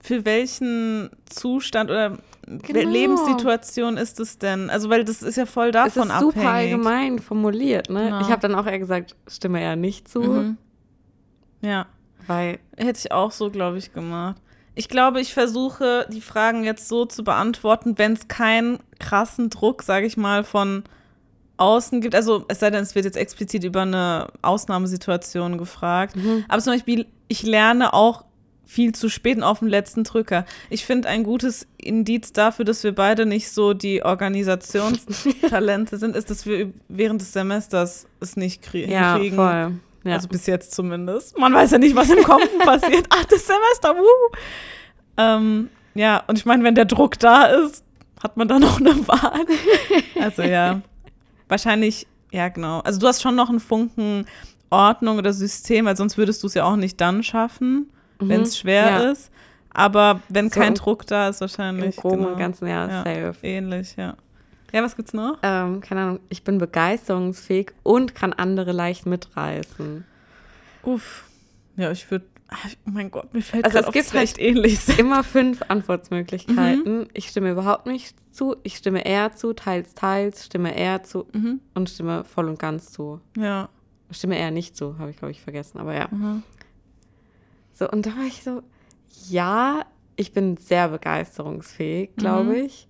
für 0.00 0.24
welchen 0.24 1.10
Zustand 1.26 1.90
oder 1.90 2.18
Genau. 2.46 2.90
Lebenssituation 2.90 3.96
ist 3.96 4.20
es 4.20 4.36
denn? 4.36 4.68
Also, 4.68 4.90
weil 4.90 5.04
das 5.04 5.22
ist 5.22 5.36
ja 5.36 5.46
voll 5.46 5.68
Es 5.68 5.72
davon 5.72 6.10
ist 6.10 6.20
super 6.20 6.40
abhängig. 6.40 6.46
allgemein 6.74 7.18
formuliert, 7.18 7.88
ne? 7.88 8.04
Genau. 8.04 8.20
Ich 8.20 8.26
habe 8.28 8.42
dann 8.42 8.54
auch 8.54 8.66
eher 8.66 8.78
gesagt, 8.78 9.16
stimme 9.26 9.62
eher 9.62 9.76
nicht 9.76 10.08
zu, 10.08 10.20
Mhm. 10.20 10.58
Ja. 11.62 11.86
Weil 12.26 12.58
Hätte 12.76 12.98
ich 12.98 13.12
auch 13.12 13.30
so, 13.30 13.50
glaube 13.50 13.78
ich, 13.78 13.92
gemacht. 13.92 14.36
Ich 14.74 14.88
glaube, 14.88 15.20
ich 15.20 15.32
versuche, 15.34 16.06
die 16.12 16.20
Fragen 16.20 16.64
jetzt 16.64 16.88
so 16.88 17.04
zu 17.06 17.22
beantworten, 17.22 17.96
wenn 17.96 18.14
es 18.14 18.26
keinen 18.26 18.78
krassen 18.98 19.48
Druck, 19.50 19.82
sage 19.84 20.06
ich 20.06 20.16
mal, 20.16 20.42
von 20.42 20.82
außen 21.56 22.00
gibt. 22.00 22.16
Also, 22.16 22.44
es 22.48 22.58
sei 22.58 22.70
denn, 22.70 22.82
es 22.82 22.96
wird 22.96 23.04
jetzt 23.04 23.16
explizit 23.16 23.62
über 23.62 23.82
eine 23.82 24.26
Ausnahmesituation 24.42 25.58
gefragt. 25.58 26.16
Mhm. 26.16 26.44
Aber 26.48 26.60
zum 26.60 26.72
Beispiel, 26.72 27.06
ich 27.28 27.44
lerne 27.44 27.94
auch 27.94 28.24
viel 28.66 28.92
zu 28.94 29.08
spät 29.08 29.36
und 29.36 29.44
auf 29.44 29.60
den 29.60 29.68
letzten 29.68 30.02
Drücker. 30.04 30.44
Ich 30.70 30.84
finde 30.86 31.08
ein 31.08 31.22
gutes 31.22 31.66
Indiz 31.76 32.32
dafür, 32.32 32.64
dass 32.64 32.82
wir 32.82 32.94
beide 32.94 33.26
nicht 33.26 33.50
so 33.50 33.74
die 33.74 34.02
Organisationstalente 34.02 35.98
sind, 35.98 36.16
ist, 36.16 36.30
dass 36.30 36.46
wir 36.46 36.72
während 36.88 37.20
des 37.20 37.32
Semesters 37.32 38.06
es 38.20 38.36
nicht 38.36 38.62
krie 38.62 38.90
Ja, 38.90 39.18
kriegen. 39.18 39.36
voll. 39.36 39.72
Ja. 40.04 40.14
Also 40.14 40.28
bis 40.28 40.46
jetzt 40.46 40.72
zumindest. 40.74 41.38
Man 41.38 41.52
weiß 41.54 41.70
ja 41.72 41.78
nicht, 41.78 41.96
was 41.96 42.10
im 42.10 42.22
Kommen 42.22 42.46
passiert. 42.64 43.06
Ach, 43.10 43.24
das 43.24 43.46
Semester, 43.46 43.96
wuh. 43.96 44.36
Ähm, 45.16 45.70
ja, 45.94 46.22
und 46.26 46.38
ich 46.38 46.44
meine, 46.44 46.62
wenn 46.64 46.74
der 46.74 46.84
Druck 46.84 47.18
da 47.18 47.44
ist, 47.46 47.84
hat 48.22 48.36
man 48.36 48.48
da 48.48 48.58
noch 48.58 48.80
eine 48.80 49.06
Wahl. 49.08 49.44
Also 50.20 50.42
ja, 50.42 50.80
wahrscheinlich, 51.48 52.06
ja 52.32 52.48
genau. 52.48 52.80
Also 52.80 53.00
du 53.00 53.06
hast 53.06 53.22
schon 53.22 53.34
noch 53.36 53.48
einen 53.48 53.60
Funken 53.60 54.26
Ordnung 54.70 55.18
oder 55.18 55.32
System, 55.32 55.84
weil 55.86 55.96
sonst 55.96 56.18
würdest 56.18 56.42
du 56.42 56.46
es 56.48 56.54
ja 56.54 56.64
auch 56.64 56.76
nicht 56.76 57.00
dann 57.00 57.22
schaffen, 57.22 57.90
wenn 58.18 58.42
es 58.42 58.58
schwer 58.58 58.84
Mhm. 58.90 59.02
Ja. 59.04 59.10
ist. 59.12 59.30
Aber 59.76 60.20
wenn 60.28 60.50
So 60.50 60.60
kein 60.60 60.68
im- 60.68 60.74
Druck 60.74 61.06
da 61.06 61.28
ist, 61.28 61.36
Im 61.36 61.40
wahrscheinlich. 61.42 61.96
Groben 61.96 62.18
genau. 62.18 62.28
und 62.30 62.38
Ganzen, 62.38 62.68
ja, 62.68 62.88
Ja. 62.88 62.98
safe. 63.04 63.34
Ähnlich, 63.42 63.94
ja. 63.96 64.14
Ja, 64.74 64.82
was 64.82 64.96
gibt's 64.96 65.12
noch? 65.14 65.38
Ähm, 65.42 65.80
keine 65.80 66.00
Ahnung, 66.02 66.20
ich 66.28 66.42
bin 66.42 66.58
begeisterungsfähig 66.58 67.70
und 67.84 68.14
kann 68.16 68.32
andere 68.32 68.72
leicht 68.72 69.06
mitreißen. 69.06 70.04
Uff. 70.82 71.24
Ja, 71.76 71.90
ich 71.92 72.10
würde. 72.10 72.26
Oh 72.86 72.90
mein 72.90 73.10
Gott, 73.10 73.32
mir 73.32 73.40
fällt 73.40 73.64
Also 73.64 73.78
also 73.78 73.88
es 73.90 73.94
gibt 73.94 74.12
wir 74.12 74.18
halt 74.20 74.38
ähnlich. 74.38 74.98
Immer 74.98 75.22
fünf 75.24 75.62
Antwortmöglichkeiten. 75.68 76.98
Mhm. 77.02 77.06
Ich 77.12 77.28
stimme 77.28 77.50
überhaupt 77.52 77.86
nicht 77.86 78.16
zu, 78.32 78.56
ich 78.64 78.76
stimme 78.76 79.04
eher 79.06 79.34
zu, 79.34 79.52
teils, 79.54 79.94
teils, 79.94 80.44
stimme 80.44 80.76
eher 80.76 81.02
zu 81.04 81.26
Mhm. 81.32 81.60
und 81.74 81.88
stimme 81.88 82.24
voll 82.24 82.48
und 82.48 82.58
ganz 82.58 82.90
zu. 82.92 83.20
Ja. 83.36 83.68
Stimme 84.10 84.38
eher 84.38 84.50
nicht 84.50 84.76
zu, 84.76 84.98
habe 84.98 85.10
ich, 85.10 85.16
glaube 85.16 85.30
ich, 85.32 85.40
vergessen, 85.40 85.78
aber 85.78 85.94
ja. 85.94 86.08
Mhm. 86.10 86.42
So, 87.72 87.88
und 87.88 88.06
da 88.06 88.10
war 88.10 88.24
ich 88.26 88.42
so, 88.44 88.62
ja, 89.28 89.84
ich 90.16 90.32
bin 90.32 90.56
sehr 90.56 90.88
begeisterungsfähig, 90.88 92.14
glaube 92.16 92.50
Mhm. 92.50 92.64
ich. 92.66 92.88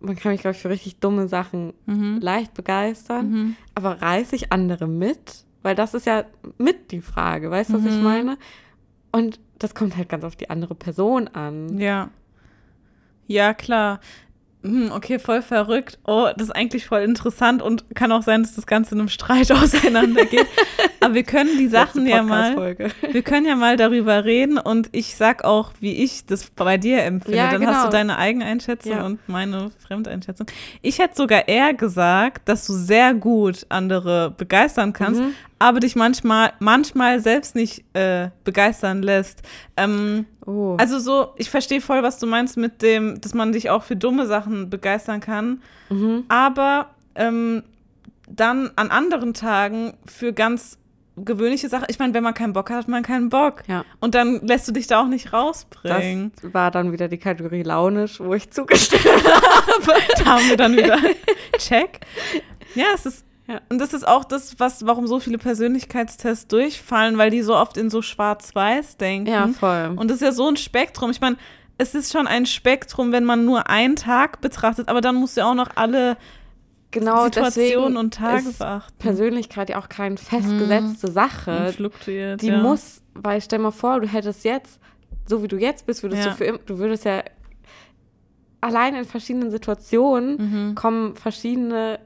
Man 0.00 0.14
kann 0.16 0.32
mich, 0.32 0.40
glaube 0.42 0.54
ich, 0.56 0.62
für 0.62 0.68
richtig 0.70 1.00
dumme 1.00 1.26
Sachen 1.28 1.72
Mhm. 1.86 2.18
leicht 2.20 2.54
begeistern. 2.54 3.30
Mhm. 3.30 3.56
Aber 3.74 4.00
reiße 4.00 4.36
ich 4.36 4.52
andere 4.52 4.86
mit? 4.86 5.44
Weil 5.62 5.74
das 5.74 5.92
ist 5.94 6.06
ja 6.06 6.24
mit 6.56 6.92
die 6.92 7.00
Frage, 7.00 7.50
weißt 7.50 7.70
du, 7.70 7.74
was 7.74 7.84
ich 7.84 7.96
Mhm. 7.98 8.04
meine? 8.04 8.38
Und 9.10 9.40
das 9.58 9.74
kommt 9.74 9.96
halt 9.96 10.08
ganz 10.08 10.22
auf 10.24 10.36
die 10.36 10.50
andere 10.50 10.74
Person 10.76 11.26
an. 11.28 11.78
Ja. 11.78 12.10
Ja, 13.26 13.54
klar. 13.54 14.00
Hm, 14.64 14.90
Okay, 14.92 15.20
voll 15.20 15.40
verrückt. 15.40 15.98
Oh, 16.04 16.28
das 16.36 16.48
ist 16.48 16.54
eigentlich 16.56 16.84
voll 16.86 17.02
interessant 17.02 17.62
und 17.62 17.84
kann 17.94 18.10
auch 18.10 18.22
sein, 18.22 18.42
dass 18.42 18.56
das 18.56 18.66
Ganze 18.66 18.94
in 18.96 19.00
einem 19.00 19.08
Streit 19.08 19.52
auseinandergeht. 19.52 20.46
Aber 21.00 21.14
wir 21.14 21.22
können 21.22 21.56
die 21.58 21.68
Sachen 21.68 22.06
ja 22.06 22.22
mal, 22.24 22.56
wir 23.12 23.22
können 23.22 23.46
ja 23.46 23.54
mal 23.54 23.76
darüber 23.76 24.24
reden 24.24 24.58
und 24.58 24.88
ich 24.92 25.14
sag 25.14 25.44
auch, 25.44 25.70
wie 25.78 26.02
ich 26.02 26.26
das 26.26 26.50
bei 26.50 26.76
dir 26.76 27.04
empfinde. 27.04 27.38
Ja, 27.38 27.52
Dann 27.52 27.64
hast 27.66 27.74
genau. 27.76 27.84
du 27.86 27.90
deine 27.92 28.18
Eigeneinschätzung 28.18 28.92
Ja. 28.92 29.06
und 29.06 29.20
meine 29.28 29.70
Fremdeinschätzung. 29.86 30.48
Ich 30.82 30.98
hätte 30.98 31.14
sogar 31.16 31.46
eher 31.46 31.72
gesagt, 31.74 32.48
dass 32.48 32.66
du 32.66 32.72
sehr 32.72 33.14
gut 33.14 33.64
andere 33.68 34.32
begeistern 34.36 34.92
kannst, 34.92 35.20
Mhm. 35.20 35.34
Aber 35.58 35.80
dich 35.80 35.96
manchmal, 35.96 36.52
manchmal 36.60 37.20
selbst 37.20 37.54
nicht 37.56 37.84
äh, 37.94 38.28
begeistern 38.44 39.02
lässt. 39.02 39.42
Ähm, 39.76 40.26
Oh. 40.46 40.76
also 40.80 40.98
so, 40.98 41.34
ich 41.36 41.50
verstehe 41.50 41.82
voll, 41.82 42.02
was 42.02 42.18
du 42.18 42.26
meinst 42.26 42.56
mit 42.56 42.80
dem, 42.80 43.20
dass 43.20 43.34
man 43.34 43.52
dich 43.52 43.68
auch 43.68 43.82
für 43.82 43.96
dumme 43.96 44.24
Sachen 44.26 44.70
begeistern 44.70 45.20
kann. 45.20 45.60
mhm. 45.90 46.24
Aber 46.28 46.86
ähm, 47.16 47.64
dann 48.26 48.70
an 48.76 48.90
anderen 48.90 49.34
Tagen 49.34 49.92
für 50.06 50.32
ganz 50.32 50.78
gewöhnliche 51.16 51.68
Sachen. 51.68 51.84
Ich 51.88 51.98
meine, 51.98 52.14
wenn 52.14 52.22
man 52.22 52.32
keinen 52.32 52.54
Bock 52.54 52.70
hat, 52.70 52.76
hat 52.78 52.88
man 52.88 53.02
keinen 53.02 53.28
Bock. 53.28 53.62
Ja. 53.66 53.84
Und 54.00 54.14
dann 54.14 54.40
lässt 54.46 54.66
du 54.68 54.72
dich 54.72 54.86
da 54.86 55.02
auch 55.02 55.06
nicht 55.08 55.26
Das 55.26 55.32
rausbringen. 55.34 56.32
war 56.42 56.70
dann 56.70 56.92
wieder 56.92 57.08
die 57.08 57.18
Kategorie 57.18 57.62
launisch, 57.62 58.18
wo 58.20 58.32
ich 58.32 58.50
zugestimmt 58.50 59.04
habe. 59.24 60.00
da 60.18 60.24
haben 60.24 60.48
wir 60.48 60.56
dann 60.56 60.76
wieder 60.76 60.96
Check. 61.58 62.00
Ja, 62.74 62.86
es 62.94 63.04
ist. 63.04 63.24
Ja. 63.48 63.60
Und 63.70 63.78
das 63.78 63.94
ist 63.94 64.06
auch 64.06 64.24
das, 64.24 64.60
was, 64.60 64.84
warum 64.86 65.06
so 65.06 65.20
viele 65.20 65.38
Persönlichkeitstests 65.38 66.48
durchfallen, 66.48 67.16
weil 67.16 67.30
die 67.30 67.42
so 67.42 67.56
oft 67.56 67.76
in 67.78 67.88
so 67.90 68.02
schwarz-weiß 68.02 68.98
denken. 68.98 69.30
Ja, 69.30 69.48
voll. 69.48 69.94
Und 69.96 70.08
das 70.10 70.16
ist 70.16 70.22
ja 70.22 70.32
so 70.32 70.46
ein 70.48 70.56
Spektrum. 70.56 71.10
Ich 71.10 71.20
meine, 71.22 71.36
es 71.78 71.94
ist 71.94 72.12
schon 72.12 72.26
ein 72.26 72.44
Spektrum, 72.44 73.10
wenn 73.12 73.24
man 73.24 73.44
nur 73.46 73.68
einen 73.70 73.96
Tag 73.96 74.40
betrachtet, 74.42 74.88
aber 74.88 75.00
dann 75.00 75.14
musst 75.14 75.36
du 75.36 75.40
ja 75.40 75.50
auch 75.50 75.54
noch 75.54 75.70
alle 75.76 76.16
genau 76.90 77.24
Situationen 77.24 77.96
und 77.96 78.14
Tage 78.14 78.48
ist 78.50 78.58
beachten. 78.58 78.94
Persönlichkeit 78.98 79.70
ja 79.70 79.78
auch 79.78 79.88
keine 79.88 80.16
festgesetzte 80.18 81.06
Und 81.06 81.12
Sache. 81.14 81.72
fluktuiert. 81.74 82.42
Die 82.42 82.48
ja. 82.48 82.58
muss, 82.62 83.00
weil 83.14 83.40
stell 83.40 83.60
mal 83.60 83.70
vor, 83.70 84.00
du 84.00 84.08
hättest 84.08 84.44
jetzt, 84.44 84.78
so 85.26 85.42
wie 85.42 85.48
du 85.48 85.56
jetzt 85.56 85.86
bist, 85.86 86.02
würdest 86.02 86.24
Ja. 86.24 86.30
du 86.32 86.36
für 86.36 86.44
immer, 86.44 86.58
du 86.66 86.78
würdest 86.78 87.04
ja 87.06 87.22
allein 88.60 88.94
in 88.94 89.04
verschiedenen 89.04 89.50
Situationen 89.50 90.36
Mhm. 90.70 90.74
kommen 90.74 91.16
verschiedene 91.16 92.00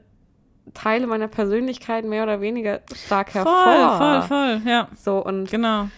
Teile 0.73 1.07
meiner 1.07 1.27
Persönlichkeit 1.27 2.05
mehr 2.05 2.23
oder 2.23 2.41
weniger 2.41 2.81
stark 3.05 3.31
Voll, 3.31 3.43
hervor. 3.43 3.97
voll, 3.97 4.21
voll, 4.61 4.61
ja. 4.69 4.87
So 5.03 5.23
und 5.23 5.49
Genau. 5.51 5.89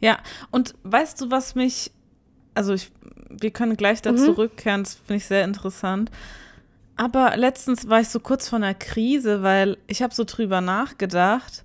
Ja, 0.00 0.18
und 0.50 0.74
weißt 0.82 1.20
du, 1.20 1.30
was 1.30 1.54
mich, 1.54 1.90
also 2.54 2.74
ich, 2.74 2.90
wir 3.30 3.50
können 3.50 3.76
gleich 3.76 4.02
da 4.02 4.12
Mhm. 4.12 4.18
zurückkehren, 4.18 4.82
das 4.84 4.94
finde 4.94 5.16
ich 5.16 5.26
sehr 5.26 5.44
interessant. 5.44 6.10
Aber 6.96 7.36
letztens 7.36 7.88
war 7.88 8.00
ich 8.00 8.08
so 8.08 8.20
kurz 8.20 8.48
vor 8.48 8.56
einer 8.58 8.74
Krise, 8.74 9.42
weil 9.42 9.76
ich 9.86 10.02
habe 10.02 10.14
so 10.14 10.24
drüber 10.24 10.60
nachgedacht. 10.62 11.64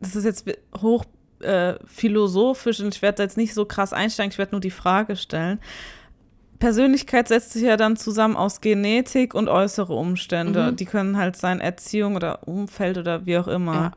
Das 0.00 0.16
ist 0.16 0.24
jetzt 0.24 0.44
hoch 0.80 1.04
äh, 1.40 1.74
philosophisch 1.86 2.80
und 2.80 2.94
ich 2.94 3.02
werde 3.02 3.16
da 3.18 3.22
jetzt 3.24 3.36
nicht 3.36 3.54
so 3.54 3.64
krass 3.64 3.92
einsteigen, 3.92 4.30
ich 4.32 4.38
werde 4.38 4.52
nur 4.52 4.60
die 4.60 4.70
Frage 4.70 5.16
stellen. 5.16 5.60
Persönlichkeit 6.62 7.26
setzt 7.26 7.54
sich 7.54 7.64
ja 7.64 7.76
dann 7.76 7.96
zusammen 7.96 8.36
aus 8.36 8.60
Genetik 8.60 9.34
und 9.34 9.48
äußere 9.48 9.92
Umstände. 9.92 10.70
Mhm. 10.70 10.76
Die 10.76 10.84
können 10.84 11.16
halt 11.16 11.34
sein 11.34 11.60
Erziehung 11.60 12.14
oder 12.14 12.46
Umfeld 12.46 12.98
oder 12.98 13.26
wie 13.26 13.36
auch 13.36 13.48
immer. 13.48 13.74
Ja. 13.74 13.92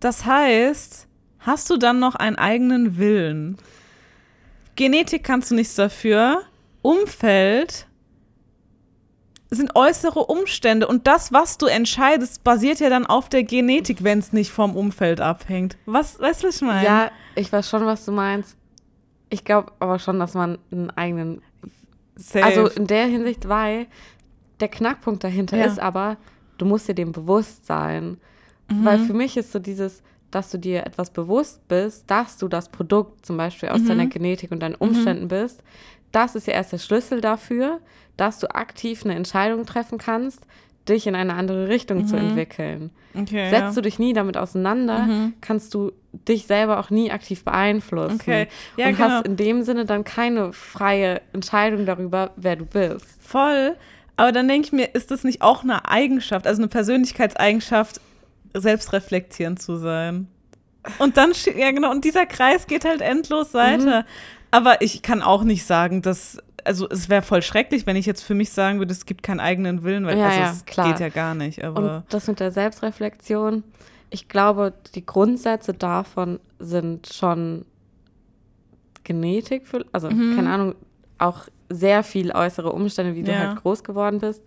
Das 0.00 0.24
heißt, 0.24 1.06
hast 1.38 1.70
du 1.70 1.76
dann 1.76 2.00
noch 2.00 2.16
einen 2.16 2.34
eigenen 2.34 2.98
Willen? 2.98 3.56
Genetik 4.74 5.22
kannst 5.22 5.52
du 5.52 5.54
nichts 5.54 5.76
dafür. 5.76 6.42
Umfeld 6.82 7.86
sind 9.50 9.76
äußere 9.76 10.24
Umstände 10.24 10.88
und 10.88 11.06
das, 11.06 11.32
was 11.32 11.56
du 11.56 11.66
entscheidest, 11.66 12.42
basiert 12.42 12.80
ja 12.80 12.90
dann 12.90 13.06
auf 13.06 13.28
der 13.28 13.44
Genetik, 13.44 14.02
wenn 14.02 14.18
es 14.18 14.32
nicht 14.32 14.50
vom 14.50 14.74
Umfeld 14.74 15.20
abhängt. 15.20 15.76
Was, 15.86 16.18
weißt 16.18 16.42
du, 16.42 16.48
was 16.48 16.56
ich 16.56 16.62
meine? 16.62 16.84
ja, 16.84 17.10
ich 17.36 17.52
weiß 17.52 17.70
schon, 17.70 17.86
was 17.86 18.04
du 18.04 18.10
meinst. 18.10 18.56
Ich 19.30 19.44
glaube 19.44 19.70
aber 19.78 20.00
schon, 20.00 20.18
dass 20.18 20.34
man 20.34 20.58
einen 20.72 20.90
eigenen 20.90 21.42
Safe. 22.16 22.44
Also 22.44 22.66
in 22.68 22.86
der 22.86 23.06
Hinsicht, 23.06 23.48
weil 23.48 23.86
der 24.60 24.68
Knackpunkt 24.68 25.24
dahinter 25.24 25.56
Ja. 25.56 25.64
ist 25.66 25.80
aber, 25.80 26.16
du 26.58 26.64
musst 26.66 26.88
dir 26.88 26.94
dem 26.94 27.12
bewusst 27.12 27.66
sein. 27.66 28.18
Mhm. 28.70 28.84
Weil 28.84 28.98
für 29.00 29.14
mich 29.14 29.36
ist 29.36 29.52
so 29.52 29.58
dieses, 29.58 30.02
dass 30.30 30.50
du 30.50 30.58
dir 30.58 30.86
etwas 30.86 31.10
bewusst 31.10 31.66
bist, 31.68 32.04
dass 32.10 32.38
du 32.38 32.48
das 32.48 32.68
Produkt 32.70 33.26
zum 33.26 33.36
Beispiel 33.36 33.68
aus 33.70 33.80
Mhm. 33.82 33.88
deiner 33.88 34.06
Genetik 34.06 34.50
und 34.52 34.60
deinen 34.60 34.74
Umständen 34.76 35.28
bist, 35.28 35.62
das 36.12 36.34
ist 36.34 36.46
ja 36.46 36.52
erst 36.54 36.72
der 36.72 36.78
Schlüssel 36.78 37.20
dafür, 37.20 37.80
dass 38.16 38.38
du 38.38 38.54
aktiv 38.54 39.04
eine 39.04 39.14
Entscheidung 39.14 39.64
treffen 39.66 39.98
kannst, 39.98 40.40
dich 40.88 41.06
in 41.06 41.14
eine 41.14 41.34
andere 41.34 41.68
Richtung 41.68 42.06
zu 42.06 42.16
Mhm. 42.16 42.22
entwickeln. 42.30 42.90
okay, 43.14 43.50
Setzt 43.50 43.62
ja. 43.62 43.70
du 43.72 43.82
dich 43.82 43.98
nie 43.98 44.12
damit 44.14 44.36
auseinander, 44.36 45.00
Mhm. 45.00 45.34
kannst 45.40 45.74
du 45.74 45.92
dich 46.28 46.46
selber 46.46 46.80
auch 46.80 46.90
nie 46.90 47.10
aktiv 47.10 47.44
beeinflussen. 47.44 48.18
Okay, 48.20 48.48
ja, 48.76 48.88
und 48.88 48.96
genau. 48.96 49.08
hast 49.08 49.26
in 49.26 49.36
dem 49.36 49.62
Sinne 49.62 49.84
dann 49.84 50.04
keine 50.04 50.52
freie 50.52 51.20
Entscheidung 51.32 51.86
darüber, 51.86 52.30
wer 52.36 52.56
du 52.56 52.66
bist. 52.66 53.06
Voll. 53.20 53.76
Aber 54.16 54.32
dann 54.32 54.46
denke 54.48 54.66
ich 54.66 54.72
mir, 54.72 54.94
ist 54.94 55.10
das 55.10 55.24
nicht 55.24 55.40
auch 55.42 55.62
eine 55.62 55.88
Eigenschaft, 55.88 56.46
also 56.46 56.60
eine 56.60 56.68
Persönlichkeitseigenschaft, 56.68 58.00
selbstreflektierend 58.54 59.60
zu 59.60 59.76
sein? 59.76 60.28
Und 60.98 61.16
dann, 61.16 61.32
ja 61.56 61.70
genau, 61.70 61.90
und 61.90 62.04
dieser 62.04 62.26
Kreis 62.26 62.66
geht 62.66 62.84
halt 62.84 63.00
endlos 63.00 63.54
weiter. 63.54 64.04
Aber 64.50 64.82
ich 64.82 65.02
kann 65.02 65.22
auch 65.22 65.44
nicht 65.44 65.64
sagen, 65.64 66.02
dass, 66.02 66.38
also 66.64 66.88
es 66.88 67.08
wäre 67.08 67.22
voll 67.22 67.42
schrecklich, 67.42 67.86
wenn 67.86 67.96
ich 67.96 68.06
jetzt 68.06 68.22
für 68.22 68.34
mich 68.34 68.50
sagen 68.50 68.78
würde, 68.78 68.92
es 68.92 69.06
gibt 69.06 69.22
keinen 69.22 69.40
eigenen 69.40 69.82
Willen, 69.82 70.06
weil 70.06 70.18
Ja, 70.18 70.26
also 70.26 70.40
ja, 70.40 70.50
es 70.52 70.64
klar. 70.64 70.88
geht 70.88 71.00
ja 71.00 71.08
gar 71.08 71.34
nicht. 71.34 71.62
Aber 71.64 71.98
Und 71.98 72.04
das 72.12 72.26
mit 72.26 72.40
der 72.40 72.52
Selbstreflexion, 72.52 73.64
ich 74.10 74.28
glaube, 74.28 74.72
die 74.94 75.04
Grundsätze 75.06 75.72
davon 75.74 76.38
sind 76.58 77.06
schon 77.12 77.64
Genetik, 79.04 79.66
für, 79.66 79.84
also 79.92 80.10
Mhm. 80.10 80.34
keine 80.36 80.50
Ahnung, 80.50 80.74
auch 81.18 81.48
sehr 81.68 82.02
viel 82.04 82.32
äußere 82.32 82.72
Umstände, 82.72 83.14
wie 83.14 83.22
du 83.22 83.32
Ja. 83.32 83.38
halt 83.38 83.56
groß 83.56 83.82
geworden 83.84 84.18
bist, 84.20 84.42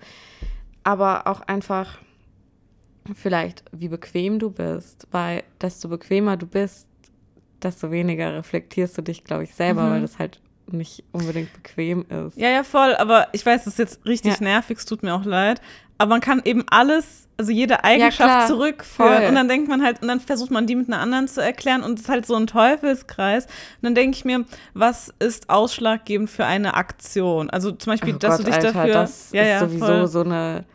aber 0.83 1.27
auch 1.27 1.41
einfach 1.41 1.97
vielleicht, 3.13 3.63
wie 3.71 3.87
bequem 3.89 4.39
du 4.39 4.49
bist, 4.51 5.07
weil 5.11 5.43
desto 5.61 5.89
bequemer 5.89 6.37
du 6.37 6.47
bist, 6.47 6.87
desto 7.61 7.91
weniger 7.91 8.33
reflektierst 8.35 8.97
du 8.97 9.01
dich, 9.01 9.23
glaube 9.23 9.43
ich, 9.43 9.53
selber, 9.53 9.83
Mhm. 9.87 9.89
weil 9.91 10.01
das 10.01 10.19
halt 10.19 10.39
nicht 10.71 11.03
unbedingt 11.11 11.51
bequem 11.53 12.05
ist. 12.09 12.37
Ja, 12.37 12.49
ja, 12.49 12.63
voll. 12.63 12.95
Aber 12.95 13.27
ich 13.33 13.45
weiß, 13.45 13.63
das 13.65 13.73
ist 13.73 13.79
jetzt 13.79 14.05
richtig 14.05 14.39
Ja. 14.39 14.43
nervig, 14.43 14.77
es 14.77 14.85
tut 14.85 15.03
mir 15.03 15.13
auch 15.13 15.25
leid. 15.25 15.61
aber 15.97 16.09
man 16.09 16.19
kann 16.21 16.41
eben 16.43 16.65
alles, 16.69 17.29
also 17.37 17.53
jede 17.53 17.83
Eigenschaft 17.85 18.17
klar, 18.17 18.47
zurückführen. 18.47 19.17
voll. 19.17 19.27
Und 19.29 19.35
dann 19.35 19.47
denkt 19.47 19.69
man 19.69 19.81
halt, 19.81 20.01
und 20.01 20.09
dann 20.09 20.19
versucht 20.19 20.51
man 20.51 20.67
die 20.67 20.75
mit 20.75 20.87
einer 20.87 20.99
anderen 20.99 21.27
zu 21.29 21.41
erklären 21.41 21.83
und 21.83 21.93
es 21.99 22.01
ist 22.01 22.09
halt 22.09 22.25
so 22.25 22.35
ein 22.35 22.47
Teufelskreis. 22.47 23.45
Und 23.45 23.51
dann 23.83 23.95
denke 23.95 24.17
ich 24.17 24.25
mir, 24.25 24.43
was 24.73 25.13
ist 25.19 25.49
ausschlaggebend 25.49 26.29
für 26.29 26.45
eine 26.45 26.73
Aktion? 26.73 27.49
Also 27.49 27.71
zum 27.71 27.91
Beispiel, 27.93 28.15
Oh 28.15 28.17
dass 28.17 28.37
Gott, 28.37 28.39
du 28.39 28.43
dich 28.51 28.55
Alter, 28.55 28.73
dafür. 28.73 28.93
Das 28.93 29.31
ja, 29.31 29.41
ist 29.43 29.47
ja, 29.47 29.59
sowieso 29.61 29.85
voll. 29.85 30.07
so 30.07 30.21
eine. 30.21 30.65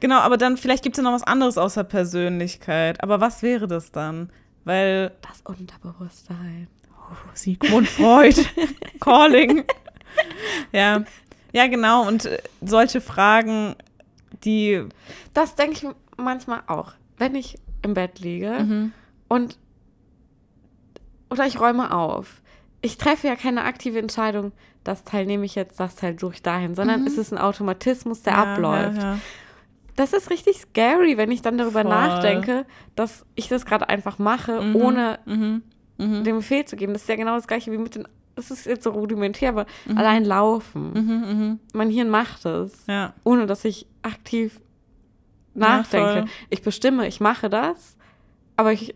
Genau, 0.00 0.18
aber 0.18 0.36
dann 0.38 0.56
vielleicht 0.56 0.82
gibt 0.82 0.96
es 0.98 1.04
ja 1.04 1.08
noch 1.08 1.14
was 1.14 1.22
anderes 1.22 1.56
außer 1.56 1.84
Persönlichkeit. 1.84 3.00
Aber 3.02 3.20
was 3.20 3.42
wäre 3.42 3.68
das 3.68 3.92
dann? 3.92 4.28
Weil 4.64 5.12
Das 5.22 5.40
Unterbewusstsein. 5.42 6.66
Sigmund 7.34 7.88
Freud, 7.88 8.36
Calling. 9.00 9.64
ja. 10.72 11.04
ja, 11.52 11.66
genau. 11.66 12.06
Und 12.06 12.26
äh, 12.26 12.38
solche 12.60 13.00
Fragen, 13.00 13.74
die. 14.44 14.84
Das 15.32 15.54
denke 15.54 15.72
ich 15.72 15.86
manchmal 16.16 16.62
auch. 16.66 16.92
Wenn 17.18 17.34
ich 17.34 17.58
im 17.82 17.94
Bett 17.94 18.18
liege 18.20 18.50
Mhm. 18.60 18.92
und 19.28 19.58
oder 21.30 21.46
ich 21.46 21.58
räume 21.60 21.92
auf. 21.92 22.42
Ich 22.80 22.98
treffe 22.98 23.26
ja 23.26 23.34
keine 23.36 23.64
aktive 23.64 23.98
Entscheidung, 23.98 24.52
das 24.84 25.04
Teil 25.04 25.24
nehme 25.26 25.44
ich 25.46 25.54
jetzt, 25.54 25.80
das 25.80 25.96
Teil 25.96 26.18
suche 26.18 26.34
ich 26.34 26.42
dahin, 26.42 26.74
sondern 26.74 27.06
es 27.06 27.16
ist 27.16 27.32
ein 27.32 27.38
Automatismus, 27.38 28.22
der 28.22 28.34
Mhm. 28.34 28.38
ja, 28.38 28.52
abläuft. 28.54 28.96
Ja, 29.02 29.14
ja. 29.14 29.18
Das 29.96 30.12
ist 30.12 30.28
richtig 30.30 30.58
scary, 30.60 31.16
wenn 31.16 31.30
ich 31.30 31.40
dann 31.40 31.56
darüber 31.56 31.82
Voll. 31.82 31.90
nachdenke, 31.90 32.66
dass 32.94 33.24
ich 33.36 33.48
das 33.48 33.64
gerade 33.64 33.88
einfach 33.88 34.18
mache, 34.18 34.60
Mhm. 34.60 34.76
ohne 34.76 35.18
Mhm. 35.24 35.62
Mhm. 35.98 36.24
den 36.24 36.36
Befehl 36.36 36.64
zu 36.64 36.76
geben. 36.76 36.92
Das 36.92 37.02
ist 37.02 37.08
ja 37.08 37.16
genau 37.16 37.34
das 37.36 37.46
gleiche 37.46 37.70
wie 37.72 37.78
mit 37.78 37.94
den, 37.94 38.06
das 38.36 38.50
ist 38.50 38.66
jetzt 38.66 38.82
so 38.84 38.90
rudimentär, 38.90 39.50
aber 39.50 39.66
allein 39.94 40.24
laufen. 40.24 40.92
Mhm. 40.92 41.38
Mhm. 41.38 41.60
Mein 41.72 41.90
Hirn 41.90 42.10
macht 42.10 42.44
es, 42.46 42.72
Ja. 42.88 43.12
ohne 43.24 43.46
dass 43.46 43.64
ich 43.64 43.86
aktiv 44.02 44.60
Ja, 45.54 45.78
nachdenke. 45.78 46.12
voll. 46.22 46.24
ich 46.50 46.62
bestimme, 46.62 47.06
ich 47.06 47.20
mache 47.20 47.48
das, 47.48 47.96
aber 48.56 48.72
ich, 48.72 48.94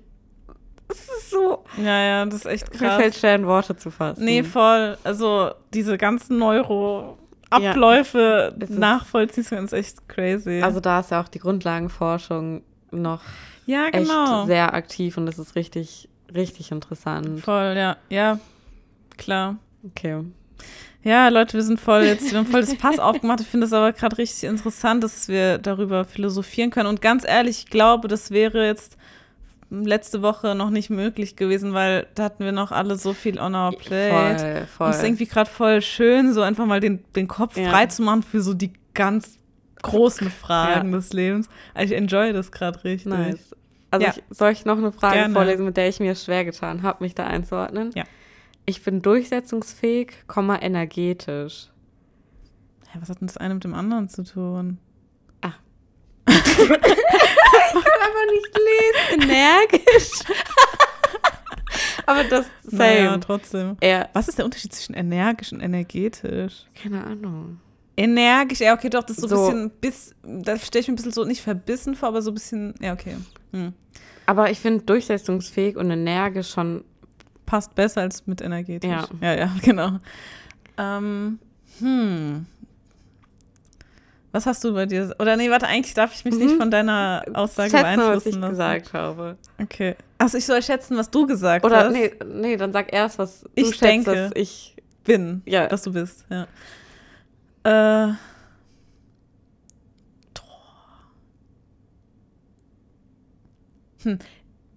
es 0.88 0.98
ist 1.02 1.30
so, 1.30 1.64
ja, 1.76 2.02
ja, 2.02 2.24
das 2.24 2.40
ist 2.40 2.46
echt 2.46 2.72
mir 2.72 2.78
krass. 2.88 2.96
fällt 3.00 3.14
schwer 3.14 3.34
in 3.36 3.46
Worte 3.46 3.76
zu 3.76 3.90
fassen. 3.92 4.24
Nee, 4.24 4.42
voll. 4.42 4.96
Also 5.04 5.50
diese 5.74 5.98
ganzen 5.98 6.38
Neuro-Abläufe 6.38 8.54
Es 8.58 8.70
ist- 8.70 8.78
nachvollziehen 8.78 9.64
ist 9.64 9.72
echt 9.72 10.08
crazy. 10.08 10.60
Also 10.62 10.80
da 10.80 11.00
ist 11.00 11.10
ja 11.10 11.20
auch 11.22 11.28
die 11.28 11.38
Grundlagenforschung 11.38 12.62
noch 12.90 13.22
ja, 13.66 13.86
echt 13.88 14.08
genau. 14.08 14.46
sehr 14.46 14.72
aktiv 14.74 15.16
und 15.18 15.26
das 15.26 15.38
ist 15.38 15.54
richtig, 15.54 16.08
richtig 16.34 16.70
interessant. 16.70 17.40
Voll, 17.40 17.74
ja. 17.76 17.96
Ja, 18.08 18.38
klar. 19.16 19.56
Okay. 19.84 20.22
Ja, 21.04 21.28
Leute, 21.28 21.54
wir 21.54 21.62
sind 21.62 21.80
voll 21.80 22.02
jetzt, 22.02 22.30
wir 22.32 22.38
haben 22.38 22.46
voll 22.46 22.60
das 22.60 22.74
Pass 22.76 22.98
aufgemacht. 22.98 23.40
Ich 23.40 23.46
finde 23.46 23.66
es 23.66 23.72
aber 23.72 23.92
gerade 23.92 24.18
richtig 24.18 24.48
interessant, 24.48 25.02
dass 25.04 25.28
wir 25.28 25.58
darüber 25.58 26.04
philosophieren 26.04 26.70
können. 26.70 26.88
Und 26.88 27.00
ganz 27.00 27.24
ehrlich, 27.26 27.60
ich 27.60 27.66
glaube, 27.70 28.08
das 28.08 28.30
wäre 28.30 28.66
jetzt 28.66 28.96
letzte 29.70 30.22
Woche 30.22 30.54
noch 30.54 30.70
nicht 30.70 30.90
möglich 30.90 31.36
gewesen, 31.36 31.74
weil 31.74 32.06
da 32.14 32.24
hatten 32.24 32.42
wir 32.44 32.52
noch 32.52 32.72
alle 32.72 32.96
so 32.96 33.12
viel 33.12 33.38
on 33.38 33.54
our 33.54 33.70
plate. 33.76 34.10
Voll, 34.38 34.60
Und 34.60 34.68
voll. 34.68 34.90
es 34.90 34.96
ist 34.96 35.04
irgendwie 35.04 35.26
gerade 35.26 35.50
voll 35.50 35.82
schön, 35.82 36.32
so 36.32 36.42
einfach 36.42 36.66
mal 36.66 36.80
den, 36.80 37.04
den 37.14 37.28
Kopf 37.28 37.56
Ja. 37.56 37.70
frei 37.70 37.86
zu 37.86 38.02
machen 38.02 38.22
für 38.22 38.40
so 38.40 38.54
die 38.54 38.72
ganz 38.94 39.36
großen 39.82 40.30
Fragen 40.30 40.90
des 40.92 41.12
Lebens. 41.12 41.48
Also 41.74 41.92
ich 41.94 42.00
enjoy 42.00 42.32
das 42.32 42.50
gerade 42.50 42.82
richtig. 42.82 43.12
Nice. 43.12 43.54
Also 43.90 44.06
Ja. 44.06 44.12
ich, 44.16 44.22
soll 44.36 44.52
ich 44.52 44.64
noch 44.64 44.78
eine 44.78 44.92
Frage 44.92 45.16
Gerne. 45.16 45.34
vorlesen, 45.34 45.64
mit 45.64 45.76
der 45.76 45.88
ich 45.88 46.00
mir 46.00 46.14
schwer 46.14 46.44
getan 46.44 46.82
habe, 46.82 47.02
mich 47.04 47.14
da 47.14 47.26
einzuordnen? 47.26 47.90
Ja. 47.94 48.04
Ich 48.66 48.82
bin 48.82 49.00
durchsetzungsfähig, 49.02 50.26
Komma 50.26 50.56
energetisch. 50.60 51.68
Ja, 52.94 53.00
was 53.00 53.08
hat 53.08 53.20
denn 53.20 53.26
das 53.28 53.36
eine 53.38 53.54
mit 53.54 53.64
dem 53.64 53.74
anderen 53.74 54.08
zu 54.08 54.24
tun? 54.24 54.78
aber 56.28 56.42
nicht 58.32 58.58
lesen. 58.58 59.30
Energisch. 59.30 60.10
aber 62.06 62.24
das 62.24 62.46
same. 62.64 62.78
Naja, 62.78 63.16
trotzdem. 63.18 63.76
Er, 63.80 64.08
Was 64.12 64.28
ist 64.28 64.38
der 64.38 64.44
Unterschied 64.44 64.72
zwischen 64.74 64.94
energisch 64.94 65.52
und 65.52 65.60
energetisch? 65.60 66.64
keine 66.80 67.04
Ahnung. 67.04 67.60
Energisch, 67.96 68.60
ja, 68.60 68.74
okay, 68.74 68.90
doch, 68.90 69.02
das 69.02 69.18
ist 69.18 69.28
so, 69.28 69.36
So. 69.36 69.48
ein 69.48 69.70
bisschen, 69.70 69.80
bis, 69.80 70.14
da 70.44 70.56
stelle 70.58 70.82
ich 70.82 70.88
mir 70.88 70.92
ein 70.92 70.96
bisschen 70.96 71.12
so 71.12 71.24
nicht 71.24 71.40
verbissen 71.42 71.96
vor, 71.96 72.08
aber 72.10 72.22
so 72.22 72.30
ein 72.30 72.34
bisschen, 72.34 72.74
ja, 72.80 72.92
okay. 72.92 73.16
Hm. 73.52 73.72
Aber 74.26 74.50
ich 74.50 74.58
finde 74.60 74.84
durchsetzungsfähig 74.84 75.76
und 75.76 75.90
energisch 75.90 76.50
schon. 76.50 76.84
Passt 77.46 77.74
besser 77.74 78.02
als 78.02 78.26
mit 78.26 78.42
energetisch. 78.42 78.90
Ja. 78.90 79.06
ja, 79.22 79.34
ja 79.34 79.50
genau. 79.62 79.98
Ähm, 80.76 81.38
hm. 81.78 82.44
Was 84.32 84.44
hast 84.44 84.62
du 84.62 84.74
bei 84.74 84.84
dir? 84.84 85.14
Oder 85.18 85.36
nee, 85.38 85.48
warte, 85.50 85.66
eigentlich 85.66 85.94
darf 85.94 86.14
ich 86.14 86.24
mich 86.26 86.34
Mhm. 86.34 86.40
nicht 86.40 86.56
von 86.56 86.70
deiner 86.70 87.24
Aussage 87.32 87.70
Schätze 87.70 87.82
mal, 87.84 87.96
was 87.96 87.96
beeinflussen 88.24 88.28
ich 88.28 88.34
lassen. 88.36 88.50
gesagt 88.50 88.92
habe. 88.92 89.36
Okay. 89.58 89.96
Also 90.18 90.36
ich 90.36 90.44
soll 90.44 90.62
schätzen, 90.62 90.98
was 90.98 91.08
du 91.10 91.26
gesagt 91.26 91.64
Oder 91.64 91.84
hast. 91.86 91.92
nee, 91.92 92.12
nee, 92.34 92.56
dann 92.58 92.72
sag 92.74 92.92
erst, 92.92 93.18
was 93.18 93.40
du 93.40 93.48
Ich 93.54 93.68
schätzt, 93.68 93.82
denke. 93.82 94.14
dass 94.14 94.32
ich. 94.34 94.76
bin, 95.04 95.40
Ja. 95.46 95.70
was 95.70 95.80
du 95.82 95.92
bist, 95.94 96.26
ja. 96.28 96.46
Äh. 98.10 98.12
Hm. 104.02 104.18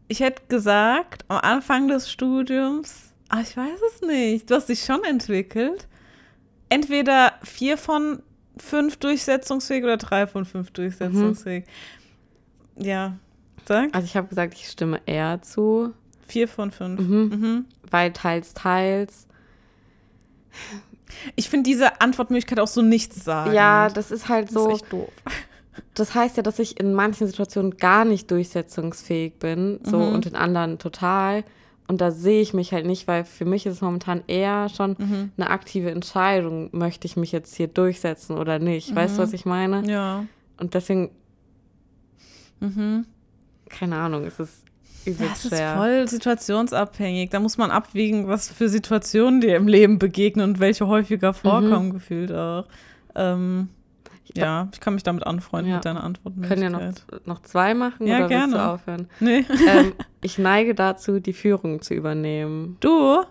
Ich 0.07 0.19
hätte 0.19 0.43
gesagt, 0.47 1.23
am 1.29 1.37
Anfang 1.37 1.87
des 1.87 2.11
Studiums, 2.11 3.13
ah, 3.29 3.41
ich 3.41 3.55
weiß 3.55 3.79
es 3.93 4.01
nicht, 4.01 4.49
du 4.49 4.55
hast 4.55 4.67
dich 4.67 4.83
schon 4.83 5.03
entwickelt. 5.03 5.87
Entweder 6.69 7.33
vier 7.43 7.77
von 7.77 8.21
fünf 8.57 8.97
durchsetzungsfähig 8.97 9.83
oder 9.83 9.97
drei 9.97 10.27
von 10.27 10.45
fünf 10.45 10.71
durchsetzungsfähig. 10.71 11.65
Ja, 12.77 13.17
sag. 13.65 13.93
Also 13.93 14.05
ich 14.05 14.15
habe 14.15 14.27
gesagt, 14.27 14.53
ich 14.53 14.67
stimme 14.67 15.01
eher 15.05 15.41
zu, 15.41 15.93
Vier 16.31 16.47
von 16.47 16.71
fünf. 16.71 17.01
Mhm. 17.01 17.29
Mhm. 17.29 17.65
weil 17.89 18.13
teils, 18.13 18.53
teils. 18.53 19.27
Ich 21.35 21.49
finde 21.49 21.69
diese 21.69 21.99
Antwortmöglichkeit 21.99 22.57
auch 22.61 22.69
so 22.69 22.81
nichts 22.81 23.25
sagen. 23.25 23.51
Ja, 23.51 23.89
das 23.89 24.11
ist 24.11 24.29
halt 24.29 24.47
das 24.47 24.53
so. 24.53 24.69
ist 24.69 24.83
echt 24.83 24.93
doof. 24.93 25.09
Das 25.93 26.13
heißt 26.15 26.37
ja, 26.37 26.43
dass 26.43 26.59
ich 26.59 26.79
in 26.79 26.93
manchen 26.93 27.27
Situationen 27.27 27.77
gar 27.77 28.03
nicht 28.05 28.29
durchsetzungsfähig 28.31 29.39
bin, 29.39 29.79
so 29.83 29.97
Mhm. 29.97 30.13
und 30.15 30.25
in 30.25 30.35
anderen 30.35 30.79
total. 30.79 31.43
Und 31.87 31.99
da 32.01 32.11
sehe 32.11 32.41
ich 32.41 32.53
mich 32.53 32.71
halt 32.73 32.85
nicht, 32.85 33.07
weil 33.07 33.25
für 33.25 33.45
mich 33.45 33.65
ist 33.65 33.75
es 33.75 33.81
momentan 33.81 34.23
eher 34.27 34.69
schon 34.69 34.95
Mhm. 34.97 35.31
eine 35.37 35.49
aktive 35.49 35.91
Entscheidung, 35.91 36.69
möchte 36.71 37.05
ich 37.05 37.17
mich 37.17 37.31
jetzt 37.31 37.55
hier 37.55 37.67
durchsetzen 37.67 38.37
oder 38.37 38.59
nicht. 38.59 38.95
Weißt 38.95 39.17
du, 39.17 39.21
Mhm. 39.21 39.25
was 39.25 39.33
ich 39.33 39.45
meine? 39.45 39.89
Ja. 39.89 40.25
Und 40.57 40.73
deswegen, 40.73 41.09
Mhm. 42.59 43.05
keine 43.69 43.95
Ahnung, 43.97 44.25
es 44.25 44.39
ist 44.39 44.63
übel 45.05 45.27
es 45.33 45.45
ist 45.45 45.49
schwer. 45.49 45.75
voll 45.75 46.07
situationsabhängig. 46.07 47.29
Da 47.31 47.39
muss 47.39 47.57
man 47.57 47.71
abwiegen, 47.71 48.27
was 48.27 48.49
für 48.49 48.69
Situationen 48.69 49.41
dir 49.41 49.55
im 49.55 49.67
Leben 49.67 49.99
begegnen 49.99 50.49
und 50.51 50.59
welche 50.59 50.87
häufiger 50.87 51.33
vorkommen, 51.33 51.91
gefühlt 51.91 52.31
auch. 52.31 52.65
Ähm, 53.15 53.69
glaub- 54.25 54.45
ja, 54.45 54.67
ich 54.73 54.79
kann 54.79 54.93
mich 54.93 55.03
damit 55.03 55.25
anfreunden 55.25 55.69
Ja. 55.69 55.75
mit 55.77 55.85
deiner 55.85 56.03
Antwort. 56.03 56.33
Können 56.43 56.61
ja 56.63 56.69
noch, 56.69 56.93
noch 57.25 57.41
zwei 57.41 57.73
machen 57.73 58.07
Ja, 58.07 58.17
oder 58.17 58.29
willst 58.29 58.37
gerne. 58.37 58.53
du 58.53 58.59
aufhören? 58.69 59.07
Nee. 59.19 59.45
ähm, 59.67 59.93
ich 60.21 60.37
neige 60.37 60.75
dazu, 60.75 61.19
die 61.19 61.33
Führung 61.33 61.81
zu 61.81 61.93
übernehmen. 61.93 62.77
Du? 62.79 63.23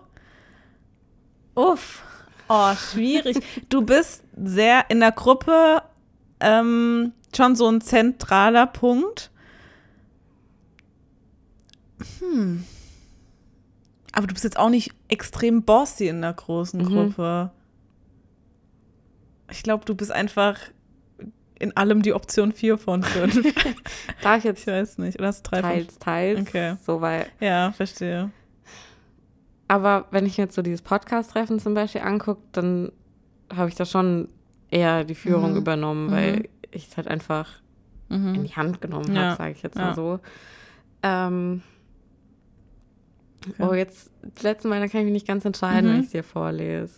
Uff. 1.55 2.03
Oh, 2.49 2.73
schwierig. 2.75 3.37
du 3.69 3.81
bist 3.83 4.23
sehr 4.35 4.85
in 4.89 4.99
der 4.99 5.11
Gruppe 5.11 5.81
ähm, 6.39 7.13
schon 7.35 7.55
so 7.55 7.67
ein 7.69 7.81
zentraler 7.81 8.67
Punkt. 8.67 9.31
Hm. 12.19 12.63
Aber 14.13 14.27
du 14.27 14.33
bist 14.33 14.43
jetzt 14.43 14.57
auch 14.59 14.69
nicht 14.69 14.91
extrem 15.07 15.63
bossy 15.63 16.07
in 16.07 16.21
der 16.21 16.33
großen 16.33 16.81
Mhm. 16.81 16.85
Gruppe. 16.85 17.51
Ich 19.49 19.63
glaube, 19.63 19.85
du 19.85 19.95
bist 19.95 20.11
einfach 20.11 20.57
in 21.61 21.75
allem 21.77 22.01
die 22.01 22.13
Option 22.13 22.51
4 22.51 22.77
von 22.77 23.03
5. 23.03 23.41
Darf 24.23 24.37
ich 24.37 24.39
ich 24.39 24.43
jetzt 24.45 24.67
weiß 24.67 24.97
nicht. 24.97 25.17
Oder 25.19 25.27
hast 25.27 25.45
du 25.45 25.51
3 25.51 25.61
von 25.61 25.69
teils, 25.71 25.99
teils, 25.99 26.41
Okay. 26.41 26.75
so 26.85 27.01
weil 27.01 27.27
Ja, 27.39 27.71
verstehe. 27.71 28.31
Aber 29.67 30.05
wenn 30.11 30.25
ich 30.25 30.37
mir 30.37 30.45
jetzt 30.45 30.55
so 30.55 30.61
dieses 30.61 30.81
Podcast-Treffen 30.81 31.59
zum 31.59 31.73
Beispiel 31.73 32.01
angucke, 32.01 32.41
dann 32.51 32.91
habe 33.55 33.69
ich 33.69 33.75
da 33.75 33.85
schon 33.85 34.27
eher 34.69 35.03
die 35.03 35.15
Führung 35.15 35.51
Mhm. 35.51 35.57
übernommen, 35.57 36.07
Mhm. 36.07 36.11
weil 36.11 36.49
ich 36.71 36.87
es 36.89 36.97
halt 36.97 37.07
einfach 37.07 37.47
in 38.09 38.31
Mhm. 38.33 38.43
die 38.43 38.55
Hand 38.55 38.81
genommen 38.81 39.15
Ja. 39.15 39.21
habe, 39.21 39.37
sage 39.37 39.51
ich 39.51 39.61
jetzt 39.61 39.77
Ja. 39.77 39.85
mal 39.87 39.95
so. 39.95 40.19
Ähm, 41.03 41.61
Okay. 43.49 43.63
Oh, 43.67 43.73
jetzt, 43.73 44.11
das 44.35 44.43
letzte 44.43 44.67
Mal, 44.67 44.79
da 44.79 44.87
kann 44.87 44.99
ich 44.99 45.05
mich 45.05 45.13
nicht 45.13 45.27
ganz 45.27 45.45
entscheiden, 45.45 45.89
Mhm. 45.89 45.93
wenn 45.93 45.99
ich 46.01 46.05
es 46.07 46.11
dir 46.11 46.23
vorlese. 46.23 46.93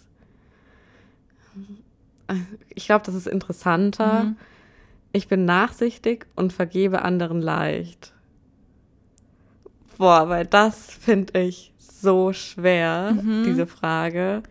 Ich 2.76 2.86
glaube, 2.86 3.05
das 3.05 3.16
ist 3.16 3.28
interessanter. 3.28 4.34
Ich 5.14 5.28
bin 5.28 5.45
nachsichtig 5.45 6.26
und 6.36 6.51
vergebe 6.51 7.03
anderen 7.03 7.41
leicht. 7.41 8.14
Boah, 9.97 10.28
weil 10.28 10.45
das 10.45 10.91
finde 10.91 11.39
ich 11.39 11.72
so 11.78 12.34
schwer, 12.34 13.14
Mhm. 13.22 13.43
diese 13.45 13.68
Frage. 13.68 14.41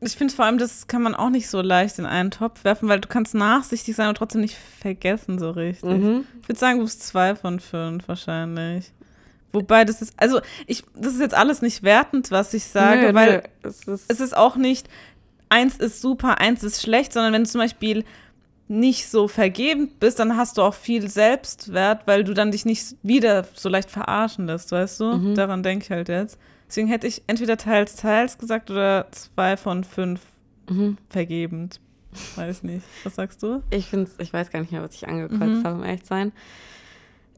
Ich 0.00 0.16
finde 0.16 0.32
vor 0.32 0.44
allem, 0.44 0.58
das 0.58 0.86
kann 0.86 1.02
man 1.02 1.14
auch 1.14 1.28
nicht 1.28 1.48
so 1.50 1.60
leicht 1.60 1.98
in 1.98 2.06
einen 2.06 2.30
Topf 2.30 2.64
werfen, 2.64 2.88
weil 2.88 3.00
du 3.00 3.08
kannst 3.08 3.34
nachsichtig 3.34 3.94
sein 3.96 4.08
und 4.08 4.16
trotzdem 4.16 4.40
nicht 4.40 4.56
vergessen 4.80 5.38
so 5.38 5.50
richtig. 5.50 5.90
Mhm. 6.00 6.24
Ich 6.40 6.48
würde 6.48 6.58
sagen, 6.58 6.78
du 6.78 6.84
bist 6.84 7.02
zwei 7.06 7.34
von 7.34 7.60
fünf 7.60 8.08
wahrscheinlich. 8.08 8.92
Wobei 9.52 9.84
das 9.84 10.00
ist, 10.00 10.14
also 10.16 10.40
ich, 10.66 10.84
das 10.94 11.14
ist 11.14 11.20
jetzt 11.20 11.34
alles 11.34 11.62
nicht 11.62 11.82
wertend, 11.82 12.30
was 12.30 12.54
ich 12.54 12.64
sage, 12.64 13.08
Nö, 13.08 13.14
weil 13.14 13.36
nö, 13.62 13.68
es 13.68 13.82
ist, 13.88 14.10
es 14.10 14.20
ist 14.20 14.36
auch 14.36 14.56
nicht, 14.56 14.88
eins 15.48 15.76
ist 15.78 16.00
super, 16.00 16.38
eins 16.38 16.62
ist 16.62 16.80
schlecht, 16.82 17.12
sondern 17.12 17.32
wenn 17.32 17.44
du 17.44 17.50
zum 17.50 17.60
Beispiel 17.60 18.04
nicht 18.68 19.08
so 19.08 19.28
vergebend 19.28 19.98
bist, 19.98 20.18
dann 20.18 20.36
hast 20.36 20.58
du 20.58 20.62
auch 20.62 20.74
viel 20.74 21.08
Selbstwert, 21.08 22.06
weil 22.06 22.22
du 22.24 22.34
dann 22.34 22.50
dich 22.50 22.64
nicht 22.66 22.96
wieder 23.02 23.46
so 23.54 23.68
leicht 23.68 23.90
verarschen 23.90 24.46
lässt, 24.46 24.70
weißt 24.72 25.00
du? 25.00 25.04
Mhm. 25.16 25.34
Daran 25.34 25.62
denke 25.62 25.84
ich 25.86 25.90
halt 25.90 26.08
jetzt. 26.08 26.38
Deswegen 26.68 26.88
hätte 26.88 27.06
ich 27.06 27.22
entweder 27.26 27.56
teils, 27.56 27.96
teils 27.96 28.36
gesagt 28.36 28.70
oder 28.70 29.06
zwei 29.10 29.56
von 29.56 29.84
fünf 29.84 30.20
mhm. 30.68 30.98
vergebend. 31.08 31.80
Weiß 32.36 32.62
nicht. 32.62 32.84
Was 33.04 33.14
sagst 33.14 33.42
du? 33.42 33.62
Ich 33.70 33.86
finde 33.86 34.10
ich 34.18 34.32
weiß 34.32 34.50
gar 34.50 34.60
nicht 34.60 34.72
mehr, 34.72 34.82
was 34.82 34.94
ich 34.94 35.08
angekreuzt 35.08 35.40
Mhm. 35.40 35.64
habe, 35.64 35.76
um 35.76 35.84
ehrlich 35.84 36.02
zu 36.02 36.08
sein. 36.08 36.32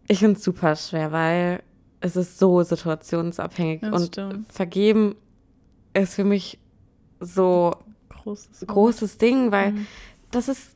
Ich 0.08 0.18
finde 0.18 0.36
es 0.38 0.44
super 0.44 0.74
schwer, 0.74 1.12
weil 1.12 1.62
es 2.00 2.16
ist 2.16 2.38
so 2.38 2.62
situationsabhängig 2.62 3.82
Das 3.82 3.92
und 4.02 4.06
stimmt. 4.08 4.52
vergeben 4.52 5.14
ist 5.94 6.14
für 6.14 6.24
mich 6.24 6.58
so 7.20 7.74
Großes. 8.08 8.66
großes 8.66 9.18
Ding, 9.18 9.52
weil 9.52 9.72
Mhm. 9.72 9.86
das 10.30 10.48
ist, 10.48 10.74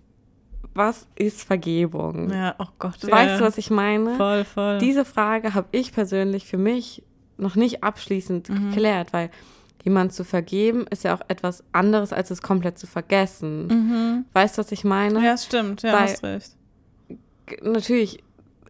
was 0.75 1.07
ist 1.15 1.43
Vergebung? 1.45 2.31
Ja, 2.31 2.55
oh 2.59 2.67
Gott. 2.79 3.03
Weißt 3.03 3.31
ja. 3.33 3.39
du, 3.39 3.45
was 3.45 3.59
ich 3.59 3.71
meine? 3.71 4.17
Voll, 4.17 4.45
voll. 4.45 4.79
Diese 4.79 5.05
Frage 5.05 5.55
habe 5.55 5.69
ich 5.73 5.93
persönlich 5.93 6.47
für 6.47 6.59
mich 6.59 7.03
noch 7.37 7.55
nicht 7.57 7.83
abschließend 7.85 8.49
Mhm. 8.49 8.71
geklärt, 8.71 9.13
weil 9.13 9.31
jemand 9.85 10.13
zu 10.13 10.25
vergeben 10.25 10.87
ist 10.91 11.05
ja 11.05 11.15
auch 11.15 11.21
etwas 11.29 11.63
anderes, 11.73 12.13
als 12.13 12.31
es 12.31 12.43
komplett 12.43 12.79
zu 12.79 12.87
vergessen. 12.87 13.67
mhm. 13.67 14.25
Weißt 14.33 14.57
du, 14.57 14.61
was 14.61 14.73
ich 14.73 14.85
meine? 14.85 15.23
Ja, 15.25 15.37
stimmt. 15.37 15.83
Ja, 15.83 15.93
Weil- 15.93 16.03
hast 16.03 16.23
recht. 16.25 16.51
Natürlich, 17.63 18.23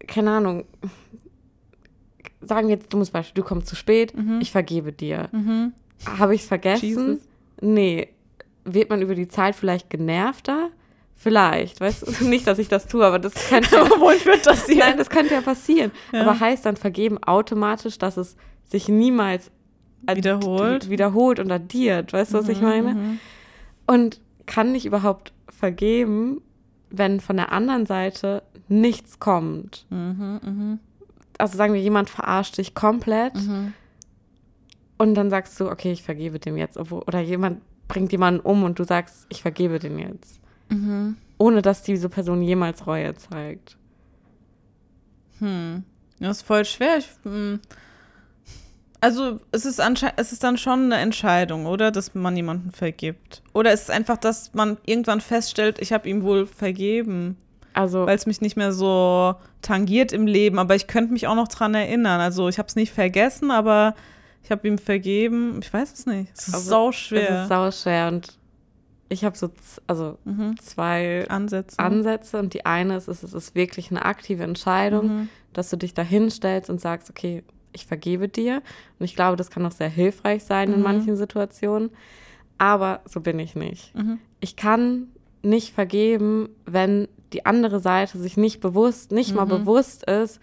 keine 0.06 0.30
Ahnung. 0.32 0.64
Sagen 2.40 2.68
wir 2.68 2.74
jetzt 2.74 2.92
dummes 2.92 3.10
Beispiel, 3.10 3.42
du 3.42 3.46
kommst 3.48 3.68
zu 3.68 3.76
spät, 3.76 4.14
Mhm. 4.16 4.40
ich 4.42 4.50
vergebe 4.52 4.92
dir. 4.92 5.28
Mhm. 5.32 5.72
Habe 6.18 6.34
ich 6.34 6.42
es 6.42 6.48
vergessen? 6.48 6.84
Jesus. 6.84 7.18
Nee. 7.60 8.08
Wird 8.64 8.90
man 8.90 9.00
über 9.02 9.14
die 9.14 9.28
Zeit 9.28 9.54
vielleicht 9.56 9.88
genervter? 9.90 10.63
Vielleicht, 11.16 11.80
weißt 11.80 12.20
du? 12.20 12.24
Nicht, 12.28 12.46
dass 12.46 12.58
ich 12.58 12.68
das 12.68 12.86
tue, 12.86 13.04
aber 13.04 13.18
das 13.18 13.34
könnte 13.48 13.78
Aber 13.80 14.00
wohin 14.00 14.18
führt 14.18 14.46
das 14.46 14.66
hier? 14.66 14.78
Nein, 14.84 14.98
das 14.98 15.08
könnte 15.10 15.34
ja 15.34 15.40
passieren. 15.40 15.90
Ja. 16.12 16.22
Aber 16.22 16.38
heißt 16.38 16.66
dann 16.66 16.76
vergeben 16.76 17.22
automatisch, 17.22 17.98
dass 17.98 18.16
es 18.16 18.36
sich 18.66 18.88
niemals 18.88 19.50
Wiederholt? 20.06 20.90
wiederholt 20.90 21.38
und 21.40 21.50
addiert. 21.50 22.12
Weißt 22.12 22.34
du, 22.34 22.38
was 22.38 22.48
ich 22.48 22.60
meine? 22.60 22.94
Mhm. 22.94 23.18
Und 23.86 24.20
kann 24.46 24.74
ich 24.74 24.84
überhaupt 24.84 25.32
vergeben, 25.48 26.42
wenn 26.90 27.20
von 27.20 27.36
der 27.36 27.52
anderen 27.52 27.86
Seite 27.86 28.42
nichts 28.68 29.18
kommt? 29.18 29.86
Mhm. 29.88 30.40
Mhm. 30.44 30.78
Also 31.38 31.56
sagen 31.56 31.72
wir, 31.72 31.80
jemand 31.80 32.10
verarscht 32.10 32.58
dich 32.58 32.74
komplett 32.74 33.34
Mhm. 33.34 33.72
und 34.98 35.14
dann 35.14 35.30
sagst 35.30 35.58
du, 35.58 35.70
okay, 35.70 35.90
ich 35.92 36.02
vergebe 36.02 36.38
dem 36.38 36.56
jetzt. 36.58 36.76
Obwohl, 36.76 37.00
oder 37.06 37.20
jemand 37.20 37.62
bringt 37.88 38.12
jemanden 38.12 38.40
um 38.40 38.62
und 38.64 38.78
du 38.78 38.84
sagst, 38.84 39.26
ich 39.30 39.40
vergebe 39.42 39.78
den 39.78 39.98
jetzt. 39.98 40.38
Mhm. 40.68 41.16
Ohne 41.38 41.62
dass 41.62 41.82
diese 41.82 42.08
Person 42.08 42.42
jemals 42.42 42.86
Reue 42.86 43.14
zeigt. 43.16 43.76
Hm. 45.40 45.84
Das 46.20 46.38
ist 46.38 46.46
voll 46.46 46.64
schwer. 46.64 46.98
Ich, 46.98 47.08
hm. 47.24 47.60
also 49.00 49.40
es 49.50 49.66
ist 49.66 49.80
anscheinend, 49.80 50.18
es 50.18 50.32
ist 50.32 50.44
dann 50.44 50.56
schon 50.56 50.84
eine 50.84 50.96
Entscheidung, 50.96 51.66
oder? 51.66 51.90
Dass 51.90 52.14
man 52.14 52.36
jemanden 52.36 52.70
vergibt. 52.70 53.42
Oder 53.52 53.72
ist 53.72 53.82
es 53.84 53.90
einfach, 53.90 54.16
dass 54.16 54.54
man 54.54 54.78
irgendwann 54.86 55.20
feststellt, 55.20 55.80
ich 55.80 55.92
habe 55.92 56.08
ihm 56.08 56.22
wohl 56.22 56.46
vergeben, 56.46 57.36
Also, 57.74 58.06
weil 58.06 58.16
es 58.16 58.26
mich 58.26 58.40
nicht 58.40 58.56
mehr 58.56 58.72
so 58.72 59.34
tangiert 59.60 60.12
im 60.12 60.26
Leben, 60.26 60.58
aber 60.58 60.76
ich 60.76 60.86
könnte 60.86 61.12
mich 61.12 61.26
auch 61.26 61.34
noch 61.34 61.48
dran 61.48 61.74
erinnern. 61.74 62.20
Also 62.20 62.48
ich 62.48 62.58
habe 62.58 62.68
es 62.68 62.76
nicht 62.76 62.92
vergessen, 62.92 63.50
aber 63.50 63.94
ich 64.44 64.50
habe 64.50 64.68
ihm 64.68 64.78
vergeben. 64.78 65.58
Ich 65.60 65.72
weiß 65.72 65.92
es 65.92 66.06
nicht. 66.06 66.30
Es 66.36 66.48
ist 66.48 66.54
Also, 66.54 66.68
sau 66.70 66.88
es 66.90 67.12
ist 67.12 67.48
sau 67.48 67.70
schwer 67.70 68.08
und 68.08 68.38
ich 69.14 69.24
habe 69.24 69.36
so 69.36 69.50
also 69.86 70.18
mhm. 70.24 70.56
zwei 70.60 71.26
Ansätze. 71.28 71.78
Ansätze 71.78 72.38
und 72.38 72.52
die 72.54 72.66
eine 72.66 72.96
ist, 72.96 73.08
es 73.08 73.22
ist, 73.22 73.54
wirklich 73.54 73.90
eine 73.90 74.04
aktive 74.04 74.42
Entscheidung, 74.44 75.06
Mhm. 75.06 75.28
dass 75.52 75.70
du 75.70 75.76
dich 75.76 75.94
da 75.94 76.02
hinstellst 76.02 76.68
und 76.68 76.80
sagst, 76.80 77.08
okay, 77.10 77.42
ich 77.72 77.86
vergebe 77.86 78.28
dir. 78.28 78.62
Und 78.98 79.04
ich 79.04 79.16
glaube, 79.16 79.36
das 79.36 79.50
kann 79.50 79.64
auch 79.66 79.72
sehr 79.72 79.88
hilfreich 79.88 80.44
sein 80.44 80.68
in 80.72 80.76
Mhm. 80.78 80.82
manchen 80.84 81.16
Situationen. 81.16 81.90
Aber 82.58 83.00
so 83.06 83.20
bin 83.20 83.38
ich 83.38 83.54
nicht. 83.56 83.94
Mhm. 83.94 84.18
Ich 84.40 84.54
kann 84.56 85.08
nicht 85.42 85.74
vergeben, 85.74 86.48
wenn 86.66 87.08
die 87.32 87.44
andere 87.46 87.80
Seite 87.80 88.18
sich 88.18 88.36
nicht 88.36 88.60
bewusst, 88.60 89.10
nicht 89.12 89.34
mal 89.34 89.44
Mhm. 89.44 89.48
bewusst 89.50 90.04
ist, 90.08 90.40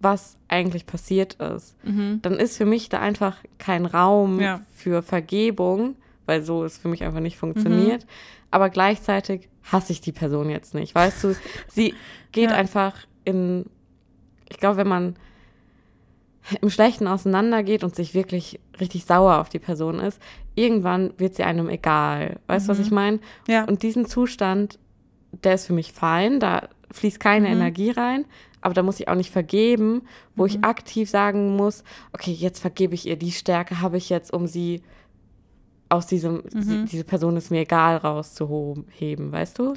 was 0.00 0.36
eigentlich 0.46 0.86
passiert 0.86 1.34
ist. 1.34 1.74
Mhm. 1.84 2.20
Dann 2.22 2.34
ist 2.34 2.56
für 2.56 2.64
mich 2.66 2.88
da 2.88 3.00
einfach 3.00 3.36
kein 3.58 3.84
Raum 3.86 4.40
Ja. 4.40 4.60
für 4.72 5.02
Vergebung, 5.02 5.96
weil 6.28 6.42
so 6.42 6.62
es 6.64 6.78
für 6.78 6.88
mich 6.88 7.02
einfach 7.02 7.20
nicht 7.20 7.36
Mhm. 7.36 7.40
funktioniert. 7.40 8.06
Aber 8.50 8.70
gleichzeitig 8.70 9.48
hasse 9.72 9.92
ich 9.92 10.00
die 10.00 10.12
Person 10.12 10.48
jetzt 10.50 10.74
nicht. 10.74 10.94
Weißt 10.94 11.24
du, 11.24 11.34
sie 11.66 11.94
geht 12.32 12.50
Ja. 12.50 12.56
einfach 12.56 12.94
in, 13.24 13.66
ich 14.48 14.58
glaube, 14.58 14.76
wenn 14.76 14.88
man 14.88 15.16
im 16.62 16.70
Schlechten 16.70 17.06
auseinandergeht 17.06 17.84
und 17.84 17.94
sich 17.94 18.14
wirklich 18.14 18.58
richtig 18.80 19.04
sauer 19.04 19.38
auf 19.38 19.48
die 19.50 19.58
Person 19.58 19.98
ist, 20.00 20.18
irgendwann 20.54 21.12
wird 21.18 21.34
sie 21.34 21.42
einem 21.42 21.68
egal. 21.68 22.38
Weißt 22.46 22.66
du, 22.66 22.70
was 22.70 22.78
Mhm. 22.78 22.84
ich 22.84 22.90
meine? 22.90 23.20
Ja. 23.46 23.64
Und 23.64 23.82
diesen 23.82 24.06
Zustand, 24.06 24.78
der 25.44 25.54
ist 25.54 25.66
für 25.66 25.74
mich 25.74 25.92
fein, 25.92 26.40
da 26.40 26.68
fließt 26.90 27.20
keine 27.20 27.48
Mhm. 27.48 27.52
Energie 27.54 27.90
rein, 27.90 28.24
aber 28.62 28.72
da 28.72 28.82
muss 28.82 28.98
ich 28.98 29.08
auch 29.08 29.14
nicht 29.14 29.30
vergeben, 29.30 30.02
wo 30.36 30.46
ich 30.46 30.56
Mhm. 30.58 30.64
aktiv 30.64 31.10
sagen 31.10 31.54
muss, 31.54 31.84
okay, 32.14 32.32
jetzt 32.32 32.60
vergebe 32.60 32.94
ich 32.94 33.06
ihr, 33.06 33.16
die 33.16 33.32
Stärke 33.32 33.82
habe 33.82 33.98
ich 33.98 34.08
jetzt, 34.08 34.32
um 34.32 34.46
sie 34.46 34.80
aus 35.88 36.06
diesem, 36.06 36.42
Mhm. 36.52 36.86
diese 36.86 37.04
Person 37.04 37.36
ist 37.36 37.50
mir 37.50 37.60
egal 37.60 37.96
rauszuheben, 37.98 39.32
weißt 39.32 39.58
du? 39.58 39.74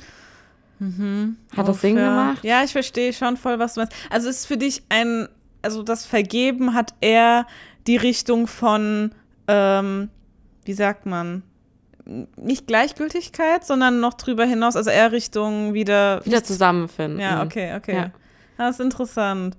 Mhm. 0.79 1.37
Hat 1.55 1.67
das 1.67 1.81
Sinn 1.81 1.95
gemacht? 1.95 2.43
Ja, 2.43 2.63
ich 2.63 2.71
verstehe 2.71 3.13
schon 3.13 3.37
voll, 3.37 3.59
was 3.59 3.75
du 3.75 3.81
meinst. 3.81 3.93
Also 4.09 4.29
ist 4.29 4.45
für 4.45 4.57
dich 4.57 4.83
ein, 4.89 5.27
also 5.61 5.83
das 5.83 6.05
Vergeben 6.05 6.73
hat 6.73 6.93
eher 7.01 7.45
die 7.87 7.97
Richtung 7.97 8.47
von, 8.47 9.11
ähm, 9.47 10.09
wie 10.65 10.73
sagt 10.73 11.05
man, 11.05 11.43
nicht 12.35 12.65
Gleichgültigkeit, 12.67 13.63
sondern 13.63 13.99
noch 13.99 14.15
drüber 14.15 14.43
hinaus, 14.45 14.75
also 14.75 14.89
eher 14.89 15.11
Richtung 15.11 15.73
wieder. 15.73 16.25
Wieder 16.25 16.43
zusammenfinden. 16.43 17.19
Ja, 17.19 17.43
okay, 17.43 17.75
okay. 17.77 17.95
Ja. 17.95 18.11
Das 18.57 18.79
ist 18.79 18.81
interessant. 18.81 19.55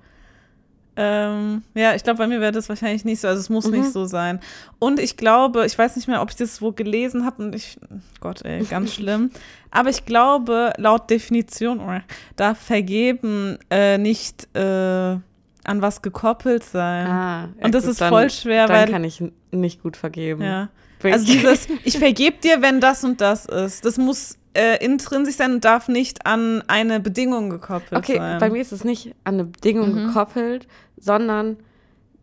Ähm, 0.95 1.63
ja, 1.75 1.95
ich 1.95 2.03
glaube, 2.05 2.19
bei 2.19 2.27
mir 2.27 2.41
wäre 2.41 2.53
das 2.53 2.69
wahrscheinlich 2.69 3.05
nicht 3.05 3.21
so. 3.21 3.29
Also 3.29 3.41
es 3.41 3.49
muss 3.49 3.67
Mhm. 3.67 3.81
nicht 3.81 3.93
so 3.93 4.05
sein. 4.05 4.41
Und 4.79 5.01
ich 5.01 5.17
glaube, 5.17 5.65
ich 5.65 5.79
weiß 5.79 5.97
nicht 5.97 6.07
mehr, 6.07 6.21
ob 6.21 6.31
ich 6.31 6.37
das 6.37 6.61
wo 6.61 6.73
gelesen 6.73 7.25
habe 7.25 7.43
und 7.45 7.55
ich, 7.55 7.79
Gott, 8.21 8.43
ey, 8.45 8.63
ganz 8.65 8.93
schlimm. 8.95 9.31
Aber 9.71 9.89
ich 9.89 10.05
glaube, 10.05 10.73
laut 10.77 11.09
Definition 11.09 11.81
oh, 11.81 12.01
darf 12.37 12.59
Vergeben 12.59 13.59
äh, 13.71 13.97
nicht 13.97 14.55
äh, 14.55 14.61
an 14.61 15.81
was 15.81 16.03
gekoppelt 16.03 16.63
sein. 16.65 17.07
Ah, 17.07 17.49
ja, 17.59 17.65
und 17.65 17.75
das 17.75 17.85
gut, 17.85 17.93
ist 17.93 18.01
dann, 18.03 18.11
voll 18.11 18.29
schwer, 18.31 18.67
Dann 18.67 18.77
weil 18.77 18.89
kann 18.91 19.05
ich 19.05 19.23
nicht 19.51 19.83
gut 19.83 19.97
vergeben. 19.97 20.43
ja. 20.43 20.69
Also 21.05 21.25
dieses, 21.33 21.67
ich 21.85 21.99
vergebe 21.99 22.37
dir, 22.37 22.63
wenn 22.63 22.81
das 22.81 23.03
und 23.03 23.21
das 23.21 23.47
ist. 23.47 23.85
Das 23.85 23.97
muss 23.99 24.37
äh, 24.55 24.85
intrinsisch 24.85 25.37
sein 25.37 25.53
und 25.55 25.65
darf 25.65 25.89
nicht 25.89 26.27
an 26.27 26.63
eine 26.69 27.01
Bedingung 27.01 27.51
gekoppelt 27.51 27.93
Okay, 28.05 28.17
sein. 28.19 28.39
bei 28.39 28.51
mir 28.51 28.61
ist 28.61 28.73
es 28.73 28.85
nicht 28.85 29.15
an 29.25 29.35
eine 29.35 29.45
Bedingung 29.45 29.93
Mhm. 29.95 30.07
gekoppelt, 30.09 30.67
sondern 30.99 31.57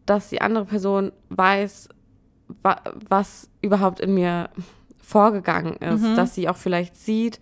dass 0.05 0.29
die 0.29 0.41
andere 0.41 0.65
Person 0.65 1.11
weiß, 1.29 1.89
wa 2.63 2.77
was 3.09 3.49
überhaupt 3.61 3.99
in 3.99 4.13
mir 4.13 4.49
vorgegangen 5.01 5.75
ist, 5.77 6.01
Mhm. 6.03 6.15
dass 6.15 6.35
sie 6.35 6.47
auch 6.49 6.57
vielleicht 6.57 6.95
sieht, 6.95 7.39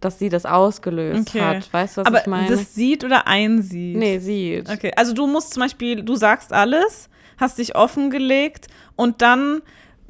dass 0.00 0.18
sie 0.18 0.28
das 0.28 0.46
ausgelöst 0.46 1.28
Okay. 1.30 1.40
hat. 1.40 1.72
Weißt 1.72 1.96
du, 1.96 2.00
was 2.00 2.06
Aber 2.06 2.20
ich 2.20 2.26
meine? 2.26 2.48
das 2.48 2.74
sieht 2.74 3.04
oder 3.04 3.26
einsieht? 3.26 3.96
nee, 3.96 4.18
sieht. 4.18 4.70
Okay, 4.70 4.92
also 4.96 5.12
du 5.12 5.26
musst 5.26 5.52
zum 5.54 5.62
Beispiel, 5.62 6.02
du 6.02 6.14
sagst 6.16 6.52
alles, 6.52 7.08
hast 7.36 7.58
dich 7.58 7.74
offengelegt 7.74 8.68
und 8.96 9.22
dann 9.22 9.60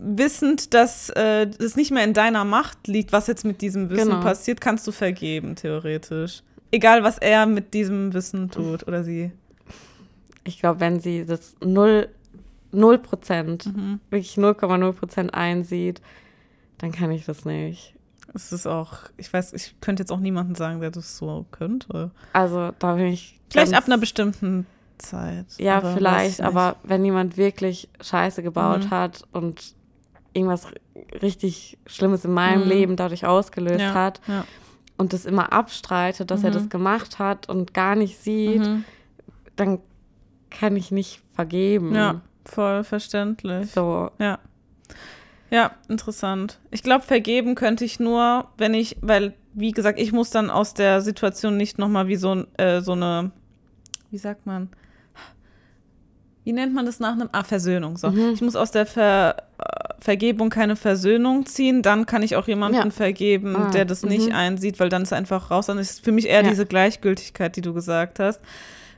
wissend, 0.02 0.72
dass 0.74 1.10
äh, 1.10 1.46
es 1.58 1.76
nicht 1.76 1.90
mehr 1.90 2.04
in 2.04 2.14
deiner 2.14 2.44
Macht 2.44 2.86
liegt, 2.88 3.12
was 3.12 3.26
jetzt 3.26 3.44
mit 3.44 3.60
diesem 3.60 3.90
Wissen 3.90 4.08
Genau. 4.10 4.20
passiert, 4.20 4.60
kannst 4.60 4.86
du 4.86 4.92
vergeben, 4.92 5.56
theoretisch. 5.56 6.42
Egal, 6.70 7.02
was 7.02 7.18
er 7.18 7.46
mit 7.46 7.74
diesem 7.74 8.12
Wissen 8.14 8.50
tut 8.50 8.86
oder 8.86 9.04
sie. 9.04 9.32
Ich 10.44 10.58
glaube, 10.60 10.80
wenn 10.80 11.00
sie 11.00 11.26
das 11.26 11.54
0, 11.62 12.08
0 12.72 12.98
Prozent, 12.98 13.66
Mhm. 13.66 14.00
wirklich 14.10 14.36
0,0 14.38 14.92
Prozent 14.92 15.34
einsieht, 15.34 16.00
dann 16.78 16.92
kann 16.92 17.10
ich 17.10 17.24
das 17.26 17.44
nicht. 17.44 17.94
Es 18.32 18.52
ist 18.52 18.66
auch, 18.66 18.94
ich 19.16 19.32
weiß, 19.32 19.52
ich 19.54 19.74
könnte 19.80 20.02
jetzt 20.02 20.12
auch 20.12 20.20
niemanden 20.20 20.54
sagen, 20.54 20.80
der 20.80 20.90
das 20.92 21.18
so 21.18 21.44
könnte. 21.50 22.12
Also 22.32 22.70
da 22.78 22.94
bin 22.94 23.06
ich. 23.06 23.38
Vielleicht 23.50 23.74
ab 23.74 23.84
einer 23.86 23.98
bestimmten 23.98 24.66
Zeit. 24.98 25.46
Ja, 25.58 25.80
vielleicht, 25.80 26.40
aber 26.40 26.76
wenn 26.84 27.04
jemand 27.04 27.36
wirklich 27.36 27.88
Scheiße 28.00 28.42
gebaut 28.44 28.84
Mhm. 28.84 28.90
hat 28.90 29.24
und 29.32 29.74
irgendwas 30.32 30.66
richtig 31.22 31.78
Schlimmes 31.86 32.24
in 32.24 32.32
meinem 32.32 32.62
Mhm. 32.62 32.68
Leben 32.68 32.96
dadurch 32.96 33.26
ausgelöst 33.26 33.80
Ja, 33.80 33.94
hat 33.94 34.20
ja. 34.28 34.44
und 34.96 35.12
das 35.12 35.24
immer 35.26 35.52
abstreitet, 35.52 36.30
dass 36.30 36.44
er 36.44 36.50
Mhm. 36.50 36.54
das 36.54 36.68
gemacht 36.68 37.18
hat 37.18 37.48
und 37.48 37.74
gar 37.74 37.96
nicht 37.96 38.18
sieht, 38.18 38.60
Mhm. 38.66 38.84
dann 39.56 39.78
kann 40.50 40.76
ich 40.76 40.90
nicht 40.90 41.20
vergeben. 41.34 41.94
Ja, 41.94 42.20
voll 42.44 42.84
verständlich. 42.84 43.70
So, 43.72 44.10
Ja. 44.18 44.38
Ja, 45.52 45.72
interessant. 45.88 46.60
Ich 46.70 46.84
glaube, 46.84 47.04
vergeben 47.04 47.56
könnte 47.56 47.84
ich 47.84 47.98
nur, 47.98 48.46
wenn 48.56 48.72
ich, 48.72 48.96
weil, 49.00 49.34
wie 49.52 49.72
gesagt, 49.72 49.98
ich 49.98 50.12
muss 50.12 50.30
dann 50.30 50.48
aus 50.48 50.74
der 50.74 51.00
Situation 51.00 51.56
nicht 51.56 51.76
nochmal 51.76 52.06
wie 52.06 52.14
so, 52.14 52.44
äh, 52.56 52.80
so 52.82 52.92
eine, 52.92 53.32
wie 54.12 54.18
sagt 54.18 54.46
man, 54.46 54.68
wie 56.50 56.54
nennt 56.54 56.74
man 56.74 56.84
das 56.84 56.98
nach 56.98 57.12
einem, 57.12 57.28
ah, 57.30 57.44
Versöhnung, 57.44 57.96
so. 57.96 58.10
Mhm. 58.10 58.32
Ich 58.34 58.40
muss 58.42 58.56
aus 58.56 58.72
der 58.72 58.84
Ver, 58.84 59.36
äh, 59.58 59.62
Vergebung 60.00 60.50
keine 60.50 60.74
Versöhnung 60.74 61.46
ziehen, 61.46 61.80
dann 61.80 62.06
kann 62.06 62.24
ich 62.24 62.34
auch 62.34 62.48
jemanden 62.48 62.76
Ja. 62.76 62.90
vergeben, 62.90 63.54
Ah, 63.54 63.70
der 63.70 63.84
das 63.84 64.02
nicht 64.04 64.30
mhm. 64.30 64.34
einsieht, 64.34 64.80
weil 64.80 64.88
dann 64.88 65.02
ist 65.02 65.12
einfach 65.12 65.52
raus. 65.52 65.66
Dann 65.66 65.78
ist 65.78 66.02
für 66.04 66.10
mich 66.10 66.26
eher 66.26 66.42
Ja. 66.42 66.48
diese 66.50 66.66
Gleichgültigkeit, 66.66 67.54
die 67.54 67.60
du 67.60 67.72
gesagt 67.72 68.18
hast. 68.18 68.40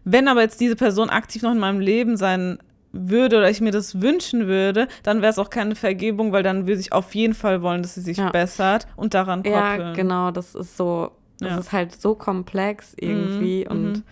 Wenn 0.04 0.28
aber 0.28 0.40
jetzt 0.40 0.60
diese 0.60 0.76
Person 0.76 1.10
aktiv 1.10 1.42
noch 1.42 1.52
in 1.52 1.58
meinem 1.58 1.80
Leben 1.80 2.16
sein 2.16 2.58
würde 2.92 3.36
oder 3.36 3.50
ich 3.50 3.60
mir 3.60 3.70
das 3.70 4.00
wünschen 4.00 4.46
würde, 4.46 4.88
dann 5.02 5.20
wäre 5.20 5.30
es 5.30 5.38
auch 5.38 5.50
keine 5.50 5.74
Vergebung, 5.74 6.32
weil 6.32 6.42
dann 6.42 6.66
würde 6.66 6.80
ich 6.80 6.92
auf 6.94 7.14
jeden 7.14 7.34
Fall 7.34 7.60
wollen, 7.60 7.82
dass 7.82 7.94
sie 7.96 8.00
sich 8.00 8.16
Ja. 8.16 8.30
bessert 8.30 8.86
und 8.96 9.12
daran 9.12 9.42
koppeln. 9.42 9.54
ja, 9.88 9.92
genau, 9.92 10.30
das 10.30 10.54
ist 10.54 10.76
so, 10.78 11.10
das 11.38 11.50
Ja. 11.50 11.58
ist 11.58 11.72
halt 11.72 12.00
so 12.00 12.14
komplex 12.14 12.94
irgendwie 12.98 13.66
Mhm, 13.66 13.70
und 13.70 13.92
mhm. 13.98 14.02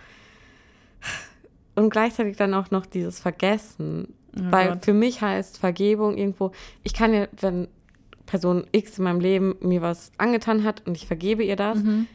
Und 1.75 1.89
gleichzeitig 1.89 2.37
dann 2.37 2.53
auch 2.53 2.71
noch 2.71 2.85
dieses 2.85 3.19
Vergessen. 3.19 4.13
Oh 4.35 4.41
Weil 4.49 4.69
Gott. 4.69 4.85
für 4.85 4.93
mich 4.93 5.21
heißt 5.21 5.57
Vergebung 5.57 6.17
irgendwo, 6.17 6.51
ich 6.83 6.93
kann 6.93 7.13
ja, 7.13 7.27
wenn 7.39 7.67
Person 8.25 8.65
X 8.71 8.97
in 8.97 9.03
meinem 9.03 9.19
Leben 9.19 9.55
mir 9.61 9.81
was 9.81 10.11
angetan 10.17 10.63
hat 10.63 10.83
und 10.85 10.95
ich 10.95 11.05
vergebe 11.07 11.43
ihr 11.43 11.55
das, 11.57 11.79
Mhm. 11.83 12.07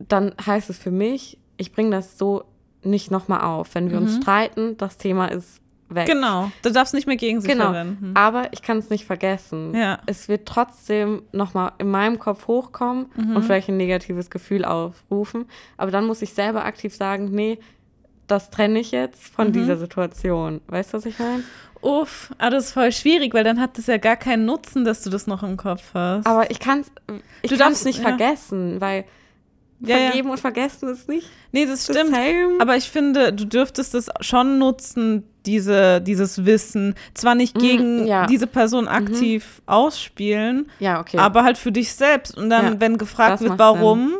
dann 0.00 0.34
heißt 0.44 0.70
es 0.70 0.78
für 0.78 0.90
mich, 0.90 1.38
ich 1.56 1.72
bringe 1.72 1.90
das 1.90 2.18
so 2.18 2.44
nicht 2.82 3.10
nochmal 3.10 3.40
auf. 3.42 3.74
Wenn 3.74 3.90
wir 3.90 3.98
uns 3.98 4.16
Mhm. 4.16 4.22
streiten, 4.22 4.76
das 4.76 4.98
Thema 4.98 5.26
ist 5.26 5.60
weg. 5.88 6.06
Genau, 6.06 6.50
du 6.62 6.70
darfst 6.70 6.94
nicht 6.94 7.06
mehr 7.06 7.16
gegen 7.16 7.40
sie 7.40 7.48
Genau. 7.48 7.64
verwenden. 7.66 8.12
Aber 8.14 8.52
ich 8.52 8.62
kann 8.62 8.78
es 8.78 8.90
nicht 8.90 9.04
vergessen. 9.06 9.74
Ja. 9.74 9.98
Es 10.06 10.28
wird 10.28 10.46
trotzdem 10.46 11.22
nochmal 11.32 11.72
in 11.78 11.90
meinem 11.90 12.18
Kopf 12.18 12.46
hochkommen 12.46 13.06
Mhm. 13.16 13.36
und 13.36 13.42
vielleicht 13.44 13.68
ein 13.68 13.76
negatives 13.78 14.30
Gefühl 14.30 14.64
aufrufen. 14.64 15.46
Aber 15.76 15.90
dann 15.90 16.06
muss 16.06 16.22
ich 16.22 16.32
selber 16.34 16.64
aktiv 16.64 16.94
sagen, 16.94 17.30
nee, 17.32 17.58
das 18.28 18.50
trenne 18.50 18.78
ich 18.80 18.92
jetzt 18.92 19.26
von 19.28 19.48
Mhm. 19.48 19.52
dieser 19.52 19.76
Situation. 19.76 20.60
Weißt 20.68 20.92
du, 20.92 20.98
was 20.98 21.06
ich 21.06 21.18
meine? 21.18 21.42
Uff, 21.80 22.30
aber 22.38 22.50
das 22.50 22.66
ist 22.66 22.72
voll 22.72 22.90
schwierig, 22.92 23.34
weil 23.34 23.44
dann 23.44 23.60
hat 23.60 23.78
es 23.78 23.86
ja 23.86 23.98
gar 23.98 24.16
keinen 24.16 24.44
Nutzen, 24.44 24.84
dass 24.84 25.02
du 25.02 25.10
das 25.10 25.26
noch 25.26 25.42
im 25.42 25.56
Kopf 25.56 25.82
hast. 25.94 26.26
Aber 26.26 26.50
ich 26.50 26.58
kann 26.58 26.80
es 26.80 26.90
ich 27.42 27.50
Du 27.50 27.56
darfst- 27.56 27.84
nicht 27.84 27.98
ja. 28.02 28.08
vergessen, 28.08 28.80
weil 28.80 29.04
Ja, 29.80 29.96
ja. 29.96 30.04
vergeben 30.08 30.30
und 30.30 30.40
vergessen 30.40 30.88
ist 30.88 31.08
nicht 31.08 31.28
nee, 31.52 31.64
das 31.66 31.84
stimmt. 31.84 32.10
dasselbe. 32.10 32.60
Aber 32.60 32.76
ich 32.76 32.90
finde, 32.90 33.32
du 33.32 33.46
dürftest 33.46 33.94
es 33.94 34.08
schon 34.20 34.58
nutzen, 34.58 35.22
diese, 35.46 36.00
dieses 36.00 36.44
Wissen. 36.44 36.96
Zwar 37.14 37.36
nicht 37.36 37.54
Mhm, 37.56 37.60
gegen 37.60 38.06
ja. 38.08 38.26
diese 38.26 38.48
Person 38.48 38.88
aktiv 38.88 39.62
ausspielen, 39.66 40.68
ja, 40.80 41.00
okay. 41.00 41.18
aber 41.18 41.44
halt 41.44 41.58
für 41.58 41.70
dich 41.72 41.92
selbst. 41.94 42.36
Und 42.36 42.50
dann, 42.50 42.64
Ja, 42.74 42.80
wenn 42.80 42.98
gefragt 42.98 43.34
das 43.34 43.40
wird, 43.42 43.58
warum, 43.58 44.14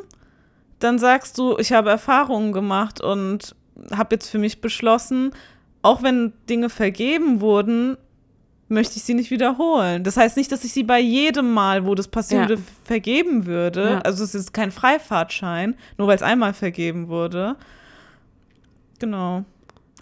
dann 0.79 1.01
sagst 1.01 1.37
du, 1.39 1.59
ich 1.59 1.73
habe 1.73 1.91
Erfahrungen 1.91 2.53
gemacht 2.53 3.01
und 3.01 3.57
habe 3.95 4.15
jetzt 4.17 4.29
für 4.29 4.39
mich 4.39 4.61
beschlossen, 4.61 5.33
auch 5.83 6.03
wenn 6.03 6.33
Dinge 6.49 6.69
vergeben 6.71 7.41
wurden, 7.41 7.97
möchte 8.69 8.97
ich 8.97 9.05
sie 9.05 9.15
nicht 9.15 9.31
wiederholen. 9.31 10.05
Das 10.05 10.17
heißt 10.17 10.37
nicht, 10.37 10.53
dass 10.53 10.63
ich 10.65 10.73
sie 10.73 10.83
bei 10.83 11.01
jedem 11.01 11.53
Mal, 11.53 11.87
wo 11.87 11.95
das 11.95 12.09
passieren 12.09 12.49
Ja. 12.51 12.57
vergeben 12.85 13.47
würde. 13.47 13.85
Ja. 13.93 13.99
Also 14.01 14.25
es 14.25 14.35
ist 14.35 14.53
kein 14.53 14.71
Freifahrtschein, 14.73 15.75
nur 15.97 16.07
weil 16.09 16.17
es 16.17 16.23
einmal 16.23 16.53
vergeben 16.53 17.09
wurde. 17.09 17.57
Genau. 18.99 19.45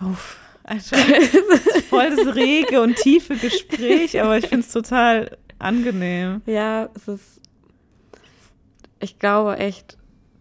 Uff. 0.00 0.38
Alter, 0.64 0.96
voll 1.90 2.10
das 2.16 2.34
rege 2.34 2.80
und 2.82 2.96
tiefe 2.96 3.36
Gespräch, 3.36 4.20
aber 4.20 4.36
ich 4.38 4.48
finde 4.48 4.66
es 4.66 4.72
total 4.72 5.36
angenehm. 5.60 6.42
Ja, 6.46 6.88
es 6.96 7.06
ist. 7.06 7.40
Ich 8.98 9.20
glaube 9.20 9.58
echt, 9.58 9.96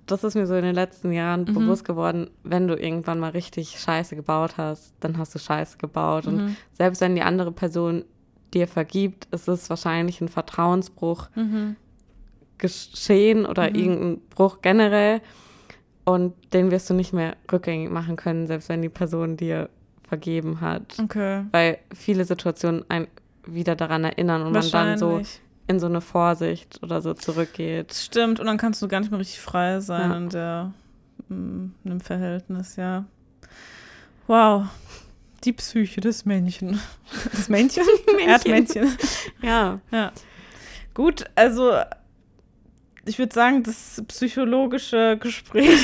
das 0.06 0.24
ist 0.24 0.36
mir 0.36 0.46
so 0.48 0.56
in 0.56 0.64
den 0.64 0.76
letzten 0.76 1.12
Jahren 1.12 1.42
Mhm. 1.42 1.54
bewusst 1.54 1.86
geworden, 1.86 2.30
wenn 2.44 2.68
du 2.68 2.76
irgendwann 2.76 3.20
mal 3.20 3.32
richtig 3.32 3.80
Scheiße 3.80 4.16
gebaut 4.16 4.58
hast, 4.58 4.94
dann 5.00 5.18
hast 5.18 5.34
du 5.36 5.40
Scheiße 5.40 5.78
gebaut. 5.78 6.28
Und 6.28 6.36
Mhm. 6.38 6.56
selbst 6.74 7.02
wenn 7.02 7.16
die 7.16 7.22
andere 7.24 7.52
Person 7.52 8.04
dir 8.54 8.68
vergibt, 8.68 9.28
ist 9.32 9.48
es 9.48 9.70
wahrscheinlich 9.70 10.22
ein 10.22 10.30
Vertrauensbruch 10.30 11.28
Mhm. 11.36 11.76
geschehen 12.58 13.46
oder 13.46 13.70
Mhm. 13.70 13.76
irgendein 13.76 14.22
Bruch 14.30 14.62
generell. 14.62 15.22
Und 16.04 16.34
den 16.54 16.70
wirst 16.72 16.90
du 16.90 16.94
nicht 16.94 17.14
mehr 17.14 17.36
rückgängig 17.52 17.90
machen 17.90 18.16
können, 18.16 18.46
selbst 18.48 18.70
wenn 18.70 18.82
die 18.82 18.90
Person 18.90 19.38
dir 19.38 19.70
vergeben 20.08 20.62
hat. 20.62 20.98
Okay. 21.02 21.46
Weil 21.52 21.80
viele 21.94 22.26
Situationen 22.26 22.86
einen 22.90 23.08
wieder 23.46 23.76
daran 23.76 24.04
erinnern 24.04 24.44
und 24.44 24.52
man 24.54 24.70
dann 24.72 24.98
so. 24.98 25.22
In 25.68 25.80
so 25.80 25.88
eine 25.88 26.02
Vorsicht 26.02 26.80
oder 26.84 27.02
so 27.02 27.14
zurückgeht. 27.14 27.94
Stimmt, 27.94 28.40
und 28.40 28.46
dann 28.46 28.58
kannst 28.58 28.82
du 28.82 28.88
gar 28.88 29.00
nicht 29.00 29.10
mehr 29.12 29.20
richtig 29.20 29.40
frei 29.42 29.80
sein 29.80 30.12
Ja. 30.12 30.18
in 30.18 30.30
der 30.30 30.72
mm, 31.30 31.66
in 31.84 31.92
einem 31.92 32.00
Verhältnis, 32.02 32.76
ja. 32.76 33.06
Wow. 34.28 34.66
Die 35.44 35.54
Psyche 35.54 36.02
des 36.02 36.26
Männchen. 36.26 36.80
Das 37.32 37.50
Männchen? 37.50 37.84
Erdmännchen. 38.28 38.96
Ja. 39.42 39.80
Ja. 39.92 40.12
Gut, 40.94 41.26
also 41.36 41.74
ich 43.08 43.20
würde 43.20 43.34
sagen, 43.36 43.62
das 43.62 44.02
psychologische 44.08 45.18
Gespräch 45.20 45.80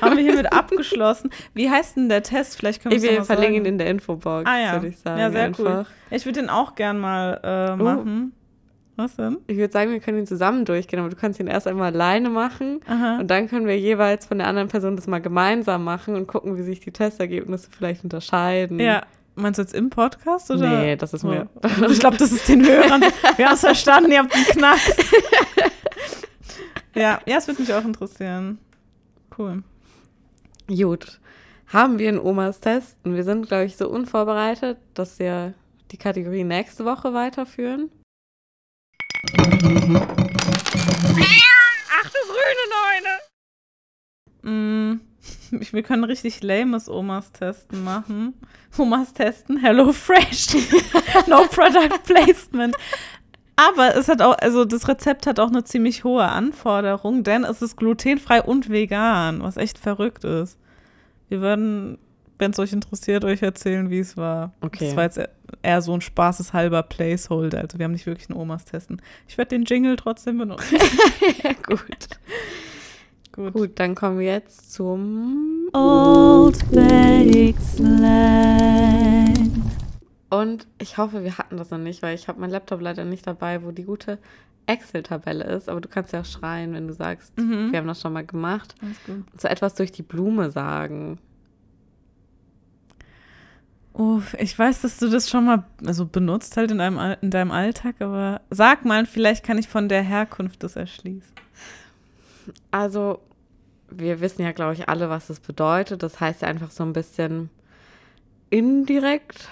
haben 0.00 0.16
wir 0.16 0.24
hiermit 0.24 0.52
abgeschlossen. 0.52 1.30
Wie 1.54 1.70
heißt 1.70 1.96
denn 1.96 2.08
der 2.08 2.24
Test? 2.24 2.56
Vielleicht 2.56 2.82
können 2.82 3.00
wir 3.00 3.10
Wir 3.10 3.24
verlinken 3.24 3.60
ihn 3.60 3.64
in 3.66 3.78
der 3.78 3.88
Infobox, 3.88 4.48
Ah 4.50 4.58
ja. 4.58 4.72
würde 4.72 4.88
ich 4.88 4.98
sagen. 4.98 5.20
Ja, 5.20 5.30
sehr 5.30 5.52
cool. 5.58 5.66
einfach. 5.68 5.90
Ich 6.10 6.24
würde 6.24 6.40
den 6.40 6.50
auch 6.50 6.74
gern 6.74 6.98
mal 6.98 7.40
äh, 7.44 7.72
Oh. 7.80 7.84
machen. 7.84 8.32
Was 8.96 9.16
denn? 9.16 9.38
Ich 9.46 9.58
würde 9.58 9.72
sagen, 9.72 9.90
wir 9.90 10.00
können 10.00 10.18
ihn 10.18 10.26
zusammen 10.26 10.64
durchgehen, 10.64 10.98
aber 11.00 11.10
du 11.10 11.16
kannst 11.16 11.38
ihn 11.38 11.46
erst 11.46 11.66
einmal 11.66 11.92
alleine 11.92 12.30
machen 12.30 12.80
Aha. 12.88 13.18
und 13.18 13.28
dann 13.28 13.46
können 13.48 13.66
wir 13.66 13.78
jeweils 13.78 14.24
von 14.24 14.38
der 14.38 14.46
anderen 14.46 14.68
Person 14.68 14.96
das 14.96 15.06
mal 15.06 15.20
gemeinsam 15.20 15.84
machen 15.84 16.16
und 16.16 16.26
gucken, 16.26 16.56
wie 16.56 16.62
sich 16.62 16.80
die 16.80 16.92
Testergebnisse 16.92 17.68
vielleicht 17.70 18.04
unterscheiden. 18.04 18.80
Ja. 18.80 19.02
Meinst 19.34 19.58
du 19.58 19.62
jetzt 19.62 19.74
im 19.74 19.90
Podcast 19.90 20.50
oder? 20.50 20.80
Nee, 20.80 20.96
das 20.96 21.12
ist 21.12 21.22
mir. 21.22 21.46
Oh. 21.62 21.84
Ich 21.90 22.00
glaube, 22.00 22.16
das 22.16 22.32
ist 22.32 22.48
den 22.48 22.66
Hörern. 22.66 23.02
Wir 23.36 23.46
haben 23.46 23.54
es 23.54 23.60
verstanden, 23.60 24.12
ihr 24.12 24.20
habt 24.20 24.34
einen 24.34 24.44
Knacks. 24.46 24.96
ja, 26.94 27.20
ja, 27.26 27.36
es 27.36 27.46
würde 27.46 27.60
mich 27.60 27.74
auch 27.74 27.84
interessieren. 27.84 28.58
Cool. 29.36 29.62
Gut. 30.68 31.20
Haben 31.66 31.98
wir 31.98 32.08
einen 32.08 32.18
Omas 32.18 32.60
Testen? 32.60 33.14
Wir 33.14 33.24
sind, 33.24 33.48
glaube 33.48 33.64
ich, 33.64 33.76
so 33.76 33.90
unvorbereitet, 33.90 34.78
dass 34.94 35.18
wir 35.18 35.52
die 35.90 35.98
Kategorie 35.98 36.44
nächste 36.44 36.86
Woche 36.86 37.12
weiterführen. 37.12 37.90
Ach 41.90 42.10
du 42.10 42.20
grüne 42.28 42.64
Neune! 42.74 43.12
Mm, 44.42 45.00
wir 45.72 45.82
können 45.82 46.04
richtig 46.04 46.42
lames 46.42 46.88
Omas 46.88 47.32
testen 47.32 47.84
machen. 47.84 48.34
Omas 48.78 49.12
testen, 49.12 49.58
Hello 49.58 49.92
Fresh. 49.92 50.54
no 51.26 51.46
Product 51.46 52.02
Placement. 52.04 52.76
Aber 53.56 53.96
es 53.96 54.08
hat 54.08 54.20
auch, 54.20 54.36
also 54.38 54.66
das 54.66 54.86
Rezept 54.86 55.26
hat 55.26 55.40
auch 55.40 55.48
eine 55.48 55.64
ziemlich 55.64 56.04
hohe 56.04 56.24
Anforderung, 56.24 57.24
denn 57.24 57.42
es 57.44 57.62
ist 57.62 57.76
glutenfrei 57.76 58.42
und 58.42 58.68
vegan, 58.68 59.42
was 59.42 59.56
echt 59.56 59.78
verrückt 59.78 60.24
ist. 60.24 60.58
Wir 61.28 61.40
würden, 61.40 61.98
wenn 62.38 62.50
es 62.50 62.58
euch 62.58 62.72
interessiert, 62.72 63.24
euch 63.24 63.42
erzählen, 63.42 63.90
wie 63.90 64.00
es 64.00 64.16
war. 64.16 64.52
Okay. 64.60 64.86
Das 64.86 64.96
war 64.96 65.04
jetzt 65.04 65.20
eher 65.62 65.82
so 65.82 65.94
ein 65.94 66.00
spaßeshalber 66.00 66.82
Placeholder. 66.82 67.60
Also 67.60 67.78
wir 67.78 67.84
haben 67.84 67.92
nicht 67.92 68.06
wirklich 68.06 68.28
einen 68.30 68.38
Omas 68.38 68.64
testen. 68.64 69.00
Ich 69.28 69.38
werde 69.38 69.50
den 69.50 69.64
Jingle 69.64 69.96
trotzdem 69.96 70.38
benutzen. 70.38 70.78
ja, 71.42 71.52
gut. 71.66 71.80
Gut. 73.32 73.52
Gut, 73.52 73.70
dann 73.80 73.94
kommen 73.94 74.18
wir 74.18 74.26
jetzt 74.32 74.72
zum. 74.72 75.68
Old 75.74 76.58
Baked 76.70 77.60
Slang. 77.62 79.62
Und 80.30 80.66
ich 80.78 80.98
hoffe, 80.98 81.22
wir 81.22 81.38
hatten 81.38 81.56
das 81.56 81.70
noch 81.70 81.78
nicht, 81.78 82.02
weil 82.02 82.14
ich 82.14 82.28
habe 82.28 82.40
mein 82.40 82.50
Laptop 82.50 82.80
leider 82.80 83.04
nicht 83.04 83.26
dabei, 83.26 83.62
wo 83.62 83.70
die 83.70 83.84
gute 83.84 84.18
Excel-Tabelle 84.66 85.44
ist. 85.44 85.68
Aber 85.68 85.80
du 85.80 85.88
kannst 85.88 86.12
ja 86.12 86.20
auch 86.20 86.24
schreien, 86.24 86.72
wenn 86.74 86.88
du 86.88 86.94
sagst, 86.94 87.36
Mhm. 87.38 87.70
wir 87.72 87.78
haben 87.78 87.86
das 87.86 88.00
schon 88.00 88.12
mal 88.12 88.26
gemacht. 88.26 88.74
Alles 88.82 88.96
gut. 89.06 89.24
Und 89.32 89.40
so 89.40 89.48
etwas 89.48 89.74
durch 89.74 89.92
die 89.92 90.02
Blume 90.02 90.50
sagen. 90.50 91.18
Uff, 93.96 94.34
ich 94.34 94.58
weiß, 94.58 94.82
dass 94.82 94.98
du 94.98 95.08
das 95.08 95.30
schon 95.30 95.46
mal 95.46 95.64
also 95.86 96.04
benutzt 96.04 96.58
halt 96.58 96.70
in 96.70 96.78
deinem, 96.78 97.16
in 97.22 97.30
deinem 97.30 97.50
Alltag, 97.50 97.96
aber 98.00 98.42
sag 98.50 98.84
mal, 98.84 99.06
vielleicht 99.06 99.42
kann 99.42 99.56
ich 99.56 99.68
von 99.68 99.88
der 99.88 100.02
Herkunft 100.02 100.62
das 100.62 100.76
erschließen. 100.76 101.32
Also, 102.70 103.20
wir 103.88 104.20
wissen 104.20 104.42
ja, 104.42 104.52
glaube 104.52 104.74
ich, 104.74 104.90
alle, 104.90 105.08
was 105.08 105.28
das 105.28 105.40
bedeutet. 105.40 106.02
Das 106.02 106.20
heißt 106.20 106.42
ja 106.42 106.48
einfach 106.48 106.70
so 106.70 106.84
ein 106.84 106.92
bisschen 106.92 107.48
indirekt 108.50 109.48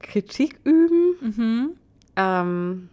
Kritik 0.00 0.58
üben. 0.64 1.14
Mhm. 1.20 1.70
Ähm, 2.16 2.88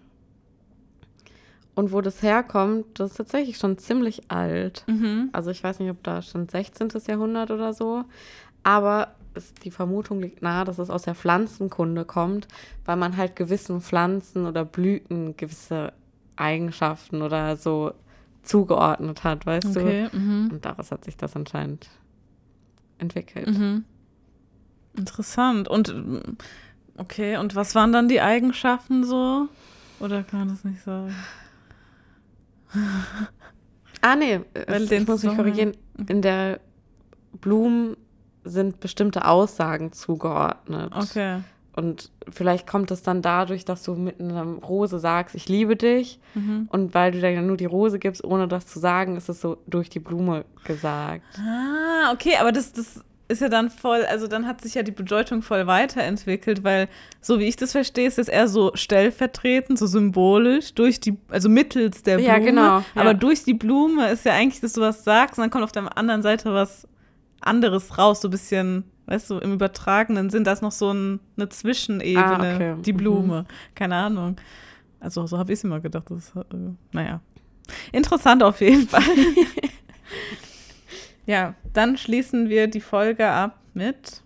und 1.74 1.92
wo 1.92 2.02
das 2.02 2.22
herkommt, 2.22 3.00
das 3.00 3.12
ist 3.12 3.18
tatsächlich 3.18 3.58
schon 3.58 3.80
ziemlich 3.80 4.30
alt. 4.30 4.84
Mhm. 4.86 5.30
Also 5.34 5.50
ich 5.50 5.64
weiß 5.64 5.80
nicht, 5.80 5.90
ob 5.90 6.04
da 6.04 6.22
schon 6.22 6.48
16. 6.48 6.90
Jahrhundert 7.08 7.50
oder 7.50 7.74
so. 7.74 8.04
Aber 8.62 9.16
die 9.64 9.72
Vermutung 9.72 10.22
liegt 10.22 10.42
nahe, 10.42 10.66
dass 10.66 10.80
es 10.80 10.90
aus 10.90 11.04
der 11.04 11.16
Pflanzenkunde 11.16 12.06
kommt, 12.06 12.48
weil 12.86 12.96
man 12.96 13.18
halt 13.18 13.36
gewissen 13.36 13.82
Pflanzen 13.82 14.46
oder 14.46 14.66
Blüten 14.66 15.36
gewisse 15.38 15.94
Eigenschaften 16.36 17.22
oder 17.22 17.58
so 17.58 17.94
zugeordnet 18.44 19.24
hat, 19.24 19.46
weißt 19.46 19.78
Okay. 19.78 20.08
du? 20.12 20.18
Mhm. 20.18 20.50
Und 20.52 20.66
daraus 20.66 20.92
hat 20.92 21.06
sich 21.06 21.18
das 21.18 21.36
anscheinend 21.36 21.90
entwickelt. 22.98 23.48
Mhm. 23.48 23.84
Interessant. 24.96 25.68
Und 25.68 25.94
okay, 26.98 27.38
und 27.38 27.56
was 27.56 27.76
waren 27.76 27.92
dann 27.92 28.08
die 28.08 28.22
Eigenschaften 28.22 29.04
so? 29.04 29.48
Oder 30.00 30.24
kann 30.24 30.40
man 30.40 30.50
das 30.50 30.64
nicht 30.64 30.82
sagen? 30.84 31.14
Ah, 34.02 34.16
nee, 34.16 34.42
Weil 34.68 34.92
ich 34.92 35.08
muss 35.08 35.24
mich 35.24 35.36
korrigieren. 35.36 35.72
In 36.08 36.22
der 36.22 36.60
Blumen 37.42 37.96
sind 38.46 38.80
bestimmte 38.80 39.26
Aussagen 39.26 39.92
zugeordnet. 39.92 40.94
Okay. 40.96 41.40
Und 41.76 42.10
vielleicht 42.30 42.68
kommt 42.68 42.90
es 42.92 43.04
dann 43.04 43.22
dadurch, 43.22 43.66
dass 43.66 43.84
du 43.84 43.96
mit 43.96 44.22
einer 44.22 44.44
Rose 44.44 44.98
sagst, 44.98 45.36
ich 45.36 45.50
liebe 45.50 45.76
dich. 45.76 46.20
Mhm. 46.34 46.70
Und 46.72 46.94
weil 46.94 47.12
du 47.12 47.20
dann 47.20 47.46
nur 47.46 47.58
die 47.58 47.66
Rose 47.66 48.00
gibst, 48.00 48.24
ohne 48.24 48.48
das 48.48 48.66
zu 48.66 48.80
sagen, 48.80 49.18
ist 49.18 49.28
es 49.28 49.42
so 49.42 49.58
durch 49.68 49.90
die 49.90 50.00
Blume 50.00 50.46
gesagt. 50.64 51.24
Ah, 51.38 52.14
okay, 52.14 52.36
aber 52.40 52.54
das, 52.54 52.72
das 52.72 53.02
ist 53.28 53.42
ja 53.42 53.50
dann 53.50 53.70
voll, 53.70 54.06
also 54.06 54.28
dann 54.28 54.48
hat 54.48 54.62
sich 54.62 54.76
ja 54.76 54.84
die 54.84 54.92
Bedeutung 54.92 55.42
voll 55.42 55.68
weiterentwickelt, 55.68 56.64
weil 56.64 56.88
so 57.22 57.40
wie 57.40 57.46
ich 57.46 57.56
das 57.56 57.72
verstehe, 57.72 58.08
ist 58.08 58.20
es 58.20 58.28
eher 58.28 58.48
so 58.48 58.72
stellvertretend, 58.76 59.80
so 59.80 59.88
symbolisch, 59.88 60.76
durch 60.76 61.00
die, 61.00 61.18
also 61.30 61.50
mittels 61.50 62.04
der 62.04 62.18
Blume. 62.18 62.30
Ja, 62.30 62.40
genau, 62.40 62.62
ja. 62.62 62.86
Aber 62.96 63.14
durch 63.14 63.44
die 63.44 63.54
Blume 63.54 64.10
ist 64.10 64.26
ja 64.26 64.34
eigentlich, 64.34 64.62
dass 64.62 64.74
du 64.74 64.82
was 64.82 65.04
sagst 65.04 65.38
und 65.38 65.44
dann 65.44 65.50
kommt 65.50 65.64
auf 65.64 65.72
der 65.72 65.98
anderen 65.98 66.22
Seite 66.22 66.54
was 66.54 66.88
anderes 67.46 67.98
raus, 67.98 68.22
so 68.22 68.28
ein 68.28 68.32
bisschen, 68.32 68.84
weißt 69.06 69.30
du, 69.30 69.38
im 69.40 69.54
übertragenen 69.54 70.30
Sinn, 70.30 70.44
da 70.44 70.52
ist 70.54 70.62
noch 70.62 70.72
so 70.72 70.92
ein, 70.92 71.20
eine 71.38 71.50
Zwischenebene, 71.50 72.20
Ah, 72.24 72.56
okay. 72.56 72.76
die 72.82 72.94
Mhm. 72.94 72.98
Blume. 72.98 73.46
Keine 73.76 73.96
Ahnung. 73.96 74.36
Also 75.00 75.28
so 75.28 75.38
habe 75.38 75.54
ich 75.54 75.60
es 75.60 75.64
immer 75.64 75.80
gedacht. 75.80 76.06
Das, 76.10 76.34
äh, 76.36 76.42
naja. 76.92 77.22
Interessant 77.92 78.42
auf 78.44 78.62
jeden 78.62 78.88
Fall. 78.88 79.04
ja, 81.26 81.54
dann 81.74 81.98
schließen 81.98 82.50
wir 82.50 82.68
die 82.68 82.82
Folge 82.82 83.28
ab 83.28 83.60
mit 83.74 84.22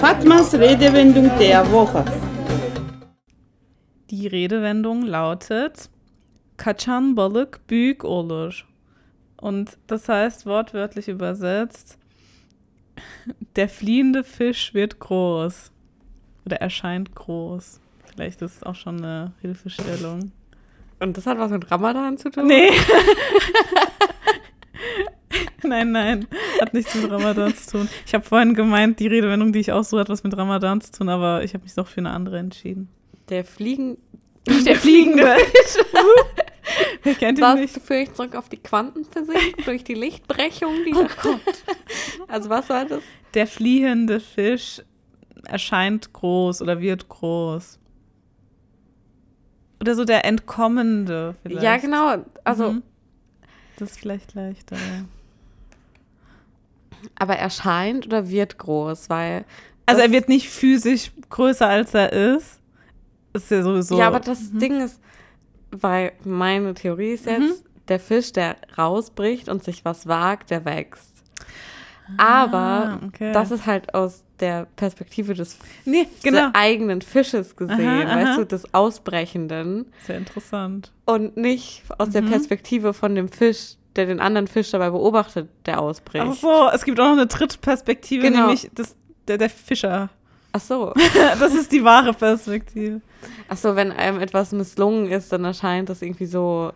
Fatmas 0.00 0.54
Redewendung 0.54 1.30
der 1.38 1.70
Woche. 1.70 2.04
Die 4.10 4.26
Redewendung 4.26 5.02
lautet 5.02 5.90
Kaçan 6.56 7.14
balık 7.16 7.60
büyük 7.68 8.04
olur. 8.04 8.64
Und 9.44 9.76
das 9.88 10.08
heißt 10.08 10.46
wortwörtlich 10.46 11.06
übersetzt, 11.06 11.98
der 13.56 13.68
fliehende 13.68 14.24
Fisch 14.24 14.72
wird 14.72 15.00
groß. 15.00 15.70
Oder 16.46 16.62
erscheint 16.62 17.14
groß. 17.14 17.78
Vielleicht 18.06 18.40
ist 18.40 18.56
es 18.56 18.62
auch 18.62 18.74
schon 18.74 19.04
eine 19.04 19.32
Hilfestellung. 19.42 20.32
Und 20.98 21.18
das 21.18 21.26
hat 21.26 21.38
was 21.38 21.50
mit 21.50 21.70
Ramadan 21.70 22.16
zu 22.16 22.30
tun? 22.30 22.46
Nee. 22.46 22.70
nein, 25.62 25.92
nein. 25.92 26.26
Hat 26.62 26.72
nichts 26.72 26.94
mit 26.94 27.10
Ramadan 27.10 27.54
zu 27.54 27.72
tun. 27.72 27.88
Ich 28.06 28.14
habe 28.14 28.24
vorhin 28.24 28.54
gemeint, 28.54 28.98
die 28.98 29.08
Redewendung, 29.08 29.52
die 29.52 29.58
ich 29.58 29.72
auch 29.72 29.84
so 29.84 29.98
hat 29.98 30.08
was 30.08 30.24
mit 30.24 30.34
Ramadan 30.34 30.80
zu 30.80 30.90
tun, 30.90 31.10
aber 31.10 31.44
ich 31.44 31.52
habe 31.52 31.64
mich 31.64 31.74
doch 31.74 31.86
für 31.86 32.00
eine 32.00 32.12
andere 32.12 32.38
entschieden. 32.38 32.88
Der 33.28 33.44
Fliegen. 33.44 33.98
Der 34.64 34.76
fliegende 34.76 35.32
Wer 37.02 37.14
kennt 37.14 37.38
ihn 37.38 37.54
nicht? 37.54 37.78
führe 37.80 38.02
ich 38.02 38.12
zurück 38.14 38.34
auf 38.34 38.48
die 38.48 38.56
Quantenphysik 38.56 39.56
durch 39.64 39.84
die 39.84 39.94
Lichtbrechung. 39.94 40.72
Die 40.86 40.94
oh 40.94 41.06
Gott. 41.22 41.40
Also 42.28 42.48
was 42.50 42.68
war 42.68 42.84
das? 42.84 43.02
Der 43.34 43.46
fliehende 43.46 44.20
Fisch 44.20 44.82
erscheint 45.44 46.12
groß 46.12 46.62
oder 46.62 46.80
wird 46.80 47.08
groß. 47.08 47.78
Oder 49.80 49.94
so 49.94 50.04
der 50.04 50.24
entkommende 50.24 51.34
vielleicht. 51.42 51.62
Ja, 51.62 51.76
genau. 51.76 52.24
Also, 52.44 52.72
Mhm. 52.72 52.82
Das 53.76 53.90
ist 53.90 53.98
vielleicht 54.00 54.34
leichter, 54.34 54.76
aber 57.16 57.36
erscheint 57.36 58.06
oder 58.06 58.28
wird 58.28 58.56
groß, 58.58 59.10
weil. 59.10 59.44
Also 59.86 60.00
er 60.00 60.10
wird 60.12 60.28
nicht 60.28 60.48
physisch 60.48 61.10
größer, 61.28 61.68
als 61.68 61.92
er 61.92 62.12
ist. 62.12 62.60
Ist 63.32 63.50
ja 63.50 63.62
sowieso. 63.62 63.98
Ja, 63.98 64.06
aber 64.06 64.20
das 64.20 64.52
Ding 64.52 64.80
ist, 64.80 65.00
weil 65.82 66.12
meine 66.24 66.74
Theorie 66.74 67.12
ist 67.12 67.26
jetzt, 67.26 67.64
der 67.88 68.00
Fisch, 68.00 68.32
der 68.32 68.56
rausbricht 68.78 69.48
und 69.48 69.62
sich 69.64 69.84
was 69.84 70.06
wagt, 70.06 70.50
der 70.50 70.64
wächst. 70.64 71.10
Aber 72.18 72.56
Ah, 72.58 73.00
okay. 73.06 73.32
das 73.32 73.50
ist 73.50 73.66
halt 73.66 73.94
aus 73.94 74.24
der 74.40 74.66
Perspektive 74.76 75.32
des 75.34 75.58
Nee, 75.86 76.06
genau. 76.22 76.48
eigenen 76.52 77.00
Fisches 77.00 77.56
gesehen, 77.56 78.06
Aha, 78.06 78.16
weißt 78.16 78.26
aha. 78.32 78.36
du, 78.38 78.46
des 78.46 78.74
Ausbrechenden 78.74 79.86
Sehr 80.06 80.18
interessant. 80.18 80.92
und 81.06 81.36
nicht 81.36 81.82
aus 81.98 82.08
Mhm. 82.08 82.12
der 82.12 82.22
Perspektive 82.22 82.92
von 82.92 83.14
dem 83.14 83.28
Fisch, 83.28 83.76
der 83.96 84.06
den 84.06 84.20
anderen 84.20 84.48
Fisch 84.48 84.70
dabei 84.72 84.90
beobachtet, 84.90 85.48
der 85.66 85.80
ausbricht. 85.80 86.24
Ach 86.28 86.34
so, 86.34 86.68
es 86.74 86.84
gibt 86.84 87.00
auch 87.00 87.04
noch 87.04 87.12
eine 87.12 87.26
dritte 87.26 87.58
Perspektive, 87.58 88.22
Genau. 88.28 88.40
nämlich 88.40 88.70
das, 88.74 88.96
der, 89.28 89.38
der 89.38 89.48
Fischer. 89.50 90.10
Ach 90.56 90.60
so. 90.60 90.92
Das 91.40 91.54
ist 91.54 91.72
die 91.72 91.82
wahre 91.84 92.14
Perspektive. 92.14 93.00
Ach 93.48 93.56
so, 93.56 93.74
wenn 93.76 93.90
einem 93.92 94.20
etwas 94.20 94.52
misslungen 94.52 95.10
ist, 95.10 95.32
dann 95.32 95.44
erscheint 95.44 95.88
das 95.88 96.00
irgendwie 96.00 96.26
so 96.26 96.72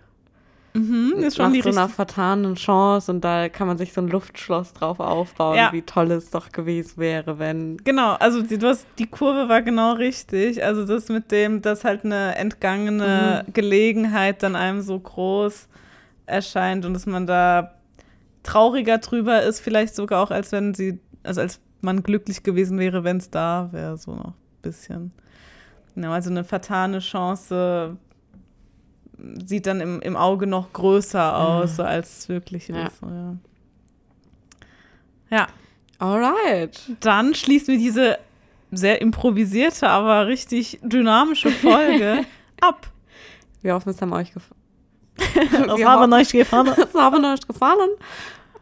Mhm, 0.74 1.14
ist 1.18 1.36
schon 1.36 1.46
nach 1.46 1.52
die 1.52 1.62
so 1.62 1.70
einer 1.70 1.88
vertanen 1.88 2.54
Chance 2.54 3.10
und 3.10 3.22
da 3.24 3.48
kann 3.48 3.66
man 3.66 3.78
sich 3.78 3.92
so 3.92 4.00
ein 4.00 4.08
Luftschloss 4.08 4.74
drauf 4.74 5.00
aufbauen, 5.00 5.56
Ja. 5.56 5.72
wie 5.72 5.82
toll 5.82 6.10
es 6.12 6.30
doch 6.30 6.52
gewesen 6.52 6.98
wäre, 6.98 7.38
wenn. 7.38 7.78
Genau, 7.78 8.12
also 8.14 8.42
die, 8.42 8.58
du 8.58 8.68
hast, 8.68 8.86
die 8.98 9.06
Kurve 9.06 9.48
war 9.48 9.62
genau 9.62 9.92
richtig. 9.94 10.62
Also 10.62 10.84
das 10.84 11.08
mit 11.08 11.32
dem, 11.32 11.62
dass 11.62 11.84
halt 11.84 12.04
eine 12.04 12.36
entgangene 12.36 13.44
Mhm. 13.46 13.52
Gelegenheit 13.54 14.42
dann 14.42 14.54
einem 14.56 14.82
so 14.82 14.98
groß 15.00 15.68
erscheint 16.26 16.84
und 16.84 16.94
dass 16.94 17.06
man 17.06 17.26
da 17.26 17.72
trauriger 18.42 18.98
drüber 18.98 19.42
ist, 19.42 19.60
vielleicht 19.60 19.94
sogar 19.96 20.22
auch, 20.22 20.30
als 20.30 20.52
wenn 20.52 20.74
sie, 20.74 21.00
also 21.24 21.40
als 21.40 21.60
man 21.80 22.02
glücklich 22.02 22.42
gewesen 22.42 22.78
wäre, 22.78 23.04
wenn 23.04 23.18
es 23.18 23.30
da 23.30 23.68
wäre, 23.72 23.96
so 23.96 24.14
noch 24.14 24.24
ein 24.28 24.34
bisschen. 24.62 25.12
Genau, 25.94 26.12
also 26.12 26.30
eine 26.30 26.44
vertane 26.44 26.98
Chance 27.00 27.96
sieht 29.44 29.66
dann 29.66 29.80
im, 29.80 30.00
im 30.00 30.16
Auge 30.16 30.46
noch 30.46 30.72
größer 30.72 31.36
aus, 31.36 31.76
so 31.76 31.82
als 31.82 32.18
es 32.20 32.28
wirklich 32.28 32.68
Ja. 32.68 32.86
ist. 32.86 33.02
Ja. 33.02 33.36
ja, 35.30 35.46
Alright. 35.98 36.80
dann 37.00 37.34
schließen 37.34 37.68
wir 37.74 37.78
diese 37.78 38.18
sehr 38.70 39.00
improvisierte, 39.00 39.88
aber 39.88 40.26
richtig 40.28 40.78
dynamische 40.82 41.50
Folge 41.62 42.24
ab. 42.60 42.86
Wir 43.62 43.74
hoffen, 43.74 43.90
es 43.90 44.00
haben 44.00 44.12
euch 44.12 44.32
gefallen. 44.32 44.54
Das 45.16 45.76
Wir 45.78 45.88
haben 45.88 46.12
euch 46.12 46.30
gefallen. 46.30 46.68
Es 46.78 46.94
haben 46.94 47.24
euch 47.24 47.46
gefallen. 47.46 47.90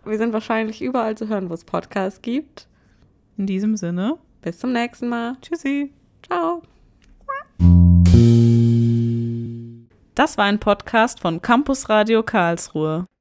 Wir 0.07 0.17
sind 0.17 0.33
wahrscheinlich 0.33 0.81
überall 0.81 1.17
zu 1.19 1.29
hören, 1.29 1.51
wo 1.51 1.55
es 1.55 1.65
Podcasts 1.65 2.23
gibt. 2.23 2.67
In 3.39 3.47
diesem 3.47 3.77
Sinne, 3.77 4.19
Bis 4.43 4.59
zum 4.59 4.73
nächsten 4.73 5.09
Mal. 5.09 5.37
tschüssi. 5.43 5.93
Ciao. 6.27 6.63
Das 10.15 10.39
war 10.39 10.45
ein 10.47 10.59
Podcast 10.59 11.21
von 11.21 11.43
Campus 11.43 11.89
Radio 11.89 12.23
Karlsruhe. 12.23 13.07